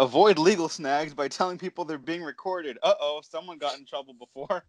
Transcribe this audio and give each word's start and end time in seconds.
Avoid 0.00 0.38
legal 0.38 0.70
snags 0.70 1.12
by 1.12 1.28
telling 1.28 1.58
people 1.58 1.84
they're 1.84 1.98
being 1.98 2.22
recorded. 2.22 2.78
Uh 2.82 2.94
oh, 3.02 3.20
someone 3.22 3.58
got 3.58 3.76
in 3.76 3.84
trouble 3.84 4.14
before. 4.14 4.48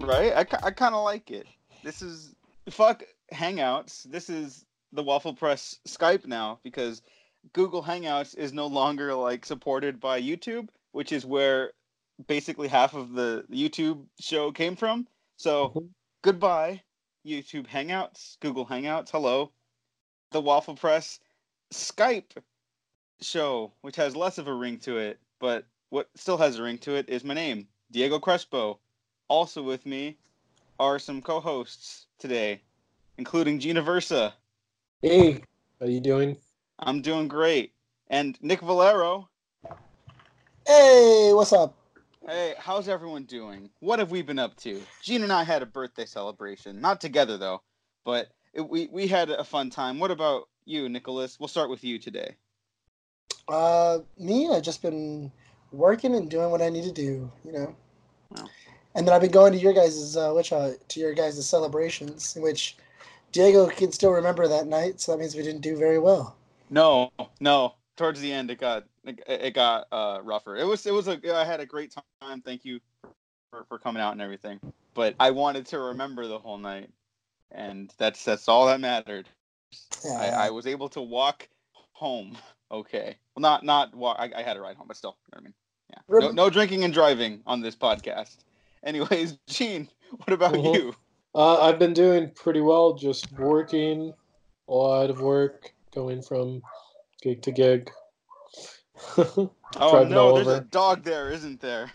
right? 0.00 0.34
I, 0.34 0.46
I 0.62 0.70
kind 0.70 0.94
of 0.94 1.02
like 1.02 1.32
it. 1.32 1.48
This 1.82 2.00
is 2.00 2.36
fuck 2.70 3.02
Hangouts. 3.34 4.04
This 4.04 4.30
is 4.30 4.64
the 4.92 5.02
Waffle 5.02 5.34
Press 5.34 5.80
Skype 5.88 6.26
now 6.26 6.60
because 6.62 7.02
Google 7.52 7.82
Hangouts 7.82 8.38
is 8.38 8.52
no 8.52 8.68
longer 8.68 9.12
like 9.14 9.44
supported 9.44 9.98
by 9.98 10.22
YouTube, 10.22 10.68
which 10.92 11.10
is 11.10 11.26
where 11.26 11.72
basically 12.28 12.68
half 12.68 12.94
of 12.94 13.14
the 13.14 13.44
YouTube 13.50 14.04
show 14.20 14.52
came 14.52 14.76
from. 14.76 15.08
So 15.36 15.70
Mhm. 15.70 15.90
goodbye, 16.22 16.82
YouTube 17.24 17.66
Hangouts, 17.66 18.38
Google 18.40 18.66
Hangouts. 18.66 19.10
Hello, 19.10 19.52
the 20.30 20.40
Waffle 20.40 20.74
Press 20.74 21.20
Skype 21.72 22.42
show, 23.20 23.72
which 23.82 23.96
has 23.96 24.16
less 24.16 24.38
of 24.38 24.48
a 24.48 24.54
ring 24.54 24.78
to 24.80 24.98
it, 24.98 25.20
but 25.38 25.66
what 25.90 26.08
still 26.16 26.36
has 26.36 26.58
a 26.58 26.62
ring 26.62 26.78
to 26.78 26.94
it 26.94 27.08
is 27.08 27.24
my 27.24 27.34
name, 27.34 27.68
Diego 27.90 28.18
Crespo. 28.18 28.80
Also 29.28 29.62
with 29.62 29.84
me 29.86 30.16
are 30.78 30.98
some 30.98 31.22
co-hosts 31.22 32.06
today, 32.18 32.60
including 33.18 33.58
Gina 33.58 33.82
Versa. 33.82 34.34
Hey, 35.02 35.42
how 35.80 35.86
you 35.86 36.00
doing? 36.00 36.36
I'm 36.78 37.02
doing 37.02 37.28
great, 37.28 37.72
and 38.08 38.38
Nick 38.42 38.60
Valero. 38.60 39.28
Hey, 40.66 41.32
what's 41.32 41.52
up? 41.52 41.76
Hey, 42.28 42.54
how's 42.58 42.88
everyone 42.88 43.22
doing? 43.22 43.70
What 43.78 44.00
have 44.00 44.10
we 44.10 44.20
been 44.20 44.40
up 44.40 44.56
to? 44.56 44.82
Gene 45.00 45.22
and 45.22 45.32
I 45.32 45.44
had 45.44 45.62
a 45.62 45.66
birthday 45.66 46.06
celebration, 46.06 46.80
not 46.80 47.00
together 47.00 47.38
though, 47.38 47.62
but 48.04 48.30
it, 48.52 48.68
we 48.68 48.88
we 48.90 49.06
had 49.06 49.30
a 49.30 49.44
fun 49.44 49.70
time. 49.70 50.00
What 50.00 50.10
about 50.10 50.48
you, 50.64 50.88
Nicholas? 50.88 51.38
We'll 51.38 51.46
start 51.46 51.70
with 51.70 51.84
you 51.84 52.00
today. 52.00 52.34
Uh, 53.46 53.98
me, 54.18 54.50
I've 54.50 54.64
just 54.64 54.82
been 54.82 55.30
working 55.70 56.16
and 56.16 56.28
doing 56.28 56.50
what 56.50 56.60
I 56.60 56.68
need 56.68 56.82
to 56.82 56.92
do, 56.92 57.30
you 57.44 57.52
know. 57.52 57.76
Wow. 58.30 58.48
And 58.96 59.06
then 59.06 59.14
I've 59.14 59.20
been 59.20 59.30
going 59.30 59.52
to 59.52 59.58
your 59.60 59.72
guys' 59.72 60.16
uh, 60.16 60.32
which 60.32 60.52
uh, 60.52 60.72
to 60.88 61.00
your 61.00 61.14
guys' 61.14 61.46
celebrations, 61.46 62.34
in 62.34 62.42
which 62.42 62.76
Diego 63.30 63.68
can 63.68 63.92
still 63.92 64.10
remember 64.10 64.48
that 64.48 64.66
night. 64.66 65.00
So 65.00 65.12
that 65.12 65.18
means 65.18 65.36
we 65.36 65.44
didn't 65.44 65.60
do 65.60 65.76
very 65.76 66.00
well. 66.00 66.34
No, 66.70 67.12
no. 67.38 67.74
Towards 67.96 68.20
the 68.20 68.30
end, 68.32 68.50
it 68.50 68.58
got 68.60 68.84
it, 69.04 69.22
it 69.26 69.54
got 69.54 69.86
uh, 69.90 70.20
rougher. 70.22 70.56
It 70.56 70.64
was 70.66 70.84
it 70.86 70.92
was 70.92 71.08
a 71.08 71.18
I 71.34 71.44
had 71.44 71.60
a 71.60 71.66
great 71.66 71.94
time. 72.20 72.42
Thank 72.42 72.64
you 72.64 72.80
for, 73.50 73.64
for 73.68 73.78
coming 73.78 74.02
out 74.02 74.12
and 74.12 74.20
everything. 74.20 74.60
But 74.94 75.14
I 75.18 75.30
wanted 75.30 75.66
to 75.66 75.78
remember 75.78 76.26
the 76.26 76.38
whole 76.38 76.58
night, 76.58 76.90
and 77.52 77.92
that's 77.98 78.24
that's 78.24 78.48
all 78.48 78.66
that 78.66 78.80
mattered. 78.80 79.28
I, 80.04 80.26
Yeah. 80.26 80.40
I 80.40 80.50
was 80.50 80.66
able 80.66 80.88
to 80.90 81.00
walk 81.00 81.48
home. 81.92 82.36
Okay, 82.70 83.16
well, 83.34 83.40
not 83.40 83.64
not 83.64 83.94
walk. 83.94 84.16
I, 84.18 84.30
I 84.36 84.42
had 84.42 84.56
a 84.56 84.60
ride 84.60 84.76
home, 84.76 84.88
but 84.88 84.96
still, 84.96 85.16
you 85.26 85.30
know 85.32 85.36
what 85.36 85.40
I 85.40 85.44
mean. 85.44 85.54
Yeah. 86.22 86.28
No, 86.28 86.44
no 86.44 86.50
drinking 86.50 86.84
and 86.84 86.92
driving 86.92 87.42
on 87.46 87.60
this 87.60 87.76
podcast. 87.76 88.38
Anyways, 88.84 89.38
Gene, 89.46 89.88
what 90.10 90.32
about 90.32 90.54
Mhm. 90.54 90.74
you? 90.74 90.94
Uh, 91.34 91.62
I've 91.62 91.78
been 91.78 91.92
doing 91.92 92.30
pretty 92.34 92.60
well, 92.60 92.94
just 92.94 93.30
working, 93.32 94.12
a 94.68 94.72
lot 94.72 95.10
of 95.10 95.20
work, 95.20 95.72
going 95.94 96.22
from 96.22 96.62
gig 97.26 97.42
to 97.42 97.52
gig. 97.52 97.90
Oh 99.78 100.04
no, 100.04 100.28
all 100.28 100.34
there's 100.36 100.46
a 100.46 100.60
dog 100.60 101.02
there, 101.02 101.30
isn't 101.30 101.60
there? 101.60 101.92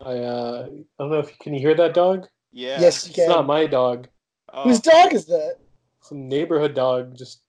I 0.00 0.18
uh, 0.18 0.68
I 0.68 1.02
don't 1.02 1.10
know 1.10 1.18
if 1.18 1.30
you 1.30 1.36
can 1.40 1.52
you 1.52 1.58
hear 1.58 1.74
that 1.74 1.94
dog? 1.94 2.28
Yeah. 2.52 2.80
Yes, 2.80 3.08
you 3.08 3.12
can. 3.12 3.22
It's 3.24 3.28
not 3.28 3.44
my 3.44 3.66
dog. 3.66 4.06
Oh, 4.52 4.64
Whose 4.64 4.78
dog 4.78 5.12
is 5.12 5.26
that? 5.26 5.56
It's 6.00 6.12
a 6.12 6.14
neighborhood 6.14 6.74
dog. 6.74 7.16
Just 7.18 7.40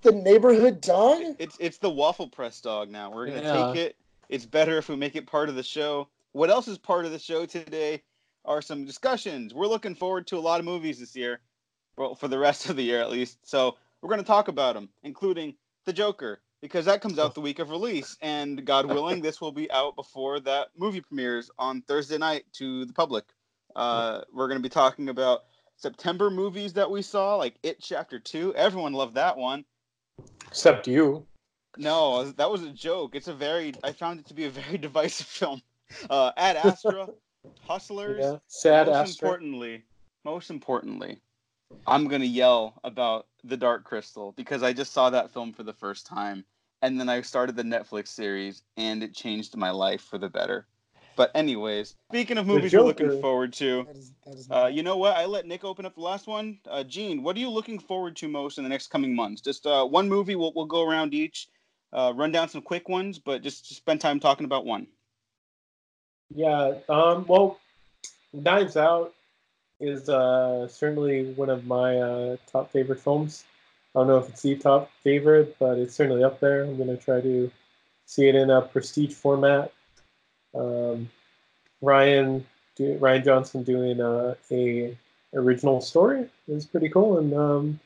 The 0.00 0.12
neighborhood 0.12 0.80
dog? 0.80 1.22
It's 1.38 1.58
it's 1.60 1.76
the 1.76 1.90
waffle 1.90 2.28
press 2.28 2.62
dog 2.62 2.90
now. 2.90 3.12
We're 3.12 3.26
gonna 3.26 3.42
Yeah. 3.42 3.66
take 3.66 3.76
it. 3.76 3.96
It's 4.30 4.46
better 4.46 4.78
if 4.78 4.88
we 4.88 4.96
make 4.96 5.16
it 5.16 5.26
part 5.26 5.50
of 5.50 5.54
the 5.54 5.62
show. 5.62 6.08
What 6.32 6.48
else 6.48 6.66
is 6.66 6.78
part 6.78 7.04
of 7.04 7.12
the 7.12 7.18
show 7.18 7.44
today? 7.44 8.02
Are 8.46 8.62
some 8.62 8.86
discussions. 8.86 9.52
We're 9.52 9.66
looking 9.66 9.94
forward 9.94 10.26
to 10.28 10.38
a 10.38 10.40
lot 10.40 10.60
of 10.60 10.64
movies 10.66 10.98
this 11.00 11.14
year, 11.14 11.40
well, 11.98 12.14
for 12.14 12.28
the 12.28 12.38
rest 12.38 12.70
of 12.70 12.76
the 12.76 12.82
year 12.82 13.00
at 13.00 13.10
least. 13.10 13.38
So 13.46 13.76
we're 14.00 14.10
gonna 14.10 14.22
talk 14.22 14.48
about 14.48 14.74
them, 14.74 14.88
including 15.02 15.54
the 15.84 15.92
Joker, 15.92 16.40
because 16.62 16.84
that 16.86 17.00
comes 17.00 17.18
out 17.18 17.34
the 17.34 17.40
week 17.40 17.58
of 17.58 17.70
release, 17.70 18.16
and 18.22 18.64
God 18.64 18.86
willing, 18.86 19.20
this 19.22 19.40
will 19.40 19.52
be 19.52 19.70
out 19.70 19.96
before 19.96 20.40
that 20.40 20.68
movie 20.76 21.00
premieres 21.00 21.50
on 21.58 21.82
Thursday 21.82 22.18
night 22.18 22.44
to 22.54 22.84
the 22.84 22.92
public. 22.92 23.24
Uh, 23.76 24.22
we're 24.32 24.48
gonna 24.48 24.60
be 24.60 24.68
talking 24.68 25.08
about 25.08 25.42
September 25.76 26.30
movies 26.30 26.72
that 26.74 26.90
we 26.90 27.02
saw, 27.02 27.36
like 27.36 27.54
It 27.62 27.80
Chapter 27.80 28.18
Two. 28.18 28.54
Everyone 28.54 28.92
loved 28.92 29.14
that 29.14 29.36
one. 29.36 29.64
except 30.46 30.86
you. 30.86 31.26
No, 31.76 32.22
that 32.30 32.48
was 32.50 32.62
a 32.62 32.70
joke. 32.70 33.14
It's 33.16 33.26
a 33.28 33.34
very. 33.34 33.74
I 33.82 33.92
found 33.92 34.20
it 34.20 34.26
to 34.26 34.34
be 34.34 34.44
a 34.44 34.50
very 34.50 34.78
divisive 34.86 35.26
film. 35.26 35.60
Uh, 36.08 36.30
Ad 36.36 36.56
Astra, 36.64 37.08
Hustlers. 37.66 38.20
Yeah, 38.20 38.36
sad 38.46 38.86
most 38.86 38.96
Astra. 39.10 39.28
importantly, 39.28 39.82
most 40.24 40.50
importantly, 40.50 41.18
I'm 41.86 42.06
gonna 42.06 42.24
yell 42.26 42.80
about 42.84 43.26
The 43.44 43.56
Dark 43.56 43.84
Crystal 43.84 44.32
because 44.32 44.62
I 44.62 44.72
just 44.72 44.92
saw 44.92 45.10
that 45.10 45.30
film 45.30 45.52
for 45.52 45.62
the 45.62 45.72
first 45.72 46.06
time, 46.06 46.44
and 46.82 46.98
then 46.98 47.08
I 47.08 47.20
started 47.20 47.56
the 47.56 47.62
Netflix 47.62 48.08
series, 48.08 48.62
and 48.76 49.02
it 49.02 49.14
changed 49.14 49.56
my 49.56 49.70
life 49.70 50.02
for 50.02 50.18
the 50.18 50.28
better. 50.28 50.66
But 51.16 51.30
anyways, 51.34 51.94
speaking 52.10 52.38
of 52.38 52.46
movies 52.46 52.72
we're 52.72 52.82
looking 52.82 53.20
forward 53.20 53.52
to, 53.54 53.84
That 53.84 53.96
is, 53.96 54.12
that 54.26 54.34
is 54.34 54.50
uh, 54.50 54.66
you 54.66 54.82
know 54.82 54.96
what? 54.96 55.16
I 55.16 55.26
let 55.26 55.46
Nick 55.46 55.64
open 55.64 55.86
up 55.86 55.94
the 55.94 56.00
last 56.00 56.26
one. 56.26 56.58
Uh, 56.68 56.82
Gene, 56.82 57.22
what 57.22 57.36
are 57.36 57.40
you 57.40 57.50
looking 57.50 57.78
forward 57.78 58.16
to 58.16 58.28
most 58.28 58.58
in 58.58 58.64
the 58.64 58.70
next 58.70 58.88
coming 58.88 59.14
months? 59.14 59.40
Just 59.40 59.66
uh, 59.66 59.84
one 59.84 60.08
movie. 60.08 60.34
We'll 60.34 60.52
we'll 60.54 60.64
go 60.66 60.88
around 60.88 61.14
each, 61.14 61.48
uh, 61.92 62.12
run 62.16 62.32
down 62.32 62.48
some 62.48 62.62
quick 62.62 62.88
ones, 62.88 63.18
but 63.18 63.42
just, 63.42 63.68
just 63.68 63.80
spend 63.80 64.00
time 64.00 64.18
talking 64.18 64.44
about 64.44 64.64
one. 64.64 64.86
Yeah. 66.34 66.74
Um. 66.88 67.24
Well, 67.28 67.60
Knives 68.32 68.76
Out 68.76 69.14
is 69.80 70.08
uh, 70.08 70.68
certainly 70.68 71.32
one 71.32 71.50
of 71.50 71.66
my 71.66 71.98
uh, 71.98 72.36
top 72.50 72.70
favorite 72.70 73.00
films. 73.00 73.44
I 73.94 74.00
don't 74.00 74.08
know 74.08 74.18
if 74.18 74.28
it's 74.28 74.42
the 74.42 74.56
top 74.56 74.90
favorite, 75.02 75.56
but 75.58 75.78
it's 75.78 75.94
certainly 75.94 76.24
up 76.24 76.40
there. 76.40 76.64
I'm 76.64 76.76
gonna 76.76 76.96
try 76.96 77.20
to 77.20 77.50
see 78.06 78.28
it 78.28 78.34
in 78.34 78.50
a 78.50 78.62
prestige 78.62 79.14
format. 79.14 79.72
Um, 80.54 81.10
Ryan 81.80 82.44
do, 82.76 82.98
Rian 82.98 83.24
Johnson 83.24 83.62
doing 83.62 84.00
uh, 84.00 84.34
a 84.50 84.96
original 85.34 85.80
story 85.80 86.26
is 86.48 86.66
pretty 86.66 86.88
cool, 86.88 87.18
and 87.18 87.34
um, 87.34 87.80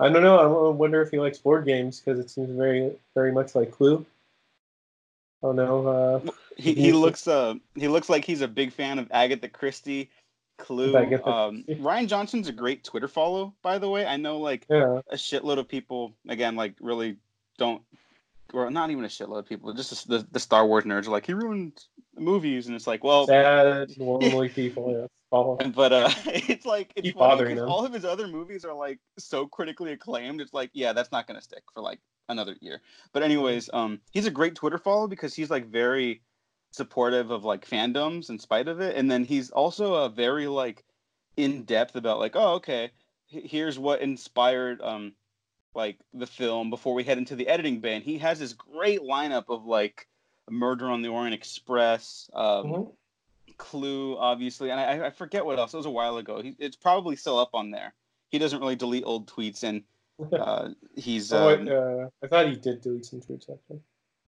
I 0.00 0.08
don't 0.08 0.22
know. 0.22 0.66
I 0.66 0.70
wonder 0.70 1.02
if 1.02 1.10
he 1.10 1.18
likes 1.18 1.38
board 1.38 1.66
games 1.66 2.00
because 2.00 2.18
it 2.18 2.30
seems 2.30 2.50
very 2.50 2.92
very 3.14 3.32
much 3.32 3.54
like 3.54 3.70
Clue. 3.70 4.04
Oh 5.42 5.52
don't. 5.52 5.86
Uh, 5.86 6.32
He, 6.56 6.74
he 6.74 6.92
looks 7.04 7.28
uh 7.28 7.54
he 7.74 7.88
looks 7.88 8.08
like 8.08 8.24
he's 8.24 8.40
a 8.40 8.48
big 8.48 8.72
fan 8.72 8.98
of 8.98 9.08
Agatha 9.10 9.48
Christie, 9.48 10.10
Clue. 10.58 10.96
Um, 11.24 11.64
Rian 11.68 12.06
Johnson's 12.06 12.48
a 12.48 12.52
great 12.52 12.84
Twitter 12.84 13.08
follow, 13.08 13.54
by 13.62 13.78
the 13.78 13.88
way. 13.88 14.06
I 14.06 14.16
know 14.16 14.38
like 14.38 14.66
yeah. 14.70 15.00
a 15.10 15.16
shitload 15.16 15.58
of 15.58 15.68
people 15.68 16.14
again 16.28 16.56
like 16.56 16.74
really 16.80 17.16
don't 17.58 17.82
or 18.52 18.70
not 18.70 18.90
even 18.90 19.04
a 19.04 19.08
shitload 19.08 19.38
of 19.40 19.46
people 19.48 19.72
just 19.72 20.08
the, 20.08 20.26
the 20.30 20.38
star 20.38 20.66
wars 20.66 20.84
nerds 20.84 21.06
are 21.06 21.10
like 21.10 21.26
he 21.26 21.32
ruined 21.32 21.84
the 22.14 22.20
movies 22.20 22.66
and 22.66 22.76
it's 22.76 22.86
like 22.86 23.02
well 23.02 23.26
sad, 23.26 23.90
lonely 23.98 24.48
people. 24.48 24.92
Yeah, 24.92 25.06
follow. 25.30 25.56
but 25.74 25.92
uh 25.92 26.10
it's 26.26 26.66
like 26.66 26.92
it's 26.94 27.06
Keep 27.06 27.16
funny 27.18 27.30
bothering 27.30 27.56
'cause 27.56 27.62
them. 27.62 27.70
all 27.70 27.84
of 27.84 27.92
his 27.92 28.04
other 28.04 28.28
movies 28.28 28.64
are 28.64 28.74
like 28.74 28.98
so 29.18 29.46
critically 29.46 29.92
acclaimed 29.92 30.40
it's 30.40 30.52
like 30.54 30.70
yeah 30.72 30.92
that's 30.92 31.10
not 31.10 31.26
gonna 31.26 31.40
stick 31.40 31.62
for 31.72 31.80
like 31.80 31.98
another 32.28 32.54
year 32.60 32.80
but 33.12 33.22
anyways 33.22 33.68
um 33.72 34.00
he's 34.12 34.26
a 34.26 34.30
great 34.30 34.54
twitter 34.54 34.78
follow 34.78 35.06
because 35.06 35.34
he's 35.34 35.50
like 35.50 35.66
very 35.66 36.22
supportive 36.74 37.30
of 37.30 37.44
like 37.44 37.68
fandoms 37.68 38.30
in 38.30 38.38
spite 38.38 38.66
of 38.66 38.80
it 38.80 38.96
and 38.96 39.08
then 39.10 39.24
he's 39.24 39.50
also 39.50 39.94
a 39.94 40.08
very 40.08 40.48
like 40.48 40.82
in 41.36 41.62
depth 41.64 41.94
about 41.94 42.18
like 42.18 42.34
oh 42.34 42.54
okay 42.54 42.90
here's 43.28 43.78
what 43.78 44.00
inspired 44.00 44.80
um 44.82 45.12
like 45.74 45.98
the 46.12 46.26
film 46.26 46.70
before 46.70 46.94
we 46.94 47.04
head 47.04 47.18
into 47.18 47.36
the 47.36 47.46
editing 47.46 47.80
and 47.84 48.02
he 48.02 48.18
has 48.18 48.40
this 48.40 48.52
great 48.52 49.00
lineup 49.00 49.44
of 49.48 49.64
like 49.64 50.08
murder 50.50 50.86
on 50.86 51.00
the 51.00 51.08
orient 51.08 51.34
express 51.34 52.28
um 52.34 52.66
Mhm. 52.66 52.92
Clue, 53.56 54.16
obviously, 54.18 54.70
and 54.72 54.80
I, 54.80 55.06
I 55.06 55.10
forget 55.10 55.46
what 55.46 55.60
else. 55.60 55.72
It 55.74 55.76
was 55.76 55.86
a 55.86 55.90
while 55.90 56.16
ago. 56.16 56.42
He, 56.42 56.56
it's 56.58 56.74
probably 56.74 57.14
still 57.14 57.38
up 57.38 57.50
on 57.54 57.70
there. 57.70 57.94
He 58.30 58.38
doesn't 58.38 58.58
really 58.58 58.74
delete 58.74 59.04
old 59.06 59.28
tweets, 59.28 59.62
and 59.62 59.84
uh, 60.32 60.70
he's. 60.96 61.32
oh, 61.32 61.38
Um, 61.38 61.66
wait, 61.66 61.72
uh, 61.72 62.08
I 62.20 62.26
thought 62.26 62.48
he 62.48 62.56
did 62.56 62.80
delete 62.80 63.04
some 63.04 63.20
tweets 63.20 63.48
actually. 63.48 63.80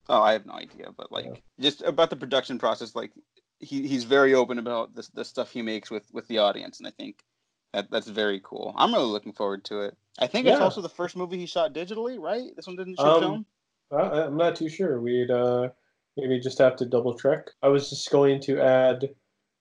Oh, 0.09 0.23
I 0.23 0.33
have 0.33 0.47
no 0.47 0.55
idea, 0.55 0.91
but 0.97 1.13
like 1.13 1.27
Yeah. 1.27 1.35
just 1.61 1.83
about 1.83 2.11
the 2.11 2.17
production 2.17 2.59
process, 2.59 2.95
like 2.95 3.13
he, 3.61 3.87
he's 3.87 4.05
very 4.05 4.35
open 4.35 4.59
about 4.59 4.95
the 4.95 5.09
the 5.15 5.25
stuff 5.25 5.51
he 5.51 5.63
makes 5.63 5.91
with 5.91 6.07
with 6.13 6.27
the 6.29 6.39
audience, 6.39 6.79
and 6.79 6.87
I 6.87 6.91
think 6.91 7.25
that 7.73 7.91
that's 7.91 8.09
very 8.09 8.41
cool. 8.43 8.75
I'm 8.77 8.93
really 8.93 9.07
looking 9.07 9.33
forward 9.33 9.65
to 9.67 9.83
it. 9.83 9.97
I 10.19 10.27
think 10.27 10.47
it's 10.47 10.61
also 10.61 10.81
the 10.83 10.89
first 10.89 11.17
movie 11.17 11.39
he 11.39 11.47
shot 11.47 11.73
digitally, 11.73 12.19
right? 12.19 12.55
This 12.55 12.67
one 12.67 12.77
didn't 12.77 12.97
shoot 12.99 13.07
Um, 13.07 13.21
film. 13.21 13.47
Uh, 13.91 14.27
I'm 14.27 14.37
not 14.37 14.57
too 14.57 14.69
sure. 14.69 15.01
We'd 15.01 15.31
uh, 15.31 15.69
maybe 16.17 16.39
just 16.41 16.59
have 16.59 16.77
to 16.77 16.87
double 16.87 17.17
check. 17.17 17.51
I 17.63 17.69
was 17.69 17.89
just 17.91 18.11
going 18.11 18.41
to 18.43 18.61
add 18.61 19.09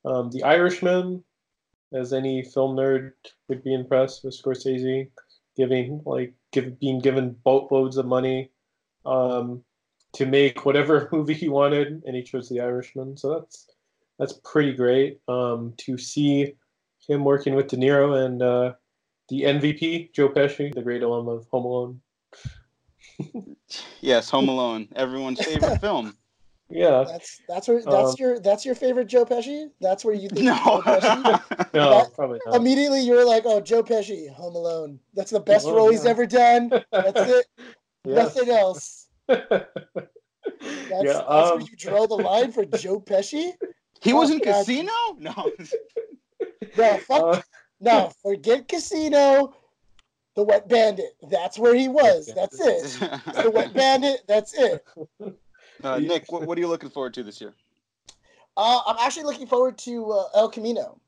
um, 0.04 0.30
The 0.32 0.44
Irishman 0.44 1.24
as 1.94 2.14
any 2.14 2.44
film 2.44 2.76
nerd 2.76 3.12
would 3.48 3.64
be 3.64 3.74
impressed 3.74 4.24
with 4.24 4.40
Scorsese 4.42 5.10
giving 5.58 6.02
like 6.06 6.34
give, 6.52 6.80
being 6.80 7.00
given 7.00 7.36
boatloads 7.44 7.98
of 7.98 8.06
money 8.06 8.52
um, 9.06 9.64
to 10.14 10.26
make 10.26 10.66
whatever 10.66 11.08
movie 11.14 11.34
he 11.34 11.50
wanted, 11.50 12.04
and 12.06 12.16
he 12.16 12.24
chose 12.24 12.50
The 12.50 12.60
Irishman. 12.62 13.18
So 13.18 13.40
that's 13.40 13.68
that's 14.20 14.34
pretty 14.44 14.74
great 14.74 15.20
um, 15.28 15.74
to 15.78 15.98
see 15.98 16.54
him 17.08 17.24
working 17.24 17.56
with 17.56 17.68
De 17.68 17.76
Niro 17.78 18.26
and 18.26 18.42
uh, 18.42 18.74
the 19.30 19.42
MVP 19.44 20.14
Joe 20.14 20.30
Pesci, 20.30 20.74
the 20.74 20.82
great 20.84 21.02
alum 21.04 21.28
of 21.28 21.48
Home 21.52 21.66
Alone. 21.66 22.02
yes, 24.02 24.30
Home 24.30 24.50
Alone, 24.50 24.88
everyone's 24.96 25.44
favorite 25.44 25.80
film. 25.82 26.16
Yeah, 26.74 27.04
That's 27.06 27.42
that's 27.50 27.68
where 27.68 27.82
that's 27.82 28.12
Um, 28.12 28.16
your 28.18 28.40
that's 28.40 28.66
your 28.66 28.76
favorite 28.76 29.08
Joe 29.08 29.26
Pesci. 29.26 29.70
That's 29.82 30.06
where 30.06 30.14
you 30.14 30.30
think 30.30 30.46
No. 30.46 30.56
Joe 30.56 30.82
Pesci. 30.82 31.74
no, 31.74 31.90
That- 31.90 32.14
probably 32.14 32.40
not. 32.46 32.56
Immediately 32.56 33.02
you're 33.02 33.26
like, 33.26 33.44
oh, 33.46 33.60
Joe 33.60 33.84
Pesci, 33.84 34.30
Home 34.34 34.56
Alone. 34.56 34.98
That's 35.14 35.32
the 35.32 35.42
best 35.42 35.66
Oh, 35.68 35.76
role 35.76 35.92
he's 35.92 36.06
ever 36.06 36.26
done. 36.26 36.70
That's 36.70 37.30
it. 37.30 37.46
Yeah. 38.06 38.16
Nothing 38.16 38.50
else. 38.52 39.01
That's, 39.32 41.04
yeah, 41.06 41.14
that's 41.14 41.52
um, 41.52 41.58
where 41.60 41.62
you 41.62 41.76
draw 41.78 42.06
the 42.08 42.16
line 42.16 42.52
for 42.52 42.66
Joe 42.66 43.00
Pesci. 43.00 43.52
he 44.02 44.14
was 44.14 44.30
in 44.30 44.38
Oh, 44.38 44.46
God. 44.46 44.54
Casino? 44.66 44.92
No. 45.18 45.52
No, 46.78 46.98
fuck, 47.00 47.38
uh, 47.38 47.42
no, 47.82 48.12
forget 48.24 48.68
Casino. 48.68 49.54
The 50.36 50.44
Wet 50.44 50.70
Bandit. 50.70 51.18
That's 51.30 51.60
where 51.60 51.76
he 51.76 51.90
was. 51.90 52.32
That's 52.34 52.58
it. 52.62 53.00
The 53.44 53.52
Wet 53.54 53.74
Bandit. 53.74 54.22
That's 54.28 54.54
it. 54.58 54.86
uh, 55.84 56.00
Nick, 56.00 56.32
what, 56.32 56.44
what 56.48 56.58
are 56.58 56.62
you 56.62 56.68
looking 56.70 56.90
forward 56.90 57.14
to 57.16 57.24
this 57.24 57.42
year? 57.42 57.54
Uh, 58.56 58.82
I'm 58.88 58.96
actually 59.00 59.24
looking 59.24 59.48
forward 59.48 59.78
to 59.80 60.12
uh, 60.12 60.24
El 60.36 60.50
Camino. 60.50 61.02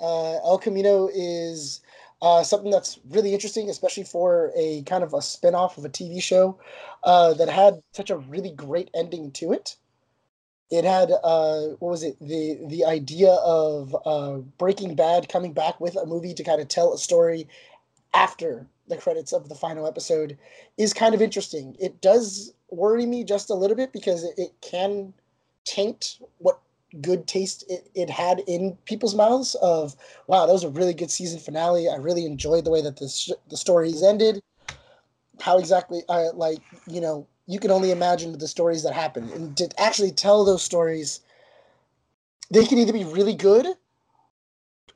Uh, 0.00 0.34
El 0.44 0.58
Camino 0.58 1.08
is 1.14 1.80
uh, 2.20 2.42
something 2.42 2.70
that's 2.70 2.98
really 3.10 3.32
interesting, 3.32 3.70
especially 3.70 4.04
for 4.04 4.50
a 4.56 4.82
kind 4.82 5.04
of 5.04 5.14
a 5.14 5.22
spin-off 5.22 5.78
of 5.78 5.84
a 5.84 5.88
TV 5.88 6.22
show 6.22 6.58
uh, 7.04 7.34
that 7.34 7.48
had 7.48 7.80
such 7.92 8.10
a 8.10 8.16
really 8.16 8.50
great 8.50 8.90
ending 8.94 9.30
to 9.32 9.52
it. 9.52 9.76
It 10.70 10.84
had 10.84 11.10
uh, 11.24 11.60
what 11.78 11.90
was 11.90 12.02
it? 12.02 12.18
The 12.20 12.58
the 12.66 12.84
idea 12.84 13.30
of 13.30 13.96
uh, 14.04 14.38
Breaking 14.58 14.94
Bad 14.94 15.28
coming 15.28 15.52
back 15.52 15.80
with 15.80 15.96
a 15.96 16.04
movie 16.04 16.34
to 16.34 16.44
kind 16.44 16.60
of 16.60 16.68
tell 16.68 16.92
a 16.92 16.98
story 16.98 17.48
after 18.12 18.66
the 18.86 18.96
credits 18.96 19.32
of 19.32 19.48
the 19.48 19.54
final 19.54 19.86
episode 19.86 20.36
is 20.76 20.92
kind 20.92 21.14
of 21.14 21.22
interesting. 21.22 21.74
It 21.80 22.00
does 22.00 22.52
worry 22.70 23.06
me 23.06 23.24
just 23.24 23.48
a 23.48 23.54
little 23.54 23.76
bit 23.76 23.92
because 23.92 24.24
it, 24.24 24.34
it 24.36 24.52
can 24.60 25.14
taint 25.64 26.18
what 26.38 26.58
good 27.02 27.26
taste 27.26 27.64
it, 27.68 27.90
it 27.94 28.10
had 28.10 28.40
in 28.46 28.76
people's 28.84 29.14
mouths 29.14 29.54
of 29.56 29.96
wow 30.26 30.46
that 30.46 30.52
was 30.52 30.64
a 30.64 30.70
really 30.70 30.94
good 30.94 31.10
season 31.10 31.38
finale. 31.38 31.88
I 31.88 31.96
really 31.96 32.24
enjoyed 32.24 32.64
the 32.64 32.70
way 32.70 32.82
that 32.82 32.98
this 32.98 33.30
the 33.48 33.56
stories 33.56 34.02
ended. 34.02 34.40
How 35.40 35.58
exactly 35.58 36.02
uh, 36.08 36.32
like 36.34 36.60
you 36.86 37.00
know 37.00 37.26
you 37.46 37.58
can 37.58 37.70
only 37.70 37.90
imagine 37.90 38.36
the 38.38 38.48
stories 38.48 38.82
that 38.82 38.94
happen 38.94 39.30
and 39.30 39.56
to 39.56 39.68
actually 39.78 40.12
tell 40.12 40.44
those 40.44 40.62
stories 40.62 41.20
they 42.50 42.66
can 42.66 42.78
either 42.78 42.92
be 42.92 43.04
really 43.04 43.34
good 43.34 43.66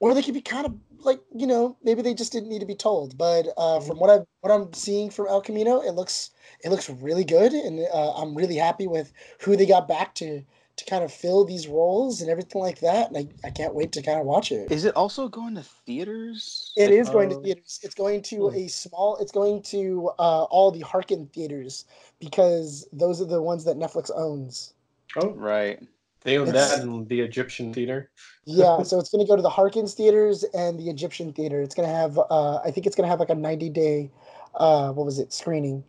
or 0.01 0.15
they 0.15 0.23
could 0.23 0.35
be 0.35 0.41
kind 0.41 0.67
of 0.67 0.75
like 1.05 1.21
you 1.35 1.47
know 1.47 1.77
maybe 1.83 2.03
they 2.03 2.15
just 2.15 2.33
didn't 2.33 2.49
need 2.49 2.61
to 2.61 2.67
be 2.67 2.75
told. 2.75 3.17
But 3.17 3.49
uh, 3.57 3.81
from 3.81 3.99
what 3.99 4.11
i 4.11 4.19
what 4.41 4.53
i'm 4.53 4.73
seeing 4.73 5.11
from 5.11 5.29
el 5.29 5.41
camino 5.41 5.81
it 5.81 5.93
looks 5.93 6.31
it 6.65 6.71
looks 6.71 6.89
really 6.91 7.25
good. 7.25 7.53
And 7.53 7.87
uh, 7.93 8.13
i'm 8.15 8.35
really 8.35 8.57
happy 8.57 8.87
with 8.87 9.13
who 9.41 9.57
they 9.57 9.67
got 9.67 9.89
back 9.89 10.15
to 10.17 10.45
to 10.77 10.85
kind 10.87 11.05
of 11.05 11.13
fill 11.13 11.45
these 11.45 11.69
roles 11.69 12.21
and 12.23 12.31
everything 12.31 12.61
like 12.63 12.81
that. 12.81 13.09
And 13.09 13.17
I, 13.19 13.47
I 13.47 13.51
can't 13.51 13.75
wait 13.75 13.93
to 13.93 14.03
kind 14.03 14.19
of 14.19 14.27
watch 14.27 14.51
it. 14.53 14.73
Is 14.73 14.85
it 14.85 14.97
also 14.97 15.29
going 15.29 15.55
to 15.57 15.63
theaters? 15.63 16.73
It 16.77 16.91
is 16.91 17.09
going 17.11 17.29
to 17.31 17.37
Um, 17.37 17.43
theaters. 17.43 17.81
It's 17.83 17.95
going 17.95 18.23
to 18.23 18.49
hmm. 18.49 18.57
a 18.57 18.69
small. 18.69 19.17
It's 19.19 19.33
going 19.33 19.63
to 19.65 20.11
uh, 20.19 20.45
all 20.45 20.71
the 20.71 20.81
Harkin 20.81 21.27
theaters 21.35 21.85
because 22.21 22.89
those 22.93 23.21
are 23.21 23.27
the 23.27 23.43
ones 23.43 23.65
that 23.65 23.77
Netflix 23.77 24.11
owns. 24.15 24.75
oh, 25.17 25.31
Right. 25.31 25.79
they 26.25 26.39
own 26.39 26.49
It's- 26.49 26.71
that 26.77 26.83
in 26.83 27.05
the 27.07 27.21
Egyptian 27.21 27.75
theater. 27.75 28.11
Yeah, 28.45 28.83
so 28.85 28.99
it's 28.99 29.11
going 29.11 29.25
to 29.25 29.29
go 29.31 29.37
to 29.37 29.43
the 29.43 29.51
Harkins 29.51 29.93
theaters 29.95 30.43
and 30.55 30.79
the 30.79 30.89
Egyptian 30.89 31.33
theater. 31.33 31.61
It's 31.63 31.75
going 31.75 31.89
to 31.89 31.95
have. 31.95 32.19
Uh, 32.19 32.57
I 32.65 32.71
think 32.71 32.87
it's 32.87 32.97
going 32.97 33.05
to 33.05 33.11
have 33.11 33.21
like 33.21 33.31
a 33.31 33.35
ninety 33.35 33.69
day. 33.69 34.11
Uh, 34.55 34.93
what 34.93 35.05
was 35.05 35.19
it? 35.19 35.33
Screening. 35.33 35.85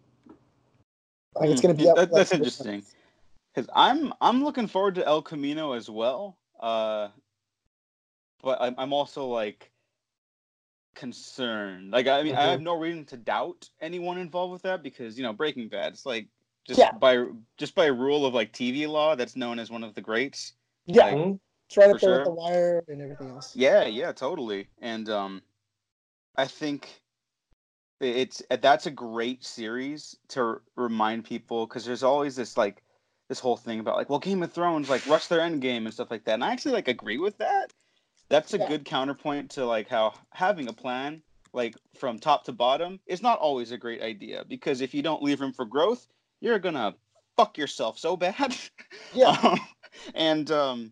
Like 1.36 1.50
it's 1.50 1.62
Hmm, 1.62 1.68
going 1.68 1.78
to 1.78 1.80
be 1.82 1.86
yeah, 1.86 1.92
up. 1.92 1.96
that- 1.98 2.12
that's 2.12 2.30
this 2.32 2.38
interesting. 2.40 2.84
Month. 3.54 3.68
Because 3.68 3.70
I'm 3.76 4.14
I'm 4.22 4.44
looking 4.44 4.68
forward 4.68 4.96
to 4.96 5.06
El 5.06 5.22
Camino 5.22 5.74
as 5.74 5.90
well. 5.90 6.38
Uh, 6.60 7.10
but 8.42 8.62
I'm 8.62 8.76
I'm 8.78 8.94
also 8.94 9.28
like 9.28 9.72
concerned. 10.96 11.92
Like 11.92 12.08
I 12.08 12.24
mean, 12.24 12.36
I 12.36 12.44
Mhm. 12.44 12.52
have 12.52 12.62
no 12.62 12.78
reason 12.78 13.06
to 13.06 13.18
doubt 13.18 13.70
anyone 13.82 14.18
involved 14.18 14.54
with 14.54 14.62
that 14.64 14.84
because 14.84 15.18
you 15.18 15.24
know 15.24 15.34
Breaking 15.34 15.70
Bad. 15.70 15.94
It's 15.94 16.06
like 16.06 16.28
just 16.66 16.80
Yeah. 16.80 16.92
by 16.92 17.26
just 17.58 17.76
by 17.76 17.88
rule 17.88 18.26
of 18.26 18.34
like 18.34 18.54
TV 18.54 18.88
law, 18.88 19.16
that's 19.16 19.36
known 19.36 19.60
as 19.60 19.72
one 19.72 19.84
of 19.84 19.96
the 19.96 20.02
greats. 20.02 20.54
Yeah, 20.86 21.06
Like, 21.06 21.18
Mhm. 21.18 21.40
it's 21.68 21.78
right 21.78 21.90
up 21.90 22.00
there 22.00 22.10
sure. 22.10 22.18
with 22.20 22.26
the 22.26 22.32
Wire 22.34 22.84
and 22.88 23.02
everything 23.02 23.30
else. 23.30 23.56
Yeah, 23.56 23.86
yeah, 23.86 24.12
totally. 24.12 24.68
And 24.82 25.10
um, 25.10 25.44
I 26.36 26.46
think 26.46 27.04
it's 28.00 28.42
that's 28.50 28.86
a 28.86 28.92
great 28.92 29.44
series 29.46 30.18
to 30.30 30.62
remind 30.76 31.26
people 31.26 31.66
because 31.68 31.86
there's 31.86 32.04
always 32.04 32.36
this 32.36 32.58
like 32.58 32.83
this 33.34 33.40
whole 33.40 33.58
thing 33.58 33.80
about 33.80 33.96
like 33.98 34.12
well 34.12 34.20
Game 34.20 34.44
of 34.44 34.54
Thrones 34.54 34.90
like 34.90 35.04
rush 35.08 35.26
their 35.26 35.42
end 35.42 35.60
game 35.60 35.88
and 35.88 35.94
stuff 35.94 36.12
like 36.12 36.24
that. 36.26 36.36
And 36.36 36.44
I 36.44 36.52
actually 36.52 36.74
like 36.74 36.88
agree 36.88 37.18
with 37.18 37.36
that. 37.40 37.74
That's 38.30 38.54
a 38.54 38.60
Yeah. 38.60 38.68
good 38.68 38.86
counterpoint 38.86 39.50
to 39.52 39.66
like 39.66 39.90
how 39.90 40.14
having 40.32 40.68
a 40.70 40.74
plan 40.74 41.24
like 41.52 41.76
from 41.98 42.20
top 42.20 42.44
to 42.44 42.52
bottom 42.52 43.00
is 43.08 43.24
not 43.24 43.40
always 43.40 43.72
a 43.72 43.78
great 43.78 44.04
idea 44.04 44.46
because 44.48 44.82
if 44.82 44.94
you 44.94 45.02
don't 45.02 45.24
leave 45.24 45.42
room 45.42 45.52
for 45.52 45.66
growth, 45.66 46.06
you're 46.42 46.60
gonna 46.60 46.94
fuck 47.36 47.58
yourself 47.58 47.98
so 47.98 48.16
bad. 48.16 48.56
Yeah. 49.16 49.30
Um, 49.44 49.60
and 50.16 50.52
um, 50.52 50.92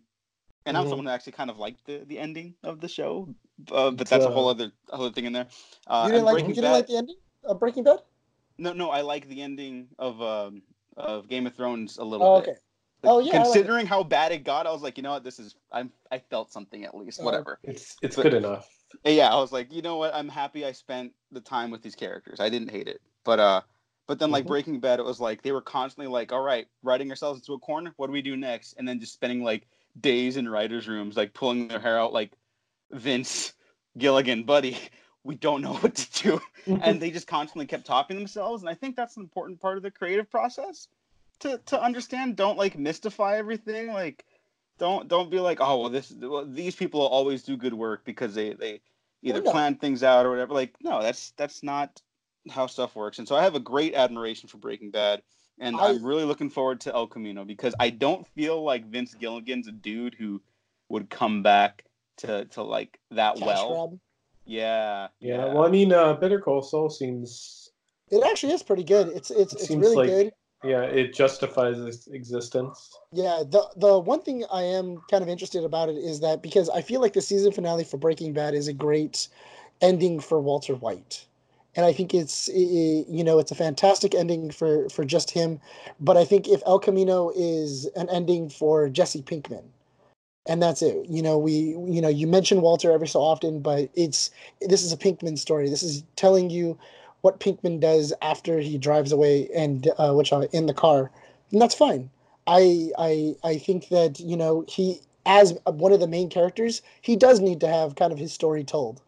and 0.66 0.76
I'm 0.76 0.88
someone 0.88 1.06
who 1.06 1.12
actually 1.12 1.32
kind 1.32 1.50
of 1.50 1.58
liked 1.58 1.86
the 1.86 2.02
the 2.06 2.18
ending 2.18 2.54
of 2.64 2.80
the 2.80 2.88
show, 2.88 3.28
uh, 3.70 3.90
but 3.92 4.08
that's 4.08 4.26
a 4.26 4.30
whole 4.30 4.48
uh, 4.48 4.52
other 4.52 4.72
other 4.92 5.10
thing 5.12 5.26
in 5.26 5.32
there. 5.32 5.46
Uh, 5.86 6.04
you 6.06 6.12
didn't 6.12 6.26
and 6.28 6.36
like. 6.36 6.48
You 6.48 6.54
didn't 6.54 6.62
Bad- 6.64 6.72
like 6.72 6.86
the 6.88 6.96
ending 6.96 7.16
of 7.44 7.58
Breaking 7.60 7.84
Bad? 7.84 7.98
no, 8.58 8.72
no, 8.72 8.90
I 8.90 9.00
like 9.00 9.28
the 9.28 9.42
ending 9.42 9.88
of 9.98 10.20
um 10.22 10.62
of 10.96 11.28
Game 11.28 11.46
of 11.46 11.54
Thrones 11.54 11.98
a 11.98 12.04
little 12.04 12.26
Oh, 12.26 12.40
bit. 12.40 12.50
okay. 12.50 12.58
Oh, 13.04 13.18
yeah, 13.18 13.34
I 13.34 13.36
like. 13.38 13.44
Considering 13.46 13.86
how 13.86 14.02
bad 14.04 14.30
it 14.32 14.44
got, 14.44 14.66
I 14.66 14.70
was 14.72 14.82
like, 14.82 14.96
you 14.96 15.02
know 15.02 15.10
what, 15.12 15.24
this 15.24 15.38
is 15.40 15.56
I'm 15.72 15.90
I 16.10 16.18
felt 16.18 16.52
something 16.52 16.84
at 16.84 16.94
least. 16.96 17.18
Oh. 17.20 17.24
Whatever. 17.24 17.58
It's 17.64 17.96
it's 18.02 18.16
But- 18.16 18.22
good 18.22 18.34
enough. 18.34 18.68
Yeah, 19.04 19.28
I 19.32 19.36
was 19.36 19.52
like, 19.52 19.72
you 19.72 19.80
know 19.82 19.96
what, 19.96 20.14
I'm 20.14 20.28
happy 20.28 20.66
I 20.66 20.72
spent 20.72 21.12
the 21.30 21.40
time 21.40 21.70
with 21.70 21.82
these 21.82 21.94
characters. 21.94 22.40
I 22.40 22.48
didn't 22.50 22.70
hate 22.70 22.88
it, 22.88 23.00
but 23.24 23.40
uh, 23.40 23.62
but 24.06 24.18
then 24.18 24.30
like 24.30 24.44
Mhm. 24.44 24.48
Breaking 24.48 24.80
Bad, 24.80 24.98
it 25.00 25.04
was 25.04 25.18
like 25.18 25.42
they 25.42 25.50
were 25.52 25.62
constantly 25.62 26.12
like, 26.12 26.30
all 26.30 26.42
right, 26.42 26.66
writing 26.82 27.08
ourselves 27.10 27.40
into 27.40 27.54
a 27.54 27.58
corner. 27.58 27.92
What 27.96 28.08
do 28.08 28.12
we 28.12 28.20
do 28.22 28.36
next? 28.36 28.74
And 28.74 28.86
then 28.86 29.00
just 29.00 29.14
spending 29.14 29.42
like 29.42 29.66
days 30.00 30.36
in 30.36 30.48
writers' 30.48 30.86
rooms, 30.88 31.16
like 31.16 31.32
pulling 31.34 31.68
their 31.68 31.80
hair 31.80 31.98
out, 31.98 32.12
like 32.12 32.32
Vince 32.90 33.54
Gilligan, 33.98 34.44
buddy. 34.44 34.76
We 35.24 35.34
don't 35.34 35.62
know 35.62 35.74
what 35.80 35.94
to 35.94 36.22
do. 36.22 36.40
Mm-hmm. 36.66 36.82
And 36.82 37.00
they 37.00 37.10
just 37.10 37.26
constantly 37.26 37.66
kept 37.66 37.86
topping 37.86 38.16
themselves. 38.16 38.62
And 38.62 38.68
i 38.68 38.74
think 38.74 38.96
that's 38.96 39.16
an 39.16 39.22
important 39.22 39.60
part 39.60 39.76
of 39.76 39.82
the 39.82 39.90
creative 39.90 40.30
process 40.30 40.88
to 41.40 41.58
to 41.66 41.82
understand. 41.82 42.36
Don't 42.36 42.58
like 42.58 42.78
mystify 42.78 43.36
everything. 43.36 43.92
Like 43.92 44.24
don't 44.78 45.08
don't 45.08 45.30
be 45.30 45.40
like 45.40 45.58
oh 45.60 45.80
well 45.80 45.90
this 45.90 46.12
well, 46.18 46.46
these 46.46 46.76
people 46.76 47.00
will 47.00 47.08
always 47.08 47.42
do 47.42 47.56
good 47.56 47.74
work 47.74 48.04
because 48.04 48.34
they 48.34 48.54
they 48.54 48.80
either 49.22 49.42
no. 49.42 49.50
plan 49.50 49.76
things 49.76 50.02
out 50.02 50.26
or 50.26 50.30
whatever. 50.30 50.54
Like 50.54 50.74
no 50.80 51.02
that's 51.02 51.32
that's 51.36 51.62
not 51.62 52.00
how 52.50 52.66
stuff 52.66 52.96
works. 52.96 53.18
And 53.18 53.28
so 53.28 53.36
i 53.36 53.42
have 53.42 53.54
a 53.54 53.60
great 53.60 53.94
admiration 53.94 54.48
for 54.48 54.58
breaking 54.58 54.90
bad. 54.90 55.22
And 55.58 55.76
I- 55.76 55.90
i'm 55.90 56.04
really 56.04 56.24
looking 56.24 56.50
forward 56.50 56.80
to 56.82 56.94
el 56.94 57.06
camino 57.06 57.44
because 57.44 57.74
i 57.78 57.90
don't 57.90 58.26
feel 58.28 58.64
like 58.64 58.86
vince 58.86 59.14
gilligan's 59.14 59.68
a 59.68 59.72
dude 59.72 60.14
who 60.14 60.40
would 60.88 61.10
come 61.10 61.42
back 61.42 61.84
to 62.18 62.44
to 62.46 62.62
like 62.62 62.98
that 63.10 63.36
Cash 63.36 63.46
well. 63.46 63.98
Yeah, 64.46 65.08
yeah 65.20 65.46
Well, 65.52 65.64
I 65.64 65.68
mean, 65.70 65.92
uh, 65.92 66.14
Better 66.14 66.40
Call 66.40 66.62
Saul 66.62 66.90
seems. 66.90 67.70
It 68.10 68.22
actually 68.24 68.52
is 68.52 68.62
pretty 68.62 68.84
good. 68.84 69.08
It's 69.08 69.30
it's 69.30 69.52
It 69.54 69.58
it's 69.60 69.68
seems 69.68 69.80
really 69.82 69.96
like- 69.96 70.08
good. 70.08 70.32
Yeah, 70.64 70.82
it 70.82 71.12
justifies 71.12 71.76
its 71.80 72.06
existence. 72.06 72.96
Yeah, 73.12 73.42
the 73.44 73.66
the 73.76 73.98
one 73.98 74.22
thing 74.22 74.44
I 74.52 74.62
am 74.62 75.02
kind 75.10 75.20
of 75.20 75.28
interested 75.28 75.64
about 75.64 75.88
it 75.88 75.96
is 75.96 76.20
that 76.20 76.40
because 76.40 76.68
I 76.68 76.82
feel 76.82 77.00
like 77.00 77.14
the 77.14 77.20
season 77.20 77.50
finale 77.50 77.82
for 77.82 77.96
Breaking 77.96 78.32
Bad 78.32 78.54
is 78.54 78.68
a 78.68 78.72
great 78.72 79.26
ending 79.80 80.20
for 80.20 80.40
Walter 80.40 80.76
White. 80.76 81.26
And 81.74 81.84
I 81.84 81.92
think 81.92 82.14
it's 82.14 82.48
i- 82.48 82.52
i- 82.52 83.04
you 83.08 83.24
know, 83.24 83.40
it's 83.40 83.50
a 83.50 83.56
fantastic 83.56 84.14
ending 84.14 84.52
for 84.52 84.88
for 84.88 85.04
just 85.04 85.32
him, 85.32 85.58
but 85.98 86.16
I 86.16 86.24
think 86.24 86.46
if 86.46 86.62
El 86.64 86.78
Camino 86.78 87.32
is 87.34 87.86
an 87.96 88.08
ending 88.08 88.48
for 88.48 88.88
Jesse 88.88 89.22
Pinkman. 89.22 89.64
And 90.46 90.62
that's 90.62 90.82
it. 90.82 91.06
You 91.08 91.22
know, 91.22 91.38
we 91.38 91.52
you 91.52 92.00
know, 92.00 92.08
you 92.08 92.26
mention 92.26 92.60
Walter 92.62 92.90
every 92.92 93.08
so 93.08 93.20
often, 93.20 93.60
but 93.60 93.90
it's 93.94 94.30
this 94.60 94.82
is 94.82 94.92
a 94.92 94.96
Pinkman 94.96 95.36
story. 95.38 95.68
This 95.68 95.82
is 95.82 96.02
telling 96.16 96.50
you 96.50 96.78
what 97.22 97.38
Pinkman 97.40 97.78
does 97.80 98.12
after 98.22 98.58
he 98.60 98.76
drives 98.78 99.12
away 99.12 99.48
and 99.54 99.88
uh, 99.98 100.12
which 100.14 100.32
uh, 100.32 100.42
in 100.52 100.66
the 100.66 100.74
car. 100.74 101.10
And 101.52 101.60
that's 101.62 101.74
fine. 101.74 102.10
I 102.46 102.90
I 102.98 103.36
I 103.44 103.58
think 103.58 103.88
that 103.88 104.18
you 104.20 104.36
know 104.36 104.64
he 104.68 105.00
as 105.26 105.56
one 105.64 105.92
of 105.92 106.00
the 106.00 106.08
main 106.08 106.28
characters, 106.28 106.82
he 107.00 107.14
does 107.16 107.38
need 107.40 107.60
to 107.60 107.68
have 107.68 107.94
kind 107.94 108.12
of 108.12 108.18
his 108.18 108.32
story 108.32 108.64
told 108.64 109.00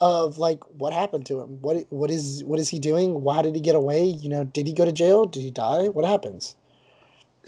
of 0.00 0.38
like 0.38 0.60
what 0.78 0.92
happened 0.92 1.26
to 1.26 1.40
him. 1.40 1.60
What 1.62 1.86
what 1.90 2.10
is 2.10 2.44
what 2.44 2.60
is 2.60 2.68
he 2.70 2.78
doing? 2.80 3.22
Why 3.22 3.42
did 3.42 3.54
he 3.56 3.60
get 3.62 3.76
away? 3.76 4.04
You 4.04 4.28
know, 4.30 4.44
did 4.44 4.66
he 4.66 4.72
go 4.74 4.84
to 4.84 4.92
jail? 4.92 5.26
Did 5.26 5.42
he 5.42 5.50
die? 5.50 5.88
What 5.88 6.04
happens? 6.06 6.56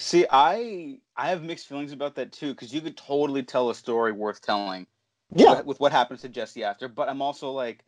See, 0.00 0.26
I 0.30 1.00
I 1.16 1.28
have 1.30 1.45
mixed 1.45 1.69
feelings 1.69 1.92
about 1.92 2.16
that 2.16 2.33
too 2.33 2.54
because 2.54 2.75
you 2.75 2.80
could 2.80 2.97
totally 2.97 3.42
tell 3.45 3.71
a 3.71 3.75
story 3.76 4.12
worth 4.12 4.40
telling. 4.42 4.88
Yeah, 5.35 5.50
with, 5.50 5.64
with 5.66 5.80
what 5.80 5.92
happens 5.92 6.23
to 6.23 6.28
Jesse 6.28 6.64
after, 6.64 6.88
but 6.88 7.09
I'm 7.09 7.23
also 7.23 7.52
like, 7.52 7.85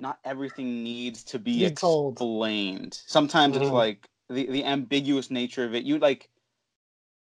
not 0.00 0.20
everything 0.24 0.84
needs 0.84 1.24
to 1.24 1.38
be 1.40 1.64
Be 1.64 1.70
told. 1.70 2.18
explained. 2.18 3.02
Sometimes 3.06 3.56
it's 3.56 3.70
Mhm. 3.70 3.72
like 3.72 4.08
the 4.28 4.46
the 4.46 4.64
ambiguous 4.64 5.30
nature 5.30 5.64
of 5.64 5.74
it. 5.74 5.84
You 5.84 5.98
like, 5.98 6.30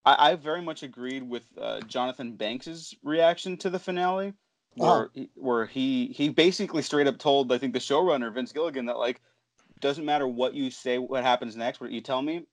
I, 0.05 0.31
I 0.33 0.35
very 0.37 0.63
much 0.63 0.83
agreed 0.83 1.23
with 1.29 1.45
uh, 1.59 1.81
Jonathan 1.83 2.37
Banks's 2.37 2.95
reaction 3.03 3.57
to 3.59 3.71
the 3.71 3.79
finale, 3.79 4.35
where 4.75 5.11
Uh-huh. 5.11 5.27
where 5.35 5.67
he 5.67 6.09
he 6.09 6.29
basically 6.31 6.83
straight 6.83 7.07
up 7.07 7.19
told 7.19 7.53
I 7.53 7.59
think 7.59 7.73
the 7.75 7.79
showrunner 7.81 8.33
Vince 8.33 8.53
Gilligan 8.53 8.87
that 8.87 8.99
like 8.99 9.21
doesn't 9.81 10.05
matter 10.07 10.29
what 10.29 10.55
you 10.55 10.71
say, 10.71 10.99
what 10.99 11.25
happens 11.25 11.57
next, 11.57 11.81
what 11.81 11.93
you 11.93 12.01
tell 12.01 12.23
me, 12.23 12.47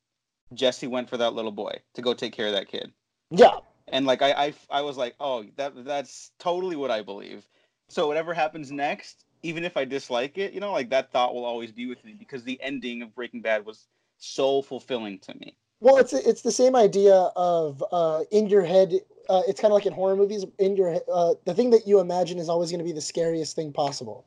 Jesse 0.54 0.88
went 0.88 1.10
for 1.10 1.18
that 1.18 1.34
little 1.34 1.52
boy 1.52 1.74
to 1.94 2.02
go 2.02 2.14
take 2.14 2.34
care 2.34 2.48
of 2.48 2.54
that 2.54 2.68
kid 2.68 2.92
yeah, 3.32 3.58
and 3.88 4.06
like 4.06 4.22
I, 4.22 4.32
I 4.32 4.54
I 4.70 4.82
was 4.82 4.98
like, 4.98 5.16
oh, 5.20 5.46
that 5.58 5.86
that's 5.86 6.32
totally 6.40 6.76
what 6.76 6.92
I 6.92 7.02
believe. 7.02 7.48
So 7.90 8.08
whatever 8.08 8.34
happens 8.34 8.72
next, 8.72 9.26
even 9.44 9.64
if 9.64 9.78
I 9.78 9.86
dislike 9.86 10.38
it, 10.38 10.54
you 10.54 10.60
know, 10.60 10.72
like 10.72 10.90
that 10.90 11.12
thought 11.12 11.34
will 11.34 11.46
always 11.46 11.72
be 11.72 11.86
with 11.86 12.04
me 12.04 12.16
because 12.18 12.44
the 12.44 12.60
ending 12.62 13.02
of 13.02 13.14
Breaking 13.14 13.42
Bad 13.42 13.66
was 13.66 13.88
so 14.18 14.62
fulfilling 14.62 15.20
to 15.20 15.34
me. 15.36 15.56
Well, 15.82 15.98
it's 15.98 16.14
it's 16.14 16.42
the 16.42 16.52
same 16.52 16.76
idea 16.76 17.16
of 17.36 17.84
uh, 17.92 18.24
in 18.32 18.48
your 18.48 18.64
head. 18.64 18.94
Uh, 19.30 19.42
it's 19.48 19.60
kind 19.60 19.72
of 19.72 19.76
like 19.76 19.86
in 19.86 19.94
horror 19.94 20.16
movies. 20.16 20.46
In 20.60 20.76
your 20.76 21.00
uh, 21.12 21.34
the 21.46 21.54
thing 21.54 21.72
that 21.72 21.88
you 21.88 22.00
imagine 22.00 22.40
is 22.40 22.50
always 22.50 22.72
going 22.72 22.80
to 22.80 22.86
be 22.86 22.94
the 22.94 23.02
scariest 23.02 23.56
thing 23.56 23.72
possible. 23.72 24.26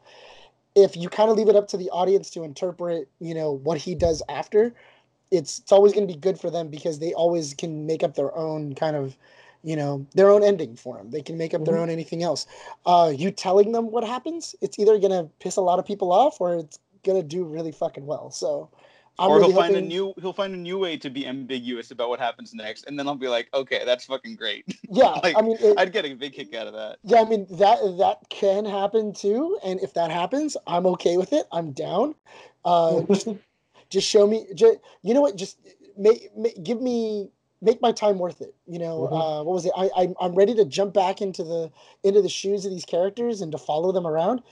If 0.75 0.97
you 0.97 1.09
kind 1.09 1.31
of 1.31 1.37
leave 1.37 1.49
it 1.49 1.57
up 1.57 1.67
to 1.69 1.77
the 1.77 1.91
audience 1.91 2.31
to 2.31 2.45
interpret, 2.45 3.09
you 3.19 3.35
know, 3.35 3.53
what 3.53 3.79
he 3.79 3.97
does 3.97 4.23
after, 4.29 4.75
it's 5.31 5.59
it's 5.61 5.73
always 5.73 5.93
going 5.93 6.07
to 6.07 6.13
be 6.13 6.19
good 6.19 6.39
for 6.41 6.51
them 6.51 6.69
because 6.69 6.99
they 6.99 7.13
always 7.15 7.55
can 7.55 7.87
make 7.87 8.03
up 8.03 8.15
their 8.15 8.35
own 8.37 8.75
kind 8.75 8.97
of, 8.97 9.17
you 9.63 9.77
know, 9.77 10.07
their 10.15 10.31
own 10.31 10.43
ending 10.43 10.77
for 10.77 10.97
them 10.97 11.11
They 11.11 11.23
can 11.23 11.37
make 11.37 11.55
up 11.55 11.65
their 11.65 11.75
Mhm. 11.75 11.83
own 11.83 11.91
anything 11.91 12.23
else. 12.23 12.47
Uh, 12.87 13.13
you 13.15 13.31
telling 13.31 13.73
them 13.73 13.91
what 13.91 14.05
happens, 14.05 14.55
it's 14.61 14.79
either 14.79 14.99
going 14.99 15.13
to 15.13 15.29
piss 15.41 15.57
a 15.57 15.61
lot 15.61 15.79
of 15.79 15.85
people 15.85 16.13
off 16.13 16.41
or 16.41 16.57
it's 16.57 16.79
going 17.05 17.21
to 17.21 17.27
do 17.27 17.45
really 17.45 17.73
fucking 17.73 18.07
well. 18.07 18.31
So. 18.31 18.69
I'm 19.21 19.31
or 19.33 19.39
really 19.39 19.53
he'll 19.53 19.63
find 19.63 19.75
a 19.75 19.81
new 19.81 20.15
he'll 20.21 20.33
find 20.33 20.55
a 20.55 20.57
new 20.57 20.79
way 20.79 20.97
to 20.97 21.11
be 21.11 21.27
ambiguous 21.27 21.91
about 21.91 22.09
what 22.09 22.21
happens 22.21 22.55
next, 22.55 22.85
and 22.87 22.97
then 22.97 23.09
I'll 23.09 23.17
be 23.17 23.27
like, 23.27 23.49
okay, 23.53 23.83
that's 23.85 24.05
fucking 24.05 24.37
great. 24.37 24.65
Yeah, 24.89 25.09
like, 25.25 25.37
I 25.37 25.43
mean, 25.43 25.57
it, 25.61 25.77
I'd 25.77 25.93
get 25.93 26.05
a 26.05 26.15
big 26.15 26.35
kick 26.35 26.55
out 26.55 26.69
of 26.69 26.73
that. 26.75 26.99
Yeah, 27.03 27.23
I 27.23 27.25
mean 27.25 27.45
that 27.51 27.79
that 27.99 28.19
can 28.31 28.65
happen 28.65 29.13
too, 29.13 29.59
and 29.65 29.81
if 29.81 29.93
that 29.95 30.13
happens, 30.13 30.57
I'm 30.69 30.87
okay 30.87 31.17
with 31.17 31.33
it. 31.33 31.47
I'm 31.51 31.73
down. 31.73 32.15
Uh, 32.65 33.03
just, 33.03 33.27
just 33.91 34.09
show 34.09 34.27
me. 34.27 34.47
Just, 34.55 34.79
you 35.03 35.15
know 35.15 35.21
what? 35.21 35.37
Just 35.37 35.59
make, 35.97 36.31
make 36.37 36.63
give 36.63 36.81
me 36.81 37.31
make 37.61 37.83
my 37.83 37.91
time 37.93 38.19
worth 38.19 38.41
it. 38.41 38.55
You 38.67 38.79
know, 38.79 39.09
Mhm. 39.11 39.13
uh, 39.41 39.45
what 39.45 39.53
was 39.55 39.67
it? 39.67 39.73
I, 39.77 39.91
I 39.97 40.15
I'm 40.21 40.35
ready 40.35 40.55
to 40.55 40.65
jump 40.65 40.95
back 40.95 41.21
into 41.21 41.43
the 41.43 41.71
into 42.05 42.23
the 42.23 42.29
shoes 42.29 42.65
of 42.65 42.71
these 42.71 42.85
characters 42.85 43.41
and 43.41 43.51
to 43.53 43.59
follow 43.59 43.93
them 43.93 44.07
around. 44.07 44.43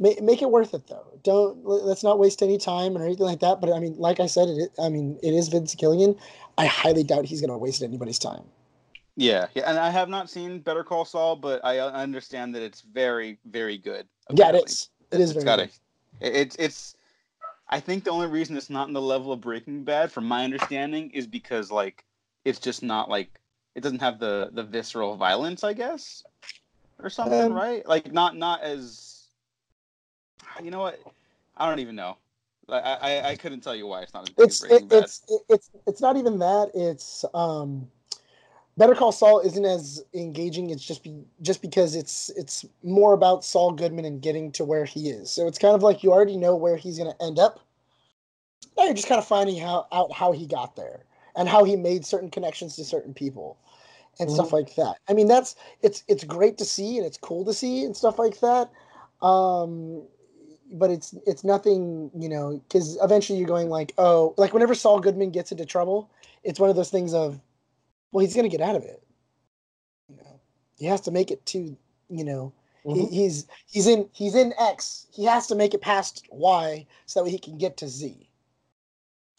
Make, 0.00 0.22
make 0.22 0.42
it 0.42 0.50
worth 0.50 0.74
it 0.74 0.86
though. 0.86 1.06
Don't 1.24 1.64
let- 1.66 1.84
let's 1.84 2.04
not 2.04 2.20
waste 2.20 2.40
any 2.42 2.56
time 2.58 2.96
or 2.96 3.04
anything 3.04 3.26
like 3.26 3.40
that. 3.40 3.60
But 3.60 3.72
I 3.72 3.80
mean, 3.80 3.96
like 3.98 4.20
I 4.20 4.26
said, 4.26 4.48
it. 4.48 4.70
I 4.78 4.88
mean, 4.88 5.18
it 5.22 5.34
is 5.34 5.48
Vince 5.48 5.74
Gilligan. 5.74 6.14
I 6.56 6.66
highly 6.66 7.02
doubt 7.02 7.24
he's 7.24 7.40
going 7.40 7.50
to 7.50 7.58
waste 7.58 7.82
anybody's 7.82 8.18
time. 8.18 8.44
Yeah, 9.16 9.48
yeah, 9.56 9.68
and 9.68 9.76
I 9.80 9.90
have 9.90 10.08
not 10.08 10.30
seen 10.30 10.60
Better 10.60 10.84
Call 10.84 11.04
Saul, 11.04 11.34
but 11.34 11.64
I 11.64 11.78
uh, 11.78 11.90
understand 11.90 12.54
that 12.54 12.62
it's 12.62 12.82
very, 12.82 13.36
very 13.46 13.76
good. 13.76 14.06
Yeah, 14.30 14.44
it 14.44 14.48
apparently. 14.50 14.62
is. 14.70 14.90
It 15.10 15.20
is 15.20 15.30
It's 15.30 15.32
very. 15.32 15.44
got 15.44 15.58
good. 15.58 15.70
it. 16.20 16.36
It's 16.36 16.56
it's. 16.56 16.94
I 17.68 17.80
think 17.80 18.04
the 18.04 18.10
only 18.10 18.26
reason 18.28 18.56
it's 18.56 18.70
not 18.70 18.88
in 18.88 18.94
the 18.94 19.02
level 19.02 19.32
of 19.32 19.40
Breaking 19.40 19.84
Bad, 19.84 20.10
from 20.10 20.24
my 20.26 20.44
understanding, 20.44 21.10
is 21.10 21.26
because 21.26 21.70
like 21.70 22.04
it's 22.44 22.58
just 22.58 22.82
not 22.82 23.10
like 23.10 23.40
it 23.74 23.82
doesn't 23.82 24.00
have 24.00 24.18
the 24.18 24.50
the 24.52 24.62
visceral 24.62 25.16
violence, 25.16 25.64
I 25.64 25.74
guess, 25.74 26.24
or 27.02 27.10
something, 27.10 27.50
Um, 27.50 27.52
right? 27.52 27.86
Like 27.86 28.12
not 28.12 28.36
not 28.36 28.62
as. 28.62 29.26
You 30.62 30.70
know 30.70 30.80
what? 30.80 30.98
I 31.56 31.68
don't 31.68 31.80
even 31.80 31.96
know. 31.96 32.16
I 32.68 32.78
I, 32.78 33.28
I 33.30 33.36
couldn't 33.36 33.60
tell 33.60 33.76
you 33.76 33.86
why 33.86 34.02
it's 34.02 34.14
not 34.14 34.24
as 34.24 34.34
it's 34.38 34.60
Breaking 34.60 34.88
it, 34.88 34.88
Bad. 34.88 35.04
it's 35.04 35.22
it, 35.28 35.40
it's 35.48 35.70
it's 35.86 36.00
not 36.00 36.16
even 36.16 36.38
that 36.38 36.70
it's 36.74 37.24
um 37.34 37.88
better 38.78 38.94
call 38.94 39.12
saul 39.12 39.40
isn't 39.40 39.64
as 39.64 40.02
engaging 40.14 40.70
it's 40.70 40.84
just 40.84 41.02
be 41.02 41.24
just 41.42 41.60
because 41.60 41.94
it's 41.94 42.30
it's 42.30 42.64
more 42.82 43.12
about 43.12 43.44
saul 43.44 43.72
goodman 43.72 44.04
and 44.04 44.22
getting 44.22 44.52
to 44.52 44.64
where 44.64 44.84
he 44.84 45.10
is. 45.10 45.30
So 45.30 45.46
it's 45.46 45.58
kind 45.58 45.74
of 45.74 45.82
like 45.82 46.02
you 46.02 46.12
already 46.12 46.36
know 46.36 46.56
where 46.56 46.76
he's 46.76 46.98
going 46.98 47.12
to 47.12 47.24
end 47.24 47.38
up. 47.38 47.60
Now 48.76 48.84
you're 48.84 48.94
just 48.94 49.08
kind 49.08 49.18
of 49.18 49.26
finding 49.26 49.58
how 49.58 49.86
out 49.92 50.12
how 50.12 50.32
he 50.32 50.46
got 50.46 50.76
there 50.76 51.04
and 51.36 51.48
how 51.48 51.64
he 51.64 51.76
made 51.76 52.06
certain 52.06 52.30
connections 52.30 52.76
to 52.76 52.84
certain 52.84 53.12
people 53.12 53.58
and 54.20 54.30
stuff 54.30 54.52
like 54.52 54.74
that. 54.76 54.96
I 55.08 55.12
mean 55.12 55.26
that's 55.28 55.56
it's 55.82 56.04
it's 56.08 56.24
great 56.24 56.56
to 56.58 56.64
see 56.64 56.96
and 56.96 57.06
it's 57.06 57.18
cool 57.18 57.44
to 57.44 57.52
see 57.52 57.84
and 57.84 57.96
stuff 57.96 58.18
like 58.18 58.40
that 58.40 58.70
um 59.20 60.02
but 60.70 60.90
it's 60.90 61.14
it's 61.26 61.42
nothing 61.42 62.10
you 62.16 62.28
know 62.28 62.62
because 62.68 62.96
eventually 63.02 63.38
you're 63.38 63.48
going 63.48 63.68
like 63.68 63.92
oh 63.98 64.32
like 64.36 64.52
whenever 64.52 64.74
saul 64.76 65.00
goodman 65.00 65.30
gets 65.30 65.50
into 65.50 65.66
trouble 65.66 66.08
it's 66.44 66.60
one 66.60 66.70
of 66.70 66.76
those 66.76 66.90
things 66.90 67.14
of 67.14 67.40
well 68.12 68.24
he's 68.24 68.34
gonna 68.36 68.48
get 68.48 68.60
out 68.60 68.76
of 68.76 68.84
it. 68.84 69.02
You 70.08 70.16
know? 70.16 70.40
He 70.78 70.86
has 70.86 71.00
to 71.02 71.10
make 71.10 71.30
it 71.30 71.44
to 71.46 71.76
you 72.10 72.24
know 72.24 72.52
he, 72.84 73.06
Mhm. 73.06 73.12
he's 73.12 73.46
he's 73.66 73.86
in 73.86 74.08
he's 74.12 74.34
in 74.34 74.54
x. 74.58 75.06
He 75.12 75.24
has 75.24 75.46
to 75.48 75.54
make 75.54 75.74
it 75.74 75.80
past 75.80 76.26
y 76.30 76.86
so 77.06 77.24
that 77.24 77.30
he 77.30 77.38
can 77.38 77.58
get 77.58 77.76
to 77.78 77.88
z. 77.88 78.30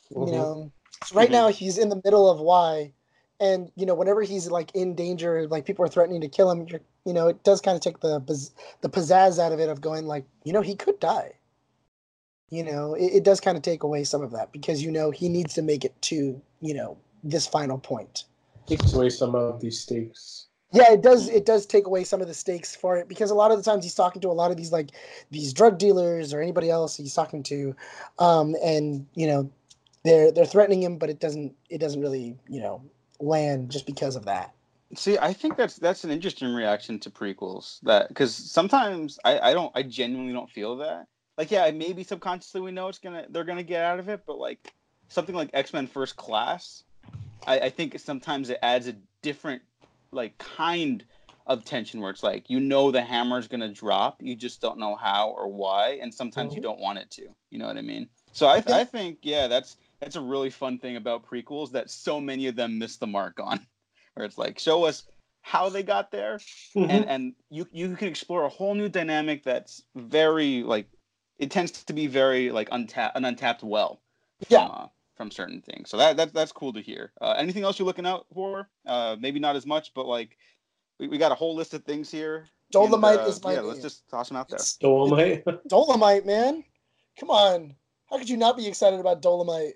You 0.09 0.17
Mhm. 0.25 0.31
know? 0.31 0.71
So 1.05 1.15
right 1.15 1.29
Mhm. 1.29 1.33
now 1.33 1.47
he's 1.49 1.77
in 1.77 1.89
the 1.89 2.01
middle 2.03 2.29
of 2.29 2.39
y 2.39 2.93
and 3.39 3.71
you 3.75 3.85
know 3.85 3.95
whenever 3.95 4.21
he's 4.21 4.51
like 4.51 4.69
in 4.75 4.95
danger 4.95 5.47
like 5.47 5.65
people 5.65 5.85
are 5.85 5.87
threatening 5.87 6.21
to 6.21 6.27
kill 6.27 6.51
him 6.51 6.67
you're 6.67 6.81
you 7.05 7.13
know 7.13 7.27
it 7.29 7.41
does 7.43 7.61
kind 7.61 7.75
of 7.75 7.81
take 7.81 8.01
the 8.01 8.19
the 8.81 8.89
pizzazz 8.89 9.39
out 9.39 9.53
of 9.53 9.59
it 9.59 9.69
of 9.69 9.79
going 9.81 10.05
like 10.05 10.25
you 10.43 10.51
know 10.53 10.61
he 10.61 10.75
could 10.75 10.99
die. 10.99 11.33
You 12.51 12.63
know? 12.63 12.95
It, 12.95 13.13
it 13.17 13.23
does 13.23 13.39
kind 13.39 13.55
of 13.57 13.63
take 13.63 13.83
away 13.83 14.03
some 14.03 14.21
of 14.23 14.31
that 14.31 14.51
because 14.51 14.83
you 14.83 14.91
know 14.91 15.11
he 15.11 15.29
needs 15.29 15.53
to 15.55 15.61
make 15.61 15.85
it 15.85 15.99
to 16.03 16.41
you 16.61 16.73
know 16.73 16.97
this 17.23 17.47
final 17.47 17.77
point 17.77 18.25
Takes 18.69 18.93
away 18.93 19.09
some 19.09 19.35
of 19.35 19.59
these 19.59 19.79
stakes. 19.81 20.47
yeah 20.71 20.91
it 20.93 21.01
does 21.01 21.27
it 21.27 21.45
does 21.45 21.65
take 21.65 21.87
away 21.87 22.03
some 22.03 22.21
of 22.21 22.27
the 22.27 22.33
stakes 22.33 22.75
for 22.75 22.97
it 22.97 23.07
because 23.09 23.31
a 23.31 23.35
lot 23.35 23.51
of 23.51 23.57
the 23.57 23.63
times 23.63 23.83
he's 23.83 23.95
talking 23.95 24.21
to 24.21 24.27
a 24.29 24.37
lot 24.41 24.51
of 24.51 24.57
these 24.57 24.71
like 24.71 24.91
these 25.31 25.51
drug 25.51 25.79
dealers 25.79 26.33
or 26.33 26.41
anybody 26.41 26.69
else 26.69 26.95
he's 26.95 27.15
talking 27.15 27.41
to 27.41 27.75
um 28.19 28.55
and 28.63 29.07
you 29.15 29.25
know 29.25 29.49
they're 30.05 30.31
they're 30.31 30.45
threatening 30.45 30.83
him 30.83 30.97
but 30.97 31.09
it 31.09 31.19
doesn't 31.19 31.55
it 31.69 31.79
doesn't 31.79 32.01
really 32.01 32.37
you 32.47 32.61
know 32.61 32.81
land 33.19 33.71
just 33.71 33.87
because 33.87 34.15
of 34.15 34.25
that 34.25 34.53
See, 34.95 35.19
I 35.19 35.33
think 35.33 35.55
that's 35.55 35.75
that's 35.75 36.03
an 36.03 36.09
interesting 36.09 36.51
reaction 36.51 36.99
to 37.01 37.11
prequels. 37.11 37.79
That 37.81 38.07
because 38.07 38.33
sometimes 38.35 39.19
I, 39.23 39.39
I 39.39 39.53
don't 39.53 39.71
I 39.75 39.83
genuinely 39.83 40.33
don't 40.33 40.49
feel 40.49 40.77
that. 40.77 41.05
Like 41.37 41.51
yeah, 41.51 41.69
maybe 41.71 42.03
subconsciously 42.03 42.61
we 42.61 42.71
know 42.71 42.87
it's 42.87 42.97
gonna 42.97 43.25
they're 43.29 43.43
gonna 43.43 43.61
get 43.61 43.83
out 43.83 43.99
of 43.99 44.09
it, 44.09 44.21
but 44.25 44.39
like 44.39 44.73
something 45.07 45.35
like 45.35 45.51
X 45.53 45.73
Men 45.73 45.85
First 45.85 46.15
Class, 46.15 46.83
I, 47.47 47.59
I 47.59 47.69
think 47.69 47.99
sometimes 47.99 48.49
it 48.49 48.59
adds 48.61 48.87
a 48.87 48.95
different 49.21 49.61
like 50.11 50.37
kind 50.37 51.05
of 51.45 51.65
tension 51.65 51.99
where 52.01 52.11
it's 52.11 52.23
like 52.23 52.49
you 52.49 52.59
know 52.59 52.91
the 52.91 53.01
hammer's 53.01 53.47
gonna 53.47 53.73
drop, 53.73 54.21
you 54.21 54.35
just 54.35 54.61
don't 54.61 54.79
know 54.79 54.95
how 54.95 55.29
or 55.29 55.47
why, 55.47 55.99
and 56.01 56.13
sometimes 56.13 56.53
you 56.55 56.61
Mhm. 56.61 56.63
don't 56.63 56.79
want 56.79 56.99
it 56.99 57.09
to. 57.11 57.27
You 57.49 57.59
know 57.59 57.67
what 57.67 57.77
I 57.77 57.81
mean? 57.81 58.09
So 58.31 58.47
I 58.47 58.63
I 58.67 58.83
think 58.85 59.19
yeah, 59.23 59.47
that's 59.47 59.77
that's 60.01 60.15
a 60.15 60.21
really 60.21 60.49
fun 60.49 60.79
thing 60.79 60.95
about 60.95 61.25
prequels 61.25 61.71
that 61.71 61.89
so 61.89 62.21
many 62.21 62.47
of 62.47 62.55
them 62.55 62.77
miss 62.79 62.97
the 62.97 63.07
mark 63.07 63.39
on 63.39 63.59
where 64.13 64.25
it's 64.25 64.37
like 64.37 64.59
show 64.59 64.83
us 64.85 65.03
how 65.41 65.69
they 65.69 65.83
got 65.83 66.11
there 66.11 66.39
Mm-hmm. 66.75 66.89
and 66.91 67.05
and 67.09 67.33
you 67.49 67.67
you 67.71 67.95
can 67.95 68.07
explore 68.07 68.43
a 68.43 68.49
whole 68.49 68.75
new 68.75 68.89
dynamic 68.89 69.43
that's 69.43 69.83
very 69.95 70.63
like 70.63 70.87
it 71.37 71.49
tends 71.51 71.71
to 71.85 71.93
be 71.93 72.07
very 72.07 72.51
like 72.51 72.69
untapped 72.71 73.17
an 73.17 73.25
untapped 73.25 73.63
well 73.63 74.01
from, 74.43 74.49
Yeah. 74.49 74.67
uh, 74.67 74.87
from 75.19 75.29
certain 75.29 75.61
things 75.61 75.89
so 75.89 75.97
that, 75.97 76.15
that 76.15 76.33
that's 76.33 76.53
cool 76.53 76.71
to 76.71 76.79
hear 76.81 77.11
uh, 77.19 77.35
anything 77.37 77.63
else 77.63 77.77
you're 77.77 77.85
looking 77.85 78.05
out 78.05 78.25
for 78.33 78.69
uh 78.87 79.17
maybe 79.19 79.37
not 79.37 79.53
as 79.57 79.65
much 79.65 79.93
but 79.93 80.05
like 80.05 80.37
we, 80.97 81.09
we 81.09 81.17
got 81.17 81.33
a 81.33 81.35
whole 81.35 81.53
list 81.53 81.73
of 81.73 81.83
things 81.83 82.09
here 82.09 82.47
Dolomite 82.71 83.17
and, 83.19 83.27
uh, 83.27 83.29
is 83.29 83.43
my 83.43 83.53
yeah 83.55 83.59
let's 83.59 83.81
just 83.81 84.07
toss 84.09 84.29
them 84.29 84.37
out 84.37 84.47
there 84.47 84.55
It's 84.59 84.77
Dolomite. 84.77 85.43
Dolomite, 85.67 86.25
man. 86.25 86.63
Come 87.19 87.31
on. 87.31 87.75
How 88.09 88.17
could 88.17 88.29
you 88.29 88.37
not 88.37 88.55
be 88.55 88.65
excited 88.65 88.97
about 89.01 89.21
Dolomite? 89.21 89.73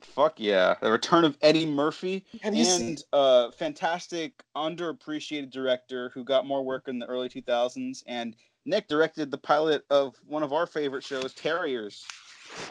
fuck 0.00 0.34
yeah 0.38 0.74
the 0.80 0.90
return 0.90 1.24
of 1.26 1.36
eddie 1.42 1.66
murphy 1.66 2.24
Have 2.40 2.54
you 2.54 2.64
seen? 2.64 2.86
and 2.88 3.04
uh, 3.12 3.50
fantastic 3.50 4.32
underappreciated 4.56 5.50
director 5.50 6.10
who 6.14 6.24
got 6.24 6.46
more 6.46 6.62
work 6.64 6.88
in 6.88 6.98
the 6.98 7.06
early 7.06 7.28
2000s 7.28 8.02
and 8.06 8.34
nick 8.64 8.88
directed 8.88 9.30
the 9.30 9.36
pilot 9.38 9.84
of 9.90 10.14
one 10.26 10.42
of 10.42 10.54
our 10.54 10.66
favorite 10.66 11.04
shows 11.04 11.34
terriers 11.34 12.02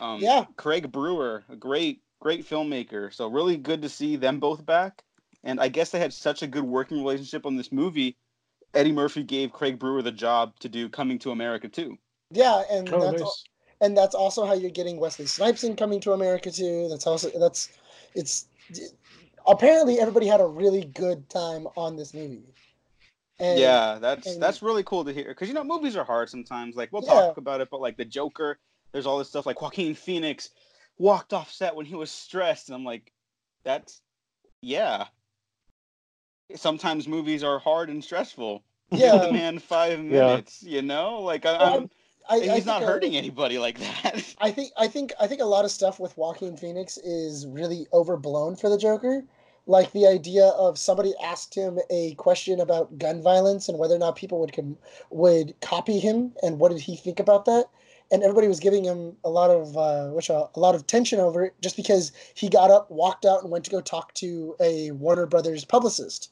um, 0.01 0.19
Yeah. 0.21 0.45
craig 0.55 0.91
brewer 0.91 1.43
a 1.49 1.55
great 1.55 2.01
great 2.25 2.43
filmmaker 2.43 3.13
so 3.13 3.27
really 3.27 3.55
good 3.55 3.83
to 3.83 3.87
see 3.87 4.15
them 4.15 4.39
both 4.39 4.65
back 4.65 5.03
And 5.43 5.59
I 5.61 5.67
guess 5.67 5.91
they 5.91 5.99
had 5.99 6.11
such 6.11 6.41
a 6.41 6.47
good 6.47 6.63
working 6.63 6.97
relationship 6.97 7.45
on 7.45 7.55
this 7.55 7.71
movie. 7.71 8.17
Eddie 8.73 8.91
Murphy 8.91 9.21
gave 9.21 9.53
Craig 9.53 9.77
Brewer 9.77 10.01
the 10.01 10.11
job 10.11 10.57
to 10.61 10.67
do 10.67 10.89
Coming 10.89 11.19
to 11.19 11.29
America 11.29 11.69
too. 11.69 11.99
Yeah, 12.31 12.63
and 12.71 12.91
Oh, 12.91 12.99
that's 12.99 13.21
nice. 13.21 13.43
and 13.81 13.95
that's 13.95 14.15
also 14.15 14.43
how 14.43 14.53
you're 14.53 14.71
getting 14.71 14.99
Wesley 14.99 15.27
Snipes 15.27 15.63
in 15.63 15.75
coming 15.75 15.99
to 16.01 16.13
America 16.13 16.49
too. 16.49 16.87
That's 16.89 17.05
also 17.05 17.29
that's 17.39 17.69
it's 18.15 18.47
apparently 19.45 19.99
everybody 19.99 20.25
had 20.25 20.41
a 20.41 20.47
really 20.47 20.85
good 20.85 21.29
time 21.29 21.67
on 21.77 21.95
this 21.95 22.15
movie. 22.15 22.41
And 23.37 23.59
yeah, 23.59 23.99
that's 24.01 24.25
and- 24.33 24.41
that's 24.41 24.63
really 24.63 24.83
cool 24.83 25.05
to 25.05 25.13
hear 25.13 25.25
because 25.27 25.47
you 25.47 25.53
know 25.53 25.63
movies 25.63 25.95
are 25.95 26.03
hard 26.05 26.29
sometimes. 26.29 26.75
Like 26.75 26.91
we'll 26.91 27.03
Yeah. 27.03 27.27
talk 27.27 27.37
about 27.37 27.61
it, 27.61 27.69
but 27.69 27.81
like 27.81 27.97
the 27.97 28.05
Joker, 28.05 28.57
there's 28.93 29.05
all 29.05 29.19
this 29.19 29.29
stuff 29.29 29.45
like 29.45 29.61
Joaquin 29.61 29.93
Phoenix 29.93 30.49
walked 30.97 31.33
off 31.33 31.51
set 31.51 31.75
when 31.75 31.85
he 31.85 31.95
was 31.95 32.11
stressed, 32.11 32.69
and 32.69 32.75
I'm 32.75 32.85
like, 32.85 33.11
that's 33.63 34.01
yeah. 34.61 35.05
Sometimes 36.55 37.07
movies 37.07 37.43
are 37.43 37.59
hard 37.59 37.89
and 37.89 38.03
stressful. 38.03 38.63
Give 38.91 38.99
Yeah. 38.99 39.17
the 39.17 39.31
man 39.31 39.59
five 39.59 39.99
minutes, 39.99 40.61
you 40.61 40.81
know. 40.81 41.21
Like 41.21 41.45
I, 41.45 41.57
Well, 41.57 41.73
I'm, 41.73 41.81
um, 41.83 41.89
I, 42.29 42.39
he's 42.39 42.49
I 42.49 42.59
not 42.59 42.79
think, 42.79 42.91
hurting 42.91 43.15
anybody 43.15 43.57
like 43.57 43.79
that. 43.79 44.35
I 44.39 44.51
think 44.51 44.71
I 44.77 44.87
think 44.87 45.13
I 45.19 45.27
think 45.27 45.41
a 45.41 45.45
lot 45.45 45.65
of 45.65 45.71
stuff 45.71 45.99
with 45.99 46.17
Joaquin 46.17 46.55
Phoenix 46.57 46.97
is 46.97 47.45
really 47.47 47.87
overblown 47.93 48.55
for 48.55 48.69
the 48.69 48.77
Joker. 48.77 49.23
Like 49.67 49.91
the 49.93 50.05
idea 50.05 50.45
of 50.49 50.77
somebody 50.77 51.13
asked 51.23 51.55
him 51.55 51.79
a 51.89 52.13
question 52.15 52.59
about 52.59 52.99
gun 52.99 53.23
violence 53.23 53.67
and 53.67 53.79
whether 53.79 53.95
or 53.95 53.99
not 53.99 54.15
people 54.15 54.39
would 54.39 54.53
com- 54.53 54.77
would 55.09 55.59
copy 55.61 55.99
him 55.99 56.33
and 56.43 56.59
what 56.59 56.71
did 56.71 56.81
he 56.81 56.95
think 56.95 57.19
about 57.19 57.45
that, 57.45 57.65
and 58.11 58.23
everybody 58.23 58.47
was 58.47 58.59
giving 58.59 58.83
him 58.83 59.15
a 59.23 59.29
lot 59.29 59.49
of 59.49 59.75
uh, 59.77 60.09
which 60.09 60.29
uh, 60.29 60.47
a 60.53 60.59
lot 60.59 60.75
of 60.75 60.87
tension 60.87 61.19
over 61.19 61.45
it 61.45 61.53
just 61.61 61.75
because 61.75 62.11
he 62.33 62.49
got 62.49 62.71
up, 62.71 62.89
walked 62.91 63.25
out, 63.25 63.41
and 63.41 63.51
went 63.51 63.65
to 63.65 63.71
go 63.71 63.81
talk 63.81 64.13
to 64.15 64.55
a 64.59 64.91
Warner 64.91 65.25
Brothers 65.25 65.65
publicist, 65.65 66.31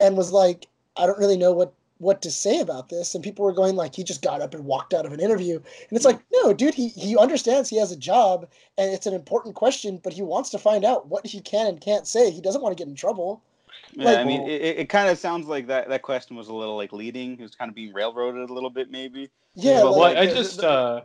and 0.00 0.16
was 0.16 0.32
like, 0.32 0.66
I 0.96 1.06
don't 1.06 1.18
really 1.18 1.38
know 1.38 1.52
what 1.52 1.72
what 1.98 2.20
to 2.22 2.30
say 2.30 2.60
about 2.60 2.90
this, 2.90 3.14
and 3.14 3.24
people 3.24 3.44
were 3.44 3.52
going 3.52 3.76
like 3.76 3.94
he 3.94 4.04
just 4.04 4.22
got 4.22 4.42
up 4.42 4.54
and 4.54 4.64
walked 4.64 4.92
out 4.92 5.06
of 5.06 5.12
an 5.12 5.20
interview, 5.20 5.56
and 5.56 5.96
it's 5.96 6.04
like, 6.04 6.20
no, 6.32 6.52
dude, 6.52 6.74
he 6.74 6.88
he 6.88 7.16
understands 7.16 7.70
he 7.70 7.78
has 7.78 7.92
a 7.92 7.96
job 7.96 8.46
and 8.78 8.92
it's 8.92 9.06
an 9.06 9.14
important 9.14 9.54
question, 9.54 10.00
but 10.02 10.12
he 10.12 10.22
wants 10.22 10.50
to 10.50 10.58
find 10.58 10.84
out 10.84 11.08
what 11.08 11.26
he 11.26 11.40
can 11.40 11.66
and 11.66 11.80
can't 11.80 12.06
say. 12.06 12.30
He 12.30 12.40
doesn't 12.40 12.60
want 12.62 12.76
to 12.76 12.80
get 12.82 12.88
in 12.88 12.94
trouble. 12.94 13.42
Yeah, 13.92 14.04
Like- 14.04 14.18
I 14.18 14.24
mean, 14.24 14.42
it, 14.42 14.60
it, 14.62 14.78
it 14.80 14.88
kind 14.88 15.08
of 15.08 15.18
sounds 15.18 15.46
like 15.46 15.66
that 15.68 15.88
that 15.88 16.02
question 16.02 16.36
was 16.36 16.48
a 16.48 16.54
little 16.54 16.76
like 16.76 16.92
leading. 16.92 17.36
He 17.36 17.42
was 17.42 17.54
kind 17.54 17.68
of 17.68 17.74
being 17.74 17.92
railroaded 17.92 18.48
a 18.50 18.52
little 18.52 18.70
bit, 18.70 18.90
maybe. 18.90 19.30
Yeah, 19.54 19.82
but 19.82 19.92
well, 19.92 20.00
like, 20.00 20.16
I 20.16 20.26
just 20.26 20.58
the- 20.58 20.68
uh, 20.68 21.00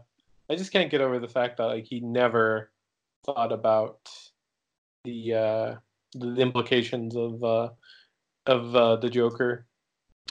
I 0.49 0.55
just 0.55 0.71
can't 0.71 0.91
get 0.91 1.01
over 1.01 1.19
the 1.19 1.27
fact 1.27 1.57
that 1.57 1.65
like 1.65 1.85
he 1.85 1.99
never 2.01 2.71
thought 3.25 3.51
about 3.51 4.09
the 5.05 5.33
uh, 5.33 5.75
the 6.13 6.35
implications 6.41 7.15
of 7.15 7.43
uh, 7.43 7.69
of 8.47 8.75
uh, 8.75 8.95
the 8.97 9.09
Joker. 9.09 9.65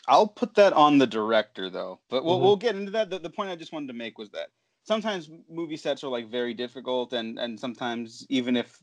I'll 0.09 0.26
put 0.26 0.54
that 0.54 0.73
on 0.73 0.99
the 0.99 1.06
director 1.06 1.70
though, 1.70 2.00
but 2.09 2.25
we'll 2.25 2.38
Mhm. 2.38 2.42
we'll 2.42 2.56
get 2.56 2.75
into 2.76 2.90
that. 2.92 3.11
The, 3.11 3.18
the 3.18 3.30
point 3.30 3.50
I 3.50 3.56
just 3.56 3.73
wanted 3.73 3.88
to 3.88 3.92
make 3.94 4.18
was 4.18 4.30
that 4.30 4.49
sometimes 4.85 5.30
movie 5.49 5.76
sets 5.76 6.02
are 6.04 6.09
like 6.09 6.28
very 6.28 6.52
difficult, 6.54 7.12
and 7.12 7.38
and 7.38 7.59
sometimes 7.59 8.26
even 8.28 8.56
if 8.56 8.82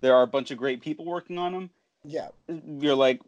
there 0.00 0.14
are 0.14 0.22
a 0.22 0.26
bunch 0.26 0.50
of 0.50 0.58
great 0.58 0.80
people 0.80 1.04
working 1.04 1.38
on 1.38 1.52
them, 1.52 1.70
yeah, 2.04 2.28
you're 2.78 2.94
like, 2.94 3.20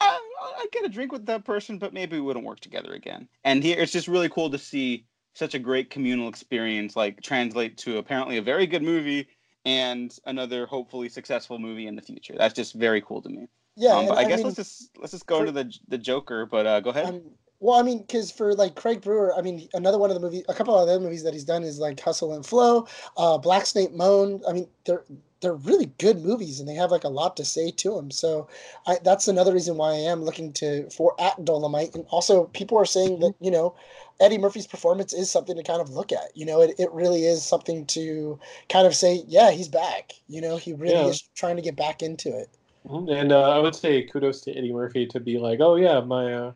I, 0.00 0.18
I 0.42 0.66
get 0.72 0.84
a 0.84 0.88
drink 0.88 1.12
with 1.12 1.26
that 1.26 1.44
person, 1.44 1.78
but 1.78 1.92
maybe 1.92 2.16
we 2.16 2.22
wouldn't 2.22 2.44
work 2.44 2.60
together 2.60 2.92
again. 2.92 3.28
And 3.44 3.62
here, 3.62 3.78
it's 3.78 3.92
just 3.92 4.08
really 4.08 4.28
cool 4.28 4.50
to 4.50 4.58
see 4.58 5.06
such 5.34 5.54
a 5.54 5.58
great 5.58 5.90
communal 5.90 6.28
experience 6.28 6.94
like 6.94 7.20
translate 7.20 7.76
to 7.78 7.98
apparently 7.98 8.36
a 8.36 8.42
very 8.42 8.66
good 8.66 8.82
movie 8.82 9.26
and 9.64 10.16
another 10.26 10.66
hopefully 10.66 11.08
successful 11.08 11.58
movie 11.58 11.86
in 11.86 11.96
the 11.96 12.02
future. 12.02 12.34
That's 12.36 12.54
just 12.54 12.74
very 12.74 13.00
cool 13.00 13.22
to 13.22 13.28
me. 13.28 13.48
yeah. 13.76 13.94
um, 13.94 14.06
but 14.06 14.18
I, 14.18 14.24
guess 14.24 14.38
mean, 14.38 14.46
let's 14.46 14.56
just 14.56 14.90
let's 14.98 15.12
just 15.12 15.26
go 15.26 15.38
for- 15.38 15.46
into 15.46 15.52
the 15.52 15.72
the 15.88 15.98
Joker. 15.98 16.46
But 16.46 16.66
uh, 16.66 16.80
go 16.80 16.90
ahead. 16.90 17.06
Um, 17.06 17.22
well, 17.60 17.78
I 17.78 17.82
mean, 17.82 18.00
because 18.02 18.30
for 18.30 18.54
like 18.54 18.74
Craig 18.76 19.00
Brewer, 19.00 19.34
I 19.36 19.42
mean, 19.42 19.68
another 19.74 19.98
one 19.98 20.10
of 20.10 20.14
the 20.14 20.20
movies, 20.20 20.44
a 20.48 20.54
couple 20.54 20.74
of 20.74 20.88
other 20.88 21.00
movies 21.00 21.22
that 21.24 21.32
he's 21.32 21.44
done 21.44 21.62
is 21.62 21.78
like 21.78 21.98
Hustle 22.00 22.34
and 22.34 22.44
Flow, 22.44 22.86
uh, 23.16 23.38
Black 23.38 23.66
Snake 23.66 23.92
Moan. 23.94 24.42
I 24.48 24.52
mean, 24.52 24.68
they're 24.84 25.04
they're 25.40 25.54
really 25.54 25.86
good 25.98 26.18
movies, 26.22 26.58
and 26.60 26.68
they 26.68 26.74
have 26.74 26.90
like 26.90 27.04
a 27.04 27.08
lot 27.08 27.36
to 27.36 27.44
say 27.44 27.70
to 27.70 27.94
them. 27.94 28.10
So, 28.10 28.48
I, 28.86 28.98
that's 29.04 29.28
another 29.28 29.52
reason 29.52 29.76
why 29.76 29.90
I 29.92 29.96
am 29.98 30.22
looking 30.24 30.52
to 30.54 30.88
for 30.90 31.14
at 31.20 31.44
Dolomite, 31.44 31.94
and 31.94 32.04
also 32.10 32.44
people 32.46 32.78
are 32.78 32.86
saying 32.86 33.20
that 33.20 33.34
you 33.40 33.50
know. 33.50 33.74
Eddie 34.20 34.38
Murphy's 34.38 34.66
performance 34.66 35.12
is 35.12 35.28
something 35.30 35.56
to 35.56 35.62
kind 35.64 35.80
of 35.80 35.90
look 35.90 36.12
at. 36.12 36.36
You 36.36 36.46
know, 36.46 36.60
it, 36.60 36.74
it 36.78 36.90
really 36.92 37.24
is 37.24 37.44
something 37.44 37.84
to 37.86 38.38
kind 38.68 38.86
of 38.86 38.94
say, 38.94 39.24
yeah, 39.26 39.50
he's 39.50 39.68
back. 39.68 40.12
You 40.28 40.40
know, 40.40 40.56
he 40.56 40.72
really 40.72 41.06
Yeah. 41.06 41.08
is 41.08 41.22
trying 41.34 41.56
to 41.56 41.62
get 41.62 41.74
back 41.76 42.00
into 42.00 42.28
it. 42.36 42.48
Mhm. 42.86 43.10
And 43.10 43.32
uh, 43.32 43.50
I 43.50 43.58
would 43.58 43.74
say 43.74 44.04
kudos 44.06 44.40
to 44.42 44.52
Eddie 44.52 44.72
Murphy 44.72 45.06
to 45.08 45.20
be 45.20 45.38
like, 45.38 45.60
oh 45.60 45.76
yeah, 45.76 46.00
my 46.00 46.32
uh, 46.34 46.52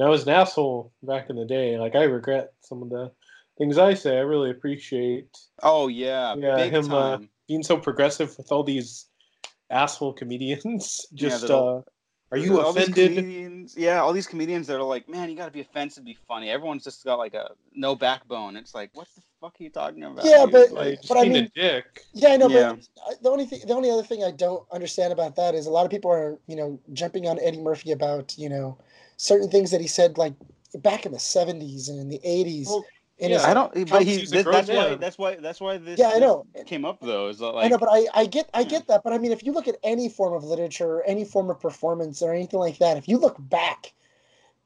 when 0.00 0.06
I 0.06 0.10
was 0.10 0.22
an 0.22 0.30
asshole 0.30 0.92
back 1.02 1.28
in 1.28 1.36
the 1.36 1.44
day. 1.44 1.78
Like 1.78 1.94
I 1.94 2.04
regret 2.04 2.54
some 2.62 2.82
of 2.82 2.88
the 2.88 3.12
things 3.58 3.76
I 3.76 3.92
say. 3.92 4.16
I 4.16 4.20
really 4.20 4.50
appreciate 4.50 5.36
oh 5.62 5.88
yeah, 5.88 6.34
Yeah, 6.36 6.56
big 6.56 6.72
him, 6.72 6.90
uh, 6.90 7.18
being 7.46 7.62
so 7.62 7.76
progressive 7.76 8.34
with 8.38 8.50
all 8.50 8.62
these 8.64 9.06
asshole 9.68 10.14
comedians. 10.14 11.06
Just 11.14 11.42
that 11.42 11.50
all- 11.50 11.78
uh, 11.78 11.90
are 12.32 12.38
you 12.38 12.60
all 12.60 12.70
offended? 12.70 13.16
comedians, 13.16 13.74
yeah, 13.76 14.00
all 14.00 14.12
these 14.12 14.28
comedians 14.28 14.68
that 14.68 14.76
are 14.76 14.84
like, 14.84 15.08
man, 15.08 15.28
you 15.28 15.36
got 15.36 15.46
to 15.46 15.50
be 15.50 15.60
offensive 15.62 16.04
to 16.04 16.06
be 16.06 16.16
funny. 16.28 16.48
Everyone's 16.48 16.84
just 16.84 17.04
got 17.04 17.18
like 17.18 17.34
a 17.34 17.50
no 17.74 17.96
backbone. 17.96 18.54
It's 18.56 18.72
like, 18.72 18.90
what 18.94 19.08
the 19.16 19.22
fuck 19.40 19.56
are 19.58 19.62
you 19.64 19.68
talking 19.68 20.04
about? 20.04 20.24
Yeah, 20.24 20.44
dude? 20.44 20.52
but- 20.52 20.70
Like, 20.70 20.84
Like, 20.86 20.94
just 20.98 21.08
but 21.08 21.18
I 21.18 21.22
mean- 21.24 21.36
a 21.44 21.48
dick. 21.48 22.02
Yeah, 22.14 22.28
I 22.28 22.36
know, 22.36 22.48
Yeah. 22.48 22.74
but 23.08 23.20
the 23.22 23.30
only 23.30 23.46
thing, 23.46 23.62
the 23.66 23.74
only 23.74 23.90
other 23.90 24.04
thing 24.04 24.22
I 24.22 24.30
don't 24.30 24.64
understand 24.72 25.12
about 25.12 25.34
that 25.36 25.54
is 25.56 25.66
a 25.66 25.70
lot 25.72 25.84
of 25.84 25.90
people 25.90 26.10
are, 26.12 26.38
you 26.46 26.54
know, 26.54 26.78
jumping 26.92 27.26
on 27.26 27.38
Eddie 27.40 27.60
Murphy 27.60 27.90
about, 27.90 28.38
you 28.38 28.48
know, 28.48 28.78
certain 29.20 29.50
things 29.50 29.70
that 29.70 29.80
he 29.80 29.86
said 29.86 30.16
like 30.16 30.34
back 30.76 31.04
in 31.04 31.12
the 31.12 31.18
'70s 31.18 31.88
and 31.88 31.98
in 32.00 32.08
the 32.08 32.20
'80s. 32.24 32.66
Well, 32.66 32.84
and 33.20 33.30
yeah, 33.30 33.36
it's 33.36 33.44
I 33.44 33.52
like- 33.52 33.74
don't. 33.74 33.74
But 33.74 33.88
Counts 33.90 34.04
he's 34.06 34.20
he's 34.20 34.32
a 34.32 34.34
this, 34.36 34.44
grown 34.44 34.54
that's 34.54 34.68
why. 34.68 34.94
That's 34.94 35.18
why. 35.18 35.34
That's 35.36 35.60
why 35.60 35.76
this. 35.76 35.98
Yeah, 35.98 36.08
I 36.08 36.12
this 36.12 36.20
know. 36.20 36.46
Came 36.66 36.84
up 36.86 37.00
though. 37.00 37.28
Is 37.28 37.38
that 37.40 37.52
I 37.52 37.68
know, 37.68 37.76
but 37.76 37.90
I, 37.92 38.06
I 38.14 38.26
get 38.26 38.48
I 38.54 38.64
get 38.64 38.86
that, 38.88 39.02
but 39.04 39.12
I 39.12 39.18
mean, 39.18 39.30
if 39.32 39.44
you 39.44 39.52
look 39.52 39.68
at 39.68 39.76
any 39.82 40.08
form 40.08 40.32
of 40.32 40.42
literature 40.42 40.86
or 40.86 41.02
any 41.04 41.24
form 41.26 41.50
of 41.50 41.60
performance 41.60 42.22
or 42.22 42.32
anything 42.32 42.60
like 42.60 42.78
that, 42.78 42.96
if 42.96 43.08
you 43.08 43.18
look 43.18 43.36
back 43.38 43.92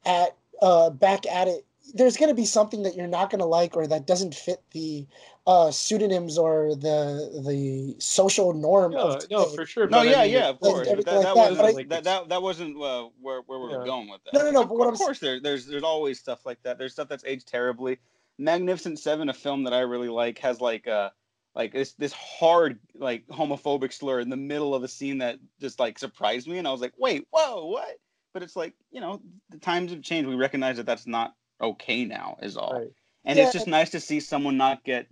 at 0.04 0.36
uh 0.62 0.90
back 0.90 1.26
at 1.26 1.48
it, 1.48 1.66
there's 1.92 2.16
going 2.16 2.30
to 2.30 2.34
be 2.34 2.46
something 2.46 2.82
that 2.84 2.94
you're 2.96 3.06
not 3.06 3.30
going 3.30 3.40
to 3.40 3.44
like 3.44 3.76
or 3.76 3.86
that 3.86 4.06
doesn't 4.06 4.34
fit 4.34 4.62
the 4.72 5.06
uh 5.46 5.70
pseudonyms 5.70 6.38
or 6.38 6.74
the 6.74 7.42
the 7.46 7.94
social 7.98 8.54
norm. 8.54 8.92
No, 8.92 8.98
of 8.98 9.30
no, 9.30 9.44
for 9.46 9.66
sure. 9.66 9.86
no, 9.86 9.98
but 9.98 10.08
I 10.08 10.10
yeah, 10.10 10.22
mean, 10.22 10.32
yeah, 10.32 10.48
of 10.48 10.60
course. 10.60 10.88
everything 10.88 11.04
But 11.04 11.22
that, 11.22 11.34
like 11.34 11.36
that 11.36 11.36
that, 11.36 11.62
wasn't 11.62 11.88
that, 11.90 12.04
that 12.04 12.28
that 12.30 12.42
wasn't 12.42 12.76
uh, 12.82 13.08
where 13.20 13.42
where 13.42 13.58
we 13.58 13.66
were 13.68 13.78
Yeah. 13.80 13.84
going 13.84 14.08
with 14.08 14.24
that. 14.24 14.34
No, 14.34 14.40
no, 14.44 14.50
no, 14.50 14.62
Of, 14.62 14.68
but 14.68 14.78
what 14.78 14.84
of 14.84 14.88
I'm 14.88 14.94
s- 14.94 15.00
course, 15.00 15.18
there, 15.18 15.40
there's 15.40 15.66
there's 15.66 15.82
always 15.82 16.18
stuff 16.18 16.46
like 16.46 16.62
that. 16.62 16.78
There's 16.78 16.92
stuff 16.92 17.08
that's 17.08 17.24
aged 17.24 17.46
terribly. 17.48 17.98
Magnificent 18.38 18.98
Seven, 18.98 19.28
a 19.28 19.34
film 19.34 19.64
that 19.64 19.74
I 19.74 19.80
really 19.80 20.08
like, 20.08 20.38
has 20.38 20.60
like 20.60 20.88
uh 20.88 21.10
like 21.54 21.72
this 21.72 21.92
this 21.92 22.12
hard 22.12 22.78
like 22.94 23.26
homophobic 23.28 23.92
slur 23.92 24.20
in 24.20 24.30
the 24.30 24.36
middle 24.36 24.74
of 24.74 24.82
a 24.82 24.88
scene 24.88 25.18
that 25.18 25.38
just 25.60 25.78
like 25.78 25.98
surprised 25.98 26.48
me, 26.48 26.58
and 26.58 26.66
I 26.66 26.72
was 26.72 26.80
like, 26.80 26.94
wait, 26.96 27.26
whoa, 27.30 27.66
what? 27.66 27.96
But 28.32 28.42
it's 28.42 28.56
like 28.56 28.74
you 28.90 29.00
know 29.00 29.20
the 29.50 29.58
times 29.58 29.92
have 29.92 30.02
changed. 30.02 30.28
We 30.28 30.34
recognize 30.36 30.78
that 30.78 30.86
that's 30.86 31.06
not 31.06 31.34
okay 31.60 32.04
now, 32.04 32.36
is 32.42 32.56
all. 32.56 32.74
Right. 32.74 32.92
And 33.24 33.38
Yeah. 33.38 33.44
it's 33.44 33.52
just 33.52 33.66
nice 33.66 33.90
to 33.90 34.00
see 34.00 34.20
someone 34.20 34.56
not 34.56 34.84
get 34.84 35.06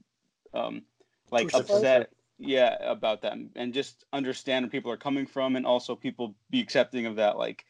um 0.55 0.83
like 1.31 1.49
Crucified. 1.51 1.77
upset 1.77 2.11
yeah 2.39 2.77
about 2.81 3.23
that 3.23 3.37
and 3.55 3.73
just 3.73 4.05
understand 4.13 4.65
where 4.65 4.71
people 4.71 4.91
are 4.91 4.97
coming 4.97 5.27
from 5.27 5.57
and 5.57 5.65
also 5.65 5.95
people 5.95 6.35
be 6.51 6.61
accepting 6.61 7.07
of 7.07 7.17
that 7.17 7.39
like 7.39 7.65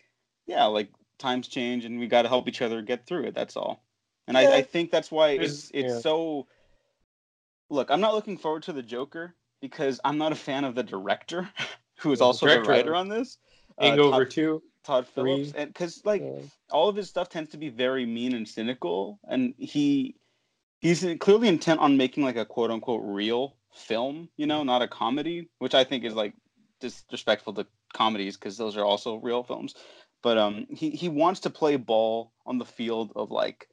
yeah 0.47 0.65
like 0.65 0.91
times 1.19 1.47
change 1.47 1.85
and 1.85 2.01
we 2.01 2.07
got 2.07 2.23
to 2.23 2.29
help 2.29 2.49
each 2.49 2.63
other 2.63 2.83
get 2.83 3.07
through 3.07 3.25
it 3.25 3.35
that's 3.35 3.57
all 3.57 3.85
and 4.27 4.37
Yeah. 4.37 4.49
I, 4.49 4.57
I 4.57 4.63
think 4.63 4.91
that's 4.91 5.11
why 5.11 5.31
it's 5.31 5.71
it's 5.75 5.93
yeah. 5.95 6.01
so 6.01 6.47
look 7.71 7.91
i'm 7.91 8.01
not 8.01 8.15
looking 8.15 8.39
forward 8.39 8.63
to 8.65 8.73
the 8.73 8.83
joker 8.83 9.35
because 9.61 10.01
i'm 10.05 10.19
not 10.19 10.33
a 10.33 10.37
fan 10.37 10.65
of 10.65 10.75
the 10.75 10.83
director 10.83 11.49
who 11.99 12.13
is 12.13 12.19
Yeah, 12.19 12.25
the 12.25 12.27
also 12.27 12.47
the 12.47 12.53
director 12.55 12.71
writer 12.73 12.95
on 12.95 13.09
this 13.09 13.39
uh, 13.79 13.85
Hangover 13.85 14.25
Todd, 14.25 14.31
two. 14.31 14.63
Todd 14.85 15.07
three, 15.15 15.45
Phillips 15.45 15.53
and 15.57 15.69
because 15.69 16.03
like 16.05 16.23
uh, 16.23 16.41
all 16.71 16.89
of 16.89 16.97
his 16.97 17.09
stuff 17.09 17.29
tends 17.29 17.51
to 17.51 17.57
be 17.57 17.69
very 17.69 18.07
mean 18.07 18.35
and 18.35 18.49
cynical 18.49 19.21
and 19.29 19.55
he 19.59 20.17
he's 20.81 21.07
clearly 21.21 21.49
intent 21.49 21.81
on 21.81 21.97
making 21.97 22.25
like 22.25 22.37
a 22.37 22.45
quote 22.45 22.71
unquote 22.71 23.03
real 23.05 23.57
film 23.75 24.29
you 24.37 24.47
know 24.47 24.63
not 24.65 24.83
a 24.83 24.89
comedy 24.89 25.49
which 25.59 25.75
i 25.75 25.83
think 25.83 26.05
is 26.05 26.15
like 26.15 26.35
disrespectful 26.83 27.55
to 27.55 27.67
comedies 27.95 28.37
because 28.37 28.59
those 28.59 28.77
are 28.77 28.85
also 28.85 29.17
real 29.17 29.43
films. 29.43 29.75
But 30.23 30.37
um 30.37 30.67
he 30.69 30.91
he 30.91 31.09
wants 31.09 31.41
to 31.41 31.51
play 31.51 31.77
ball 31.77 32.33
on 32.45 32.59
the 32.59 32.67
field 32.67 33.13
of 33.17 33.31
like 33.31 33.69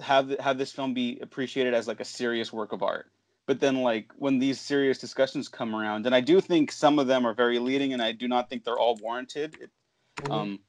have 0.00 0.30
have 0.38 0.58
this 0.58 0.72
film 0.72 0.94
be 0.94 1.18
appreciated 1.20 1.74
as 1.74 1.88
like 1.88 2.00
a 2.00 2.04
serious 2.04 2.52
work 2.52 2.72
of 2.72 2.82
art. 2.82 3.10
But 3.46 3.58
then 3.58 3.82
like 3.82 4.12
when 4.16 4.38
these 4.38 4.60
serious 4.60 4.98
discussions 4.98 5.48
come 5.48 5.74
around 5.74 6.06
and 6.06 6.14
i 6.14 6.20
do 6.20 6.40
think 6.40 6.70
some 6.70 6.98
of 6.98 7.08
them 7.08 7.26
are 7.26 7.34
very 7.34 7.58
leading 7.58 7.92
and 7.92 8.00
i 8.00 8.12
do 8.12 8.28
not 8.28 8.48
think 8.48 8.64
they're 8.64 8.78
all 8.78 8.96
warranted 8.96 9.56
it, 9.60 9.70
mhm. 10.24 10.32
um, 10.32 10.60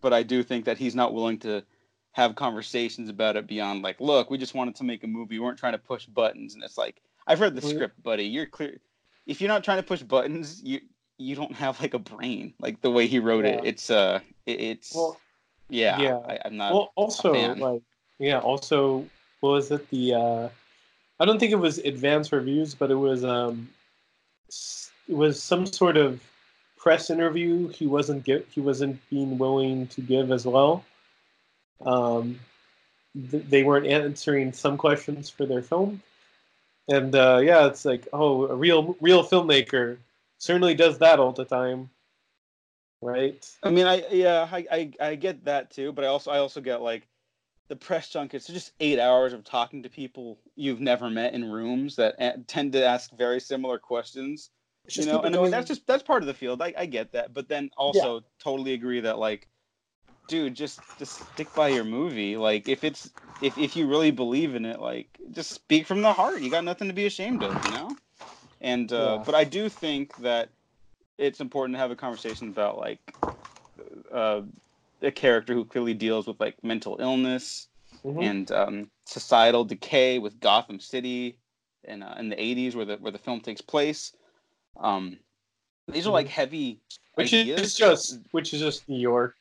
but 0.00 0.12
I 0.12 0.22
do 0.22 0.42
think 0.42 0.64
that 0.66 0.78
he's 0.78 0.94
not 0.94 1.14
willing 1.14 1.38
to 1.40 1.64
have 2.12 2.34
conversations 2.34 3.08
about 3.08 3.36
it 3.36 3.46
beyond 3.46 3.82
like, 3.82 4.00
look, 4.00 4.30
we 4.30 4.38
just 4.38 4.54
wanted 4.54 4.76
to 4.76 4.84
make 4.84 5.04
a 5.04 5.06
movie. 5.06 5.38
We 5.38 5.44
weren't 5.44 5.58
trying 5.58 5.72
to 5.72 5.78
push 5.78 6.06
buttons. 6.06 6.54
And 6.54 6.64
it's 6.64 6.76
like, 6.76 7.00
I've 7.26 7.40
read 7.40 7.54
the 7.54 7.62
script, 7.62 8.02
buddy. 8.02 8.24
You're 8.24 8.46
clear. 8.46 8.80
If 9.26 9.40
you're 9.40 9.48
not 9.48 9.62
trying 9.62 9.78
to 9.78 9.82
push 9.82 10.02
buttons, 10.02 10.62
you 10.62 10.80
you 11.18 11.36
don't 11.36 11.54
have 11.54 11.80
like 11.80 11.94
a 11.94 11.98
brain 11.98 12.54
like 12.60 12.80
the 12.80 12.90
way 12.90 13.06
he 13.06 13.18
wrote 13.18 13.44
it. 13.44 13.60
It's 13.64 13.90
uh, 13.90 14.20
it, 14.46 14.60
it's 14.60 14.94
Well, 14.94 15.20
yeah. 15.68 16.00
yeah. 16.00 16.16
I, 16.16 16.38
I'm 16.44 16.56
not. 16.56 16.72
well, 16.72 16.92
also 16.96 17.32
like 17.32 17.82
yeah, 18.18 18.38
also 18.38 19.06
what 19.40 19.50
was 19.50 19.70
it 19.70 19.88
the 19.90 20.14
uh, 20.14 20.48
I 21.20 21.24
don't 21.24 21.38
think 21.38 21.52
it 21.52 21.56
was 21.56 21.78
advanced 21.78 22.32
reviews, 22.32 22.74
but 22.74 22.90
it 22.90 22.96
was 22.96 23.24
um, 23.24 23.68
it 24.48 25.14
was 25.14 25.40
some 25.40 25.66
sort 25.66 25.96
of 25.96 26.20
press 26.80 27.10
interview 27.10 27.68
he 27.68 27.86
wasn't 27.86 28.24
give, 28.24 28.46
he 28.48 28.60
wasn't 28.60 28.98
being 29.10 29.38
willing 29.38 29.86
to 29.88 30.00
give 30.00 30.32
as 30.32 30.46
well. 30.46 30.84
Um, 31.84 32.40
th- 33.30 33.44
they 33.48 33.62
weren't 33.62 33.86
answering 33.86 34.52
some 34.52 34.76
questions 34.76 35.28
for 35.28 35.46
their 35.46 35.62
film, 35.62 36.02
and 36.88 37.14
uh, 37.14 37.40
yeah, 37.42 37.66
it's 37.66 37.84
like 37.84 38.08
oh, 38.12 38.46
a 38.48 38.56
real 38.56 38.96
real 39.00 39.22
filmmaker 39.22 39.98
certainly 40.38 40.74
does 40.74 40.98
that 40.98 41.20
all 41.20 41.32
the 41.32 41.44
time, 41.44 41.90
right? 43.02 43.48
I 43.62 43.70
mean, 43.70 43.86
I 43.86 44.04
yeah, 44.10 44.48
I, 44.50 44.66
I 44.70 44.92
I 45.00 45.14
get 45.14 45.44
that 45.44 45.70
too, 45.70 45.92
but 45.92 46.04
I 46.04 46.08
also 46.08 46.30
I 46.30 46.38
also 46.38 46.60
get 46.60 46.80
like 46.80 47.06
the 47.68 47.76
press 47.76 48.08
junkets 48.08 48.50
are 48.50 48.54
just 48.54 48.72
eight 48.80 48.98
hours 48.98 49.32
of 49.32 49.44
talking 49.44 49.82
to 49.82 49.88
people 49.88 50.38
you've 50.56 50.80
never 50.80 51.08
met 51.08 51.34
in 51.34 51.50
rooms 51.50 51.96
that 51.96 52.48
tend 52.48 52.72
to 52.72 52.84
ask 52.84 53.10
very 53.16 53.38
similar 53.38 53.78
questions. 53.78 54.50
You 54.96 55.06
know, 55.06 55.22
and 55.22 55.34
I 55.34 55.38
mean 55.38 55.50
that's 55.50 55.68
just 55.68 55.86
that's 55.86 56.02
part 56.02 56.22
of 56.22 56.26
the 56.26 56.34
field. 56.34 56.62
I, 56.62 56.74
I 56.76 56.86
get 56.86 57.12
that, 57.12 57.32
but 57.34 57.48
then 57.48 57.70
also 57.76 58.24
totally 58.40 58.72
agree 58.74 59.00
that 59.00 59.18
like, 59.18 59.48
dude, 60.28 60.54
just 60.54 60.84
just 60.98 61.30
stick 61.32 61.54
by 61.54 61.68
your 61.68 61.84
movie. 61.84 62.36
Like 62.36 62.68
if 62.68 62.84
it's 62.84 63.10
if 63.40 63.56
if 63.58 63.76
you 63.76 63.86
really 63.88 64.10
believe 64.10 64.54
in 64.54 64.64
it, 64.64 64.80
like 64.80 65.18
just 65.30 65.52
speak 65.52 65.86
from 65.86 66.02
the 66.02 66.12
heart. 66.12 66.42
You 66.42 66.50
got 66.50 66.64
nothing 66.64 66.88
to 66.88 66.94
be 66.94 67.06
ashamed 67.06 67.42
of, 67.42 67.62
you 67.62 67.70
know. 67.70 67.98
And 68.60 68.92
uh, 68.92 69.18
Yeah. 69.18 69.24
but 69.24 69.34
I 69.34 69.44
do 69.44 69.68
think 69.68 70.16
that 70.16 70.50
it's 71.18 71.40
important 71.40 71.76
to 71.76 71.80
have 71.80 71.90
a 71.90 71.96
conversation 71.96 72.48
about 72.48 72.78
like 72.78 73.00
uh, 74.12 74.42
a 75.02 75.10
character 75.10 75.54
who 75.54 75.64
clearly 75.64 75.94
deals 75.94 76.26
with 76.26 76.40
like 76.40 76.62
mental 76.62 76.98
illness 77.00 77.68
Mhm. 78.04 78.22
and 78.22 78.50
um, 78.52 78.90
societal 79.06 79.64
decay 79.64 80.18
with 80.18 80.40
Gotham 80.40 80.80
City 80.80 81.38
in 81.84 82.02
uh, 82.02 82.16
in 82.18 82.28
the 82.28 82.36
'80s, 82.40 82.74
where 82.76 82.84
the 82.84 82.96
where 82.96 83.12
the 83.12 83.18
film 83.18 83.40
takes 83.40 83.60
place. 83.60 84.12
Um, 84.78 85.18
these 85.88 86.06
are 86.06 86.10
like 86.10 86.28
heavy 86.28 86.80
which 87.14 87.34
ideas, 87.34 87.60
is 87.60 87.74
just 87.76 88.18
which 88.30 88.54
is 88.54 88.60
just 88.60 88.88
New 88.88 88.98
York. 88.98 89.34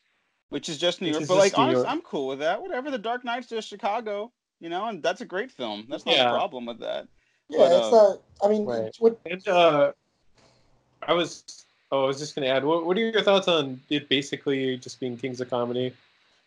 which 0.49 0.69
is 0.69 0.77
just 0.77 1.01
New 1.01 1.07
which 1.07 1.17
York. 1.19 1.27
But 1.27 1.37
like, 1.37 1.57
New 1.57 1.63
honestly, 1.63 1.85
I'm 1.85 2.01
cool 2.01 2.27
with 2.27 2.39
that. 2.39 2.61
Whatever. 2.61 2.91
The 2.91 2.97
Dark 2.97 3.23
Knight's 3.23 3.47
just 3.47 3.67
Chicago, 3.67 4.31
you 4.59 4.69
know, 4.69 4.85
and 4.87 5.01
that's 5.03 5.21
a 5.21 5.25
great 5.25 5.51
film. 5.51 5.85
That's 5.89 6.05
not 6.05 6.15
Yeah. 6.15 6.31
a 6.31 6.37
problem 6.37 6.65
with 6.65 6.79
that. 6.79 7.07
yeah, 7.49 7.57
but, 7.59 7.71
it's 7.71 7.87
uh, 7.87 7.91
not. 7.91 8.21
I 8.43 8.47
mean, 8.49 8.65
Right. 8.65 8.95
what 8.99 9.19
And 9.25 9.47
uh, 9.47 9.91
I 11.03 11.13
was 11.13 11.65
oh, 11.91 12.03
I 12.03 12.07
was 12.07 12.19
just 12.19 12.35
gonna 12.35 12.47
add. 12.47 12.63
What, 12.65 12.85
what 12.85 12.97
are 12.97 13.01
your 13.01 13.21
thoughts 13.21 13.47
on 13.47 13.79
it 13.89 14.09
basically 14.09 14.77
just 14.77 14.99
being 14.99 15.17
Kings 15.17 15.39
of 15.41 15.49
Comedy? 15.49 15.93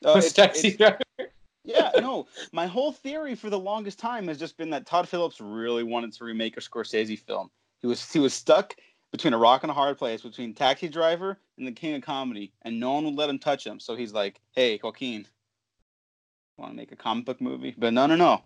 Uh, 0.04 0.10
it's- 0.10 0.32
Taxi 0.34 0.68
it's- 0.68 0.76
Driver. 1.16 1.30
yeah, 1.64 1.92
no. 2.00 2.26
My 2.52 2.66
whole 2.66 2.92
theory 2.92 3.34
for 3.36 3.48
the 3.50 3.58
longest 3.58 3.98
time 3.98 4.26
has 4.28 4.38
just 4.38 4.56
been 4.56 4.70
that 4.70 4.84
Todd 4.86 5.08
Phillips 5.08 5.40
really 5.40 5.84
wanted 5.84 6.12
to 6.14 6.24
remake 6.24 6.56
a 6.56 6.60
Scorsese 6.60 7.18
film. 7.18 7.50
He 7.82 7.88
was 7.88 8.10
he 8.12 8.20
was 8.20 8.32
stuck 8.32 8.76
between 9.10 9.34
a 9.34 9.38
rock 9.38 9.62
and 9.62 9.70
a 9.70 9.74
hard 9.74 9.98
place 9.98 10.22
between 10.22 10.54
Taxi 10.54 10.88
Driver 10.88 11.38
and 11.58 11.66
The 11.66 11.72
King 11.72 11.96
of 11.96 12.02
Comedy, 12.02 12.52
and 12.62 12.80
no 12.80 12.92
one 12.92 13.04
would 13.04 13.16
let 13.16 13.28
him 13.28 13.38
touch 13.38 13.66
him. 13.66 13.80
So 13.80 13.96
he's 13.96 14.12
like, 14.12 14.40
"Hey, 14.52 14.80
Joaquin, 14.82 15.26
want 16.56 16.72
to 16.72 16.76
make 16.76 16.92
a 16.92 16.96
comic 16.96 17.26
book 17.26 17.40
movie?" 17.40 17.74
But 17.76 17.92
no, 17.92 18.06
no, 18.06 18.16
no. 18.16 18.42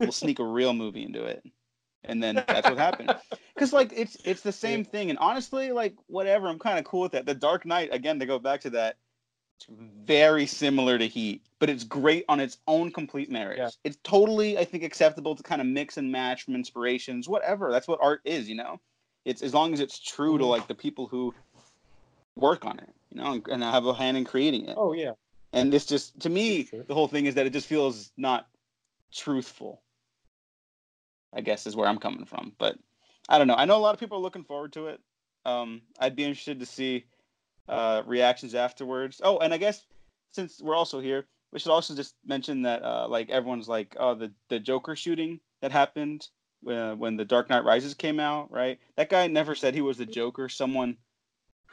We'll 0.00 0.12
sneak 0.12 0.40
a 0.40 0.44
real 0.44 0.74
movie 0.74 1.04
into 1.04 1.24
it, 1.24 1.44
and 2.02 2.20
then 2.20 2.34
that's 2.48 2.68
what 2.68 2.76
happened. 2.76 3.14
Because 3.54 3.72
like 3.72 3.92
it's 3.94 4.16
it's 4.24 4.42
the 4.42 4.52
same 4.52 4.84
thing, 4.84 5.08
and 5.08 5.18
honestly, 5.20 5.70
like 5.70 5.94
whatever, 6.08 6.48
I'm 6.48 6.58
kind 6.58 6.78
of 6.78 6.84
cool 6.84 7.02
with 7.02 7.12
that. 7.12 7.26
The 7.26 7.34
Dark 7.34 7.64
Knight, 7.64 7.90
again, 7.92 8.18
to 8.18 8.26
go 8.26 8.40
back 8.40 8.60
to 8.62 8.70
that, 8.70 8.96
it's 9.56 9.66
very 10.06 10.46
similar 10.46 10.98
to 10.98 11.06
Heat, 11.06 11.42
but 11.58 11.70
it's 11.70 11.84
great 11.84 12.24
on 12.28 12.40
its 12.40 12.58
own 12.66 12.90
complete 12.90 13.30
merits. 13.30 13.58
Yeah. 13.58 13.90
It's 13.90 13.98
totally, 14.02 14.58
I 14.58 14.64
think, 14.64 14.82
acceptable 14.82 15.34
to 15.34 15.42
kind 15.42 15.60
of 15.60 15.66
mix 15.66 15.96
and 15.96 16.10
match 16.10 16.44
from 16.44 16.54
inspirations, 16.54 17.28
whatever. 17.28 17.70
That's 17.70 17.88
what 17.88 18.00
art 18.02 18.20
is, 18.24 18.48
you 18.48 18.56
know. 18.56 18.80
It's 19.24 19.42
as 19.42 19.54
long 19.54 19.72
as 19.72 19.80
it's 19.80 19.98
true 19.98 20.38
to 20.38 20.44
Mhm. 20.44 20.48
like 20.48 20.68
the 20.68 20.74
people 20.74 21.06
who 21.06 21.34
work 22.36 22.64
on 22.64 22.78
it, 22.78 22.92
you 23.10 23.20
know, 23.20 23.32
and, 23.32 23.48
and 23.48 23.62
have 23.62 23.86
a 23.86 23.94
hand 23.94 24.16
in 24.16 24.24
creating 24.24 24.68
it. 24.68 24.76
Oh 24.76 24.92
yeah. 24.92 25.12
And 25.52 25.72
it's 25.72 25.86
just 25.86 26.18
to 26.20 26.28
me, 26.28 26.64
Sure. 26.64 26.82
the 26.82 26.94
whole 26.94 27.08
thing 27.08 27.26
is 27.26 27.36
that 27.36 27.46
it 27.46 27.52
just 27.52 27.68
feels 27.68 28.10
not 28.16 28.48
truthful. 29.12 29.82
I 31.32 31.40
guess 31.40 31.66
is 31.66 31.76
where 31.76 31.88
I'm 31.88 31.98
coming 31.98 32.26
from, 32.26 32.54
but 32.58 32.78
I 33.28 33.38
don't 33.38 33.46
know. 33.46 33.54
I 33.54 33.64
know 33.64 33.76
a 33.76 33.78
lot 33.78 33.94
of 33.94 34.00
people 34.00 34.18
are 34.18 34.22
looking 34.22 34.44
forward 34.44 34.72
to 34.74 34.88
it. 34.88 35.00
Um, 35.44 35.82
I'd 35.98 36.16
be 36.16 36.24
interested 36.24 36.60
to 36.60 36.66
see 36.66 37.06
uh, 37.68 38.02
reactions 38.06 38.54
afterwards. 38.54 39.20
Oh, 39.22 39.38
and 39.38 39.52
I 39.54 39.58
guess 39.58 39.84
since 40.32 40.60
we're 40.60 40.76
also 40.76 41.00
here, 41.00 41.26
we 41.52 41.58
should 41.58 41.72
also 41.72 41.94
just 41.94 42.14
mention 42.24 42.62
that 42.62 42.82
uh, 42.82 43.06
like 43.08 43.30
everyone's 43.30 43.68
like, 43.68 43.96
oh, 43.98 44.14
the 44.14 44.32
the 44.48 44.58
Joker 44.58 44.96
shooting 44.96 45.40
that 45.62 45.72
happened 45.72 46.28
when 46.62 46.98
when 46.98 47.16
the 47.16 47.24
Dark 47.24 47.50
Knight 47.50 47.64
Rises 47.64 47.94
came 47.94 48.20
out, 48.20 48.50
right? 48.50 48.78
That 48.96 49.10
guy 49.10 49.26
never 49.26 49.54
said 49.54 49.74
he 49.74 49.80
was 49.80 49.98
the 49.98 50.06
Joker. 50.06 50.48
Someone 50.48 50.96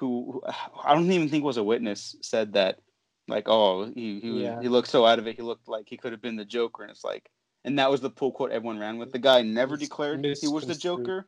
who, 0.02 0.32
who 0.34 0.42
I 0.84 0.94
don't 0.94 1.12
even 1.12 1.30
think 1.30 1.44
was 1.44 1.58
a 1.58 1.64
witness 1.64 2.16
said 2.22 2.54
that 2.54 2.80
like 3.28 3.48
oh 3.48 3.86
he 3.86 4.20
he, 4.20 4.44
Yeah. 4.44 4.60
he 4.62 4.68
looked 4.68 4.90
so 4.90 5.06
out 5.06 5.20
of 5.20 5.28
it 5.28 5.38
he 5.38 5.42
looked 5.42 5.70
like 5.70 5.86
he 5.88 5.96
could 5.96 6.12
have 6.12 6.22
been 6.22 6.36
the 6.36 6.44
joker 6.44 6.82
and 6.82 6.92
it's 6.92 7.04
like 7.04 7.30
and 7.64 7.78
that 7.80 7.90
was 7.90 8.02
the 8.02 8.10
pull 8.10 8.32
quote 8.32 8.52
everyone 8.52 8.80
ran 8.80 8.98
with 8.98 9.12
the 9.12 9.20
guy 9.20 9.44
never 9.44 9.78
declared 9.78 10.26
he 10.26 10.48
was 10.48 10.66
the 10.66 10.76
joker 10.76 11.28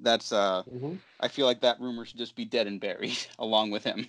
that's 0.00 0.32
uh 0.32 0.62
hmm 0.62 0.94
i 1.20 1.28
feel 1.28 1.46
like 1.46 1.60
that 1.60 1.80
rumor 1.80 2.04
should 2.04 2.18
just 2.18 2.36
be 2.36 2.44
dead 2.44 2.66
and 2.66 2.80
buried 2.80 3.18
along 3.38 3.70
with 3.70 3.84
him. 3.84 4.06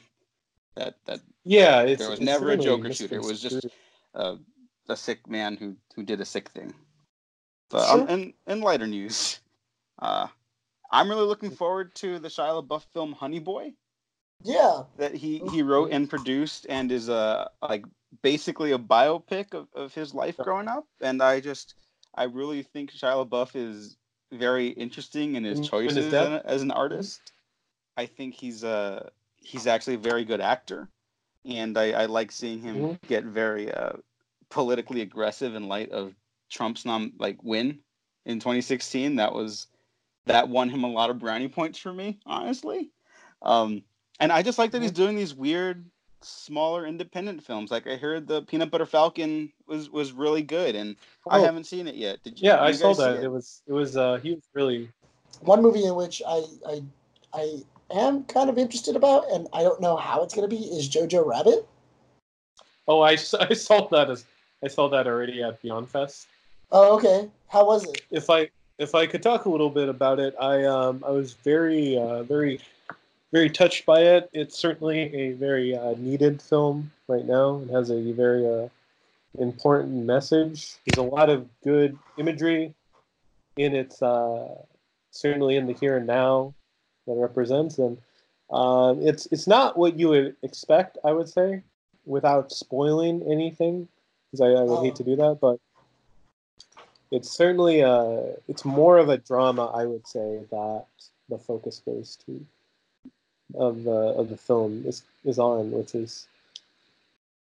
That 0.76 0.96
that 1.06 1.20
Yeah. 1.44 1.82
It's, 1.82 2.00
There 2.02 2.10
was 2.10 2.20
it's 2.20 2.26
never 2.26 2.52
a 2.52 2.58
Joker 2.58 2.92
shooter. 2.94 3.16
It 3.16 3.24
was 3.24 3.42
just- 3.42 3.68
uh 4.14 4.38
a 4.88 4.96
sick 4.98 5.28
man 5.28 5.56
who 5.56 5.76
who 5.96 6.04
did 6.04 6.20
a 6.20 6.26
sick 6.26 6.50
thing. 6.50 6.74
But 7.70 7.88
um, 7.90 8.00
Sure. 8.00 8.10
in 8.10 8.34
in 8.48 8.62
lighter 8.62 8.88
news 8.88 9.40
uh 10.02 10.28
i'm 10.92 11.10
really 11.10 11.28
looking 11.28 11.52
forward 11.52 11.94
to 11.96 12.18
the 12.20 12.30
shia 12.30 12.54
labeouf 12.58 12.86
film 12.94 13.14
honey 13.14 13.40
boy. 13.40 13.74
Yeah, 14.42 14.84
that 14.98 15.14
he 15.14 15.40
he 15.52 15.62
wrote 15.62 15.92
and 15.92 16.10
produced 16.10 16.66
and 16.70 16.92
is 16.92 17.10
uh 17.10 17.50
like 17.62 17.86
basically 18.24 18.72
a 18.72 18.80
biopic 18.80 19.54
of, 19.54 19.68
of 19.76 19.94
his 19.94 20.14
life 20.16 20.38
growing 20.38 20.68
up. 20.68 20.86
And 21.02 21.22
i 21.22 21.40
just 21.40 21.76
i 22.16 22.24
really 22.24 22.64
think 22.64 22.92
shia 22.92 23.14
labeouf 23.22 23.56
is 23.56 23.98
very 24.32 24.68
interesting 24.70 25.36
in 25.36 25.44
his 25.44 25.60
and 25.60 25.70
choices 25.70 26.14
as, 26.14 26.42
as 26.46 26.62
an 26.62 26.72
artist. 26.72 27.34
I 27.98 28.06
think 28.06 28.36
he's 28.36 28.64
uh 28.64 29.10
he's 29.38 29.68
actually 29.68 29.96
a 29.96 30.00
very 30.00 30.26
good 30.26 30.42
actor. 30.42 30.90
And 31.46 31.78
i, 31.78 31.92
I 31.92 32.06
like 32.06 32.32
seeing 32.32 32.62
him 32.62 32.82
Mhm. 32.82 33.00
get 33.08 33.24
very 33.26 33.72
uh 33.72 33.94
politically 34.50 35.02
aggressive 35.02 35.56
in 35.56 35.68
light 35.68 35.92
of 35.92 36.16
trump's 36.50 36.86
nom 36.86 37.14
like 37.20 37.44
win 37.44 37.80
in 38.26 38.40
2016 38.40 39.16
that 39.18 39.34
was 39.34 39.68
that 40.26 40.50
won 40.50 40.70
him 40.70 40.84
a 40.84 40.90
lot 40.92 41.10
of 41.10 41.20
brownie 41.20 41.50
points 41.50 41.80
for 41.80 41.94
me 41.94 42.20
honestly. 42.26 42.92
Um 43.42 43.84
and 44.20 44.32
I 44.32 44.42
just 44.44 44.60
like 44.60 44.72
that 44.72 44.82
he's 44.82 44.92
doing 44.92 45.16
these 45.16 45.34
weird, 45.34 45.90
smaller 46.22 46.86
independent 46.86 47.44
films. 47.44 47.72
Like 47.72 47.88
I 47.88 47.96
heard 47.96 48.28
the 48.28 48.42
Peanut 48.44 48.72
Butter 48.72 48.86
Falcon 48.86 49.52
was 49.68 49.90
was 49.90 50.12
really 50.12 50.42
good, 50.42 50.76
and 50.76 50.96
I 51.30 51.40
Oh, 51.40 51.44
haven't 51.44 51.66
seen 51.66 51.88
it 51.88 51.96
yet. 51.96 52.22
Did 52.24 52.40
you? 52.40 52.48
Yeah, 52.48 52.58
did 52.58 52.64
I 52.64 52.68
you 52.70 52.74
saw 52.74 52.94
that. 52.94 53.18
it? 53.18 53.24
It 53.24 53.32
was 53.32 53.62
it 53.68 53.74
was 53.74 53.98
uh 53.98 54.18
he 54.18 54.32
was 54.34 54.44
really 54.54 54.90
one 55.42 55.62
movie 55.62 55.86
in 55.86 55.96
which 55.96 56.22
I 56.28 56.44
I 56.68 56.84
I 57.34 57.60
am 57.92 58.24
kind 58.26 58.50
of 58.50 58.58
interested 58.58 58.96
about, 58.96 59.30
and 59.32 59.48
I 59.54 59.64
don't 59.64 59.82
know 59.82 59.96
how 59.96 60.24
it's 60.24 60.34
gonna 60.34 60.48
be, 60.48 60.58
is 60.58 60.90
Jojo 60.90 61.26
Rabbit. 61.26 61.68
oh 62.88 63.02
I, 63.02 63.12
I 63.40 63.54
saw 63.54 63.88
that 63.90 64.10
as 64.10 64.26
I 64.64 64.68
saw 64.68 64.90
that 64.90 65.08
already 65.08 65.42
at 65.44 65.62
Beyond 65.62 65.90
Fest. 65.90 66.28
Oh, 66.72 66.96
okay. 66.98 67.30
How 67.48 67.66
was 67.66 67.88
it? 67.88 68.02
if 68.12 68.30
I 68.30 68.50
if 68.78 68.96
I 68.96 69.06
could 69.08 69.24
talk 69.24 69.46
a 69.46 69.50
little 69.50 69.70
bit 69.70 69.90
about 69.90 70.20
it, 70.20 70.36
I 70.40 70.66
um 70.66 71.04
I 71.06 71.12
was 71.12 71.34
very 71.34 71.98
uh, 71.98 72.24
very 72.24 72.60
very 73.32 73.50
touched 73.50 73.86
by 73.86 74.02
it. 74.02 74.30
It's 74.34 74.58
certainly 74.58 75.14
a 75.14 75.32
very 75.34 75.76
uh, 75.76 75.96
needed 75.98 76.42
film 76.42 76.92
right 77.08 77.26
now. 77.26 77.62
It 77.64 77.70
has 77.70 77.90
a 77.90 78.12
very 78.12 78.48
uh, 78.48 78.70
important 79.38 80.06
message. 80.06 80.76
There's 80.86 81.06
a 81.06 81.10
lot 81.10 81.30
of 81.30 81.48
good 81.64 81.98
imagery 82.18 82.74
in 83.58 83.76
its 83.76 84.02
uh, 84.02 84.56
certainly 85.12 85.56
in 85.56 85.68
the 85.68 85.74
here 85.74 85.98
and 85.98 86.08
now 86.08 86.54
that 87.08 87.14
represents 87.14 87.76
them. 87.76 87.98
um, 88.52 89.00
it's 89.02 89.28
it's 89.32 89.48
not 89.48 89.78
what 89.78 90.00
you 90.00 90.10
would 90.10 90.36
expect. 90.44 90.98
I 91.04 91.12
would 91.12 91.30
say 91.30 91.62
without 92.06 92.52
spoiling 92.52 93.24
anything 93.30 93.88
because 94.26 94.42
I, 94.42 94.60
I 94.60 94.64
would 94.64 94.84
hate 94.84 94.96
to 94.96 95.04
do 95.04 95.16
that, 95.16 95.40
but 95.42 95.60
it's 97.12 97.32
certainly 97.32 97.82
a, 97.82 98.36
it's 98.48 98.66
more 98.66 98.98
of 98.98 99.10
a 99.10 99.18
drama 99.18 99.66
i 99.68 99.86
would 99.86 100.06
say 100.08 100.40
that 100.52 100.86
the 101.30 101.38
focus 101.38 101.82
goes 101.86 102.18
to 102.26 102.46
of 103.56 103.84
the 103.84 103.92
of 103.92 104.30
the 104.30 104.38
film 104.38 104.84
is 104.86 105.04
is 105.26 105.40
on 105.40 105.72
which 105.72 105.96
is 105.96 106.28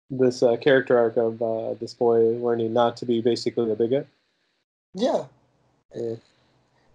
this 0.09 0.41
uh, 0.41 0.55
character 0.57 0.97
arc 0.97 1.17
of 1.17 1.41
uh, 1.41 1.73
this 1.75 1.93
boy 1.93 2.19
learning 2.37 2.71
not 2.73 2.95
to 2.97 3.05
be 3.05 3.21
basically 3.21 3.69
a 3.71 3.75
bigot 3.75 4.07
Yeah. 4.93 5.25
Yeah. 5.95 6.15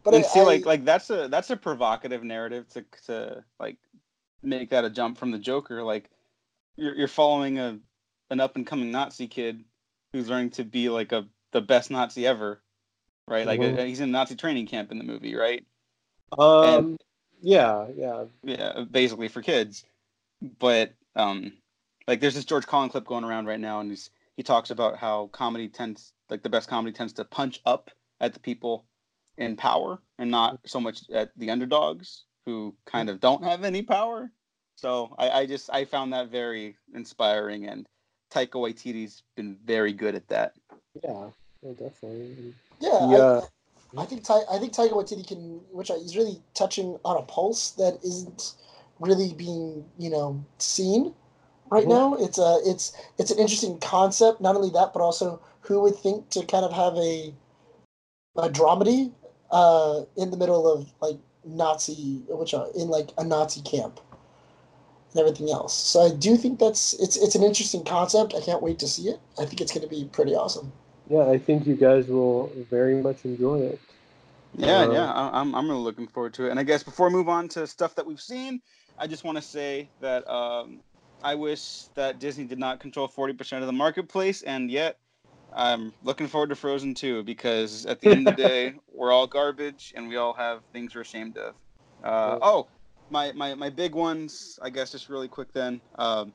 But 0.04 0.14
and 0.14 0.24
I, 0.24 0.28
see, 0.28 0.40
I- 0.40 0.44
like 0.44 0.66
like 0.66 0.84
that's 0.84 1.10
a 1.10 1.28
that's 1.28 1.50
a 1.50 1.56
provocative 1.56 2.24
narrative 2.24 2.68
to 2.70 2.84
to 3.06 3.44
like 3.60 3.76
make 4.42 4.70
that 4.70 4.84
a 4.84 4.90
jump 4.90 5.18
from 5.18 5.30
the 5.30 5.38
Joker. 5.38 5.82
Like 5.82 6.10
you're 6.76 6.94
you're 6.94 7.08
following 7.08 7.58
a 7.58 7.78
an 8.30 8.40
up 8.40 8.56
and 8.56 8.66
coming 8.66 8.90
Nazi 8.90 9.28
kid 9.28 9.62
who's 10.12 10.28
learning 10.28 10.50
to 10.50 10.64
be 10.64 10.88
like 10.88 11.12
a 11.12 11.26
the 11.52 11.60
best 11.60 11.90
Nazi 11.90 12.26
ever, 12.26 12.60
right? 13.28 13.46
Like 13.46 13.60
Mhm. 13.60 13.78
uh 13.78 13.84
he's 13.84 14.00
in 14.00 14.08
a 14.08 14.12
Nazi 14.12 14.34
training 14.36 14.66
camp 14.66 14.90
in 14.90 14.98
the 14.98 15.04
movie, 15.04 15.34
right? 15.34 15.64
Um, 16.38 16.96
yeah, 17.42 17.86
yeah. 17.94 18.24
Yeah, 18.42 18.84
basically 18.90 19.28
for 19.28 19.42
kids. 19.42 19.84
But 20.58 20.94
um, 21.14 21.52
like 22.06 22.20
there's 22.20 22.34
this 22.34 22.44
George 22.44 22.66
Carlin 22.66 22.88
clip 22.88 23.04
going 23.04 23.24
around 23.24 23.46
right 23.46 23.60
now, 23.60 23.80
and 23.80 23.90
he's 23.90 24.10
he 24.36 24.42
talks 24.42 24.70
about 24.70 24.96
how 24.96 25.28
comedy 25.32 25.68
tends 25.68 26.12
like 26.30 26.42
the 26.42 26.48
best 26.48 26.68
comedy 26.68 26.92
tends 26.92 27.12
to 27.14 27.24
punch 27.24 27.60
up 27.66 27.90
at 28.20 28.32
the 28.32 28.40
people 28.40 28.84
in 29.36 29.56
power 29.56 29.98
and 30.18 30.30
not 30.30 30.58
so 30.64 30.80
much 30.80 31.08
at 31.10 31.30
the 31.36 31.50
underdogs 31.50 32.24
who 32.46 32.74
kind 32.86 33.08
of 33.08 33.20
don't 33.20 33.44
have 33.44 33.64
any 33.64 33.82
power. 33.82 34.30
So 34.76 35.14
I, 35.18 35.30
I 35.30 35.46
just 35.46 35.70
I 35.72 35.84
found 35.84 36.12
that 36.12 36.30
very 36.30 36.76
inspiring, 36.94 37.66
and 37.66 37.86
Taika 38.32 38.52
Waititi's 38.52 39.22
been 39.36 39.56
very 39.64 39.92
good 39.92 40.14
at 40.14 40.28
that. 40.28 40.54
Yeah, 41.02 41.28
yeah, 41.62 41.72
definitely. 41.72 42.54
yeah, 42.80 43.10
Yeah. 43.10 43.40
I, 43.42 43.46
I 43.96 44.04
think 44.06 44.24
Ty, 44.24 44.40
I 44.50 44.58
think 44.58 44.72
Taika 44.72 44.92
Waititi 44.92 45.26
can, 45.26 45.60
which 45.70 45.90
is 45.90 46.16
really 46.16 46.40
touching 46.54 46.98
on 47.04 47.16
a 47.18 47.22
pulse 47.22 47.72
that 47.72 48.02
isn't 48.04 48.54
really 49.00 49.34
being 49.34 49.84
you 49.98 50.10
know 50.10 50.44
seen 50.58 51.14
right 51.70 51.86
Mhm. 51.86 51.88
now. 51.88 52.14
It's 52.14 52.38
a 52.38 52.60
it's 52.64 52.92
it's 53.18 53.30
an 53.30 53.38
interesting 53.38 53.78
concept. 53.78 54.40
Not 54.40 54.56
only 54.56 54.70
that, 54.70 54.92
but 54.92 55.02
also 55.02 55.40
who 55.62 55.80
would 55.82 55.96
think 55.96 56.30
to 56.30 56.44
kind 56.46 56.64
of 56.64 56.72
have 56.72 56.96
a 56.96 57.34
a 58.36 58.48
dramedy 58.48 59.12
uh, 59.50 60.02
in 60.16 60.30
the 60.30 60.36
middle 60.36 60.66
of 60.66 60.92
like 61.00 61.18
Nazi, 61.44 62.22
which 62.28 62.54
are 62.54 62.68
in 62.74 62.88
like 62.88 63.10
a 63.18 63.24
Nazi 63.24 63.60
camp 63.62 64.00
and 65.12 65.20
everything 65.20 65.50
else. 65.50 65.74
So 65.74 66.00
I 66.02 66.10
do 66.10 66.36
think 66.36 66.58
that's 66.58 66.94
it's 66.94 67.16
it's 67.16 67.34
an 67.34 67.42
interesting 67.42 67.84
concept. 67.84 68.34
I 68.34 68.40
can't 68.40 68.62
wait 68.62 68.78
to 68.80 68.88
see 68.88 69.08
it. 69.08 69.20
I 69.38 69.44
think 69.44 69.60
it's 69.60 69.72
going 69.72 69.82
to 69.82 69.88
be 69.88 70.04
pretty 70.06 70.34
awesome. 70.34 70.72
Yeah, 71.08 71.28
I 71.28 71.38
think 71.38 71.66
you 71.66 71.74
guys 71.74 72.08
will 72.08 72.50
very 72.70 73.02
much 73.02 73.24
enjoy 73.24 73.60
it. 73.60 73.80
Yeah, 74.56 74.82
Uh, 74.82 74.92
yeah, 74.92 75.12
I- 75.12 75.40
I'm 75.40 75.54
I'm 75.54 75.68
really 75.68 75.82
looking 75.82 76.06
forward 76.06 76.34
to 76.34 76.46
it. 76.46 76.50
And 76.50 76.60
I 76.60 76.62
guess 76.62 76.82
before 76.82 77.08
we 77.08 77.14
move 77.14 77.28
on 77.28 77.48
to 77.50 77.66
stuff 77.66 77.94
that 77.96 78.06
we've 78.06 78.20
seen, 78.20 78.60
I 78.98 79.06
just 79.06 79.24
want 79.24 79.36
to 79.38 79.42
say 79.42 79.90
that 80.00 80.28
um, 80.28 80.80
I 81.22 81.34
wish 81.34 81.84
that 81.94 82.18
Disney 82.18 82.44
did 82.44 82.58
not 82.58 82.80
control 82.80 83.08
40% 83.08 83.60
of 83.60 83.66
the 83.66 83.72
marketplace, 83.72 84.42
and 84.42 84.70
yet 84.70 84.98
I'm 85.54 85.92
looking 86.02 86.26
forward 86.28 86.50
to 86.50 86.56
Frozen 86.56 86.94
2 86.94 87.22
because 87.24 87.86
at 87.86 88.00
the 88.00 88.08
end 88.10 88.28
of 88.28 88.36
the 88.36 88.42
day, 88.42 88.74
we're 88.94 89.12
all 89.12 89.26
garbage 89.26 89.92
and 89.96 90.08
we 90.08 90.16
all 90.16 90.34
have 90.34 90.60
things 90.72 90.94
we're 90.94 91.02
ashamed 91.02 91.36
of. 91.38 91.54
Uh, 92.04 92.38
oh, 92.42 92.68
my, 93.10 93.32
my 93.32 93.54
my 93.54 93.70
big 93.70 93.94
ones, 93.94 94.58
I 94.62 94.70
guess, 94.70 94.92
just 94.92 95.08
really 95.08 95.28
quick 95.28 95.52
then. 95.52 95.80
Um, 95.98 96.32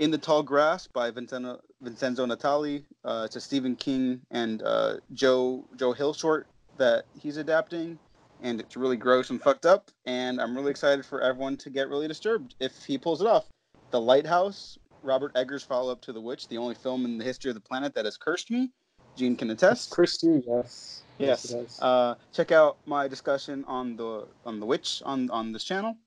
in 0.00 0.10
the 0.10 0.18
Tall 0.18 0.42
Grass 0.42 0.86
by 0.86 1.10
Vincenzo, 1.10 1.60
Vincenzo 1.82 2.26
Natali. 2.26 2.82
Uh, 3.04 3.22
it's 3.26 3.36
a 3.36 3.40
Stephen 3.40 3.76
King 3.76 4.20
and 4.30 4.62
uh, 4.62 4.96
Joe 5.12 5.64
Joe 5.76 5.92
Hill 5.92 6.14
short 6.14 6.48
that 6.78 7.04
he's 7.18 7.36
adapting, 7.36 7.98
and 8.42 8.60
it's 8.60 8.76
really 8.76 8.96
gross 8.96 9.28
and 9.28 9.40
fucked 9.40 9.66
up. 9.66 9.90
And 10.06 10.40
I'm 10.40 10.56
really 10.56 10.70
excited 10.70 11.04
for 11.04 11.20
everyone 11.20 11.58
to 11.58 11.70
get 11.70 11.88
really 11.88 12.08
disturbed 12.08 12.54
if 12.60 12.84
he 12.84 12.96
pulls 12.96 13.20
it 13.20 13.26
off. 13.26 13.44
The 13.90 14.00
Lighthouse, 14.00 14.78
Robert 15.02 15.32
Eggers' 15.34 15.62
follow-up 15.62 16.00
to 16.02 16.12
The 16.12 16.20
Witch, 16.20 16.48
the 16.48 16.56
only 16.56 16.74
film 16.74 17.04
in 17.04 17.18
the 17.18 17.24
history 17.24 17.50
of 17.50 17.54
the 17.54 17.60
planet 17.60 17.94
that 17.94 18.06
has 18.06 18.16
cursed 18.16 18.50
me. 18.50 18.70
Gene 19.16 19.36
can 19.36 19.50
attest. 19.50 19.90
Christy, 19.90 20.42
yes. 20.46 21.02
Yes. 21.18 21.50
it. 21.50 21.68
Uh, 21.82 22.14
check 22.32 22.52
out 22.52 22.78
my 22.86 23.06
discussion 23.06 23.64
on 23.66 23.96
the 23.96 24.26
on 24.46 24.60
the 24.60 24.66
witch 24.66 25.02
on 25.04 25.28
on 25.30 25.52
this 25.52 25.64
channel. 25.64 25.98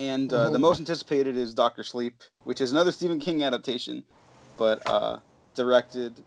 And 0.00 0.32
uh, 0.32 0.48
the 0.48 0.56
Mhm. 0.56 0.62
most 0.62 0.78
anticipated 0.80 1.36
is 1.36 1.52
Doctor 1.52 1.82
Sleep, 1.84 2.14
which 2.44 2.62
is 2.62 2.72
another 2.72 2.90
Stephen 2.90 3.20
King 3.20 3.42
adaptation, 3.44 4.02
but 4.56 4.80
uh, 4.88 5.18
directed 5.54 6.24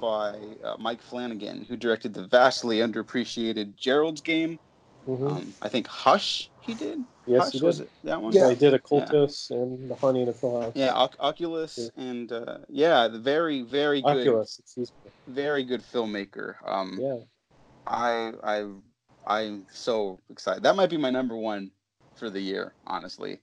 by 0.00 0.38
uh, 0.64 0.76
Mike 0.78 1.02
Flanagan, 1.02 1.66
who 1.68 1.76
directed 1.76 2.14
the 2.14 2.26
vastly 2.26 2.78
underappreciated 2.78 3.76
Gerald's 3.76 4.22
Game. 4.22 4.58
Mhm. 5.06 5.30
Um, 5.30 5.54
I 5.60 5.68
think 5.68 5.86
Hush 5.86 6.50
he 6.60 6.72
did. 6.72 7.04
yes, 7.26 7.44
Hush 7.44 7.52
he 7.52 7.60
was 7.60 7.78
did. 7.78 7.88
it 7.88 7.92
that 8.04 8.22
one? 8.22 8.32
Yeah. 8.32 8.46
I 8.46 8.54
did 8.54 8.72
Oculus 8.72 9.50
and 9.50 9.90
the 9.90 9.94
Haunting 9.96 10.26
of 10.28 10.40
Hill 10.40 10.62
House. 10.62 10.72
Yeah, 10.74 10.94
Oc- 10.94 11.16
Oculus 11.20 11.76
Yeah. 11.76 12.02
and 12.02 12.32
uh, 12.32 12.58
yeah, 12.70 13.06
the 13.06 13.18
very 13.18 13.60
very 13.60 14.00
good, 14.00 14.26
Oculus, 14.28 14.58
excuse 14.60 14.92
me. 15.04 15.10
very 15.26 15.64
good 15.64 15.82
filmmaker. 15.82 16.54
Um, 16.66 16.98
Yeah. 16.98 17.18
I 17.86 18.32
I 18.42 18.66
I'm 19.26 19.66
so 19.70 20.20
excited. 20.30 20.62
That 20.62 20.74
might 20.74 20.88
be 20.88 20.96
my 20.96 21.10
number 21.10 21.36
one 21.36 21.70
for 22.14 22.30
the 22.30 22.40
year, 22.40 22.74
honestly. 22.86 23.40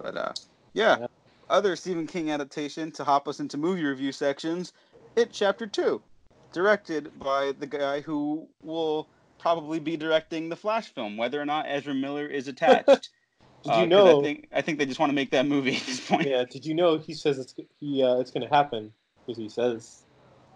But 0.00 0.16
uh, 0.16 0.32
yeah. 0.74 0.98
Yeah. 1.00 1.06
Other 1.48 1.76
Stephen 1.76 2.06
King 2.06 2.30
adaptation 2.30 2.90
to 2.92 3.04
hop 3.04 3.28
us 3.28 3.38
into 3.38 3.56
movie 3.56 3.84
review 3.84 4.10
sections. 4.12 4.72
It 5.14 5.30
Chapter 5.32 5.66
Two, 5.66 6.02
directed 6.52 7.18
by 7.18 7.52
the 7.58 7.66
guy 7.66 8.00
who 8.00 8.48
will 8.62 9.08
probably 9.38 9.78
be 9.78 9.96
directing 9.96 10.48
the 10.48 10.56
Flash 10.56 10.92
film, 10.92 11.16
whether 11.16 11.40
or 11.40 11.44
not 11.44 11.66
Ezra 11.68 11.94
Miller 11.94 12.26
is 12.26 12.48
attached. 12.48 13.10
Did 13.62 13.72
Uh, 13.72 13.80
you 13.80 13.86
know? 13.86 14.18
I 14.20 14.22
think 14.22 14.48
I 14.52 14.60
think 14.60 14.78
they 14.78 14.86
just 14.86 14.98
want 14.98 15.10
to 15.10 15.14
make 15.14 15.30
that 15.30 15.46
movie 15.46 15.76
at 15.76 15.82
this 15.82 16.06
point. 16.06 16.28
yeah. 16.28 16.44
Did 16.44 16.66
you 16.66 16.74
know 16.74 16.98
he 16.98 17.14
says 17.14 17.38
it's 17.38 17.54
he 17.78 18.02
uh, 18.02 18.16
it's 18.18 18.30
gonna 18.30 18.48
happen 18.48 18.92
because 19.24 19.38
he 19.38 19.48
says 19.48 20.02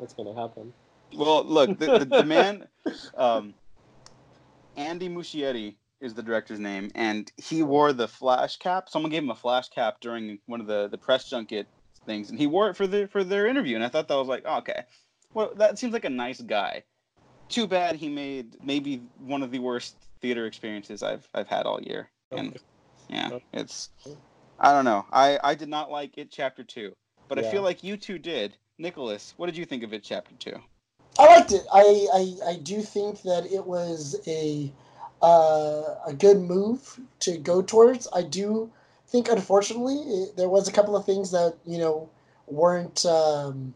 it's 0.00 0.12
gonna 0.12 0.34
happen. 0.34 0.72
Well, 1.14 1.44
look, 1.44 1.78
the, 1.78 1.98
the, 1.98 2.04
the 2.18 2.24
man, 2.24 2.68
um, 3.16 3.54
Andy 4.76 5.08
Muschietti 5.08 5.74
is 6.00 6.14
the 6.14 6.22
director's 6.22 6.58
name, 6.58 6.90
and 6.94 7.30
he 7.36 7.62
wore 7.62 7.92
the 7.92 8.08
flash 8.08 8.56
cap. 8.56 8.88
Someone 8.88 9.10
gave 9.10 9.22
him 9.22 9.30
a 9.30 9.36
flash 9.36 9.68
cap 9.68 10.00
during 10.00 10.38
one 10.46 10.60
of 10.60 10.66
the, 10.66 10.88
the 10.88 10.98
press 10.98 11.28
junket 11.28 11.66
things, 12.06 12.30
and 12.30 12.38
he 12.38 12.46
wore 12.46 12.70
it 12.70 12.76
for 12.76 12.86
the 12.86 13.06
for 13.08 13.24
their 13.24 13.46
interview. 13.46 13.76
And 13.76 13.84
I 13.84 13.88
thought 13.88 14.08
that 14.08 14.16
was 14.16 14.28
like, 14.28 14.42
oh, 14.46 14.58
okay, 14.58 14.84
well, 15.34 15.52
that 15.56 15.78
seems 15.78 15.92
like 15.92 16.04
a 16.04 16.10
nice 16.10 16.40
guy. 16.40 16.82
Too 17.48 17.66
bad 17.66 17.96
he 17.96 18.08
made 18.08 18.56
maybe 18.62 19.02
one 19.18 19.42
of 19.42 19.50
the 19.50 19.58
worst 19.58 19.96
theater 20.20 20.46
experiences 20.46 21.02
I've 21.02 21.28
I've 21.34 21.48
had 21.48 21.66
all 21.66 21.80
year. 21.82 22.10
And 22.30 22.58
yeah, 23.08 23.38
it's 23.52 23.90
I 24.58 24.72
don't 24.72 24.84
know. 24.84 25.04
I 25.12 25.38
I 25.42 25.54
did 25.54 25.68
not 25.68 25.90
like 25.90 26.16
it 26.16 26.30
chapter 26.30 26.62
two, 26.62 26.92
but 27.28 27.38
I 27.38 27.42
feel 27.50 27.62
like 27.62 27.82
you 27.82 27.96
two 27.96 28.18
did. 28.18 28.56
Nicholas, 28.78 29.34
what 29.36 29.46
did 29.46 29.58
you 29.58 29.66
think 29.66 29.82
of 29.82 29.92
it 29.92 30.02
chapter 30.02 30.34
two? 30.38 30.58
I 31.18 31.26
liked 31.26 31.52
it. 31.52 31.62
I, 31.70 32.06
I, 32.14 32.50
I 32.52 32.56
do 32.56 32.80
think 32.80 33.20
that 33.22 33.44
it 33.52 33.66
was 33.66 34.16
a 34.26 34.72
uh, 35.22 35.96
a 36.06 36.14
good 36.16 36.38
move 36.38 36.98
to 37.20 37.38
go 37.38 37.62
towards. 37.62 38.08
I 38.14 38.22
do 38.22 38.70
think, 39.08 39.28
unfortunately, 39.28 39.96
it, 39.96 40.36
there 40.36 40.48
was 40.48 40.68
a 40.68 40.72
couple 40.72 40.96
of 40.96 41.04
things 41.04 41.30
that 41.32 41.56
you 41.66 41.78
know 41.78 42.08
weren't 42.46 43.04
um, 43.06 43.74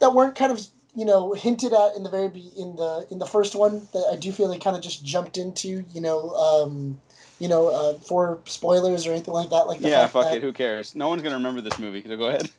that 0.00 0.14
weren't 0.14 0.36
kind 0.36 0.52
of 0.52 0.66
you 0.94 1.04
know 1.04 1.32
hinted 1.32 1.72
at 1.72 1.94
in 1.96 2.02
the 2.02 2.10
very 2.10 2.28
be- 2.28 2.52
in 2.56 2.76
the 2.76 3.06
in 3.10 3.18
the 3.18 3.26
first 3.26 3.54
one 3.54 3.86
that 3.92 4.08
I 4.12 4.16
do 4.16 4.32
feel 4.32 4.48
they 4.48 4.58
kind 4.58 4.76
of 4.76 4.82
just 4.82 5.04
jumped 5.04 5.38
into. 5.38 5.84
You 5.92 6.00
know, 6.00 6.30
um, 6.30 7.00
you 7.38 7.48
know, 7.48 7.68
uh, 7.68 7.94
for 8.00 8.40
spoilers 8.46 9.06
or 9.06 9.12
anything 9.12 9.34
like 9.34 9.50
that. 9.50 9.66
Like 9.68 9.80
the 9.80 9.88
yeah, 9.88 10.06
fuck 10.06 10.24
that, 10.24 10.38
it. 10.38 10.42
Who 10.42 10.52
cares? 10.52 10.94
No 10.94 11.08
one's 11.08 11.22
gonna 11.22 11.36
remember 11.36 11.60
this 11.60 11.78
movie. 11.78 12.02
So 12.06 12.16
go 12.16 12.28
ahead. 12.28 12.50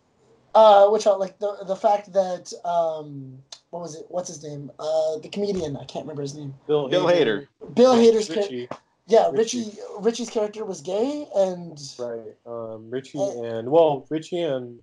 uh, 0.56 0.90
which 0.90 1.06
are 1.08 1.18
like 1.18 1.38
the 1.40 1.58
the 1.66 1.76
fact 1.76 2.14
that 2.14 2.54
um, 2.66 3.40
what 3.72 3.82
was 3.82 3.96
it? 3.96 4.06
What's 4.10 4.30
his 4.30 4.44
name? 4.44 4.72
Uh, 4.80 5.18
the 5.20 5.30
comedian. 5.30 5.78
I 5.78 5.86
can't 5.86 6.04
remember 6.06 6.22
his 6.22 6.36
name. 6.36 6.54
Bill, 6.68 6.88
Bill 6.90 7.06
Hader. 7.06 7.48
Bill 7.74 7.96
Rich- 7.98 8.14
Hader's 8.16 8.28
character. 8.28 8.54
Richie, 8.56 8.70
Yeah, 9.08 9.30
Richie. 9.32 9.60
Richie. 9.66 9.78
Richie's 10.00 10.30
character 10.30 10.66
was 10.66 10.82
gay, 10.82 11.28
and 11.36 11.80
right? 12.00 12.36
Um, 12.46 12.90
Richie 12.90 13.20
Uh, 13.20 13.42
and 13.44 13.70
well, 13.70 14.06
Richie 14.10 14.42
and 14.42 14.80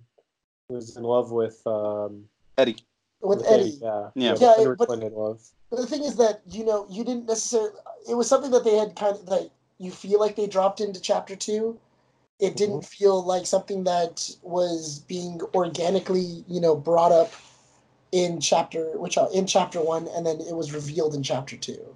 was 0.69 0.95
in 0.97 1.03
love 1.03 1.31
with 1.31 1.65
um 1.67 2.25
Eddie. 2.57 2.77
with 3.21 3.45
Eddie. 3.47 3.77
Yeah, 3.81 4.09
Yeah. 4.15 4.35
Yeah, 4.39 4.55
Henry 4.57 4.75
but- 4.75 4.87
Clinton 4.87 5.13
love. 5.13 5.41
But 5.69 5.77
the 5.81 5.87
thing 5.87 6.03
is 6.05 6.15
that 6.15 6.41
you 6.49 6.63
know 6.63 6.85
you 6.89 7.03
didn't 7.03 7.25
necessarily. 7.27 7.71
It 8.09 8.15
was 8.15 8.27
something 8.29 8.51
that 8.51 8.63
they 8.63 8.77
had 8.77 8.95
kind 8.95 9.15
of 9.15 9.25
that 9.25 9.49
you 9.79 9.91
feel 9.91 10.19
like 10.19 10.35
they 10.37 10.47
dropped 10.47 10.79
into 10.79 11.01
chapter 11.01 11.35
two. 11.35 11.77
It 12.39 12.55
didn't 12.55 12.85
feel 12.85 13.21
like 13.23 13.45
something 13.47 13.83
that 13.85 14.29
was 14.43 14.99
being 15.07 15.41
organically, 15.55 16.45
you 16.47 16.61
know, 16.61 16.75
brought 16.75 17.11
up 17.11 17.31
in 18.17 18.39
chapter 18.39 18.83
which 18.97 19.17
are 19.17 19.29
in 19.33 19.45
chapter 19.45 19.79
one, 19.81 20.07
and 20.15 20.25
then 20.25 20.37
it 20.41 20.55
was 20.55 20.73
revealed 20.73 21.13
in 21.15 21.21
chapter 21.23 21.55
two. 21.55 21.95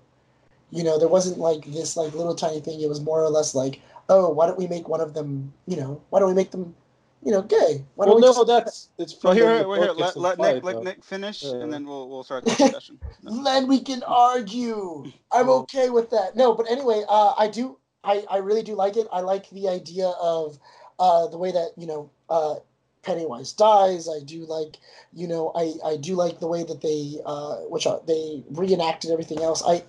You 0.69 0.83
know, 0.83 0.97
there 0.99 1.07
wasn't 1.09 1.37
like 1.37 1.65
this 1.65 1.97
like 1.97 2.13
little 2.13 2.35
tiny 2.35 2.61
thing. 2.61 2.79
It 2.81 2.87
was 2.89 3.01
more 3.01 3.21
or 3.23 3.29
less 3.29 3.53
like, 3.55 3.81
oh, 4.07 4.29
why 4.29 4.45
don't 4.47 4.57
we 4.59 4.67
make 4.67 4.87
one 4.87 5.01
of 5.01 5.13
them? 5.13 5.53
You 5.67 5.77
know, 5.77 6.01
why 6.09 6.19
don't 6.19 6.29
we 6.29 6.35
make 6.35 6.51
them, 6.51 6.75
you 7.23 7.31
know, 7.31 7.41
gay? 7.41 7.83
Why 7.95 8.05
Well, 8.05 8.07
don't 8.07 8.15
we 8.15 8.21
no, 8.21 8.33
just- 8.33 8.47
that's 8.47 8.89
it's 8.97 9.13
Well, 9.23 9.33
from 9.33 9.37
here, 9.37 9.47
the 9.49 9.65
here, 9.65 9.75
here 9.75 9.87
book, 9.87 9.97
let, 9.97 10.17
let 10.17 10.31
implied, 10.33 10.53
Nick 10.55 10.63
let. 10.63 10.83
Nick 10.83 11.03
finish, 11.03 11.43
Yeah. 11.43 11.61
and 11.61 11.73
then 11.73 11.85
we'll 11.85 12.07
we'll 12.09 12.23
start 12.23 12.45
the 12.45 12.55
discussion. 12.55 12.99
then 13.23 13.67
we 13.67 13.79
can 13.81 14.01
argue. 14.03 15.11
I'm 15.31 15.49
okay 15.61 15.89
with 15.89 16.09
that. 16.11 16.35
No, 16.35 16.53
but 16.53 16.69
anyway, 16.69 17.03
uh, 17.09 17.33
I 17.37 17.47
do. 17.47 17.77
I, 18.03 18.23
I 18.29 18.37
really 18.37 18.63
do 18.63 18.75
like 18.75 18.95
it. 18.97 19.07
I 19.11 19.21
like 19.21 19.49
the 19.49 19.67
idea 19.69 20.07
of 20.07 20.57
uh, 20.99 21.27
the 21.27 21.37
way 21.37 21.51
that 21.51 21.71
you 21.77 21.87
know 21.87 22.09
uh, 22.29 22.55
Pennywise 23.03 23.53
dies. 23.53 24.07
I 24.07 24.23
do 24.23 24.45
like, 24.45 24.77
you 25.13 25.27
know, 25.27 25.51
I, 25.55 25.73
I 25.85 25.97
do 25.97 26.15
like 26.15 26.39
the 26.39 26.47
way 26.47 26.63
that 26.63 26.81
they, 26.81 27.17
uh, 27.25 27.57
which 27.69 27.87
are, 27.87 28.01
they 28.07 28.43
reenacted 28.49 29.11
everything 29.11 29.41
else. 29.41 29.63
I, 29.65 29.83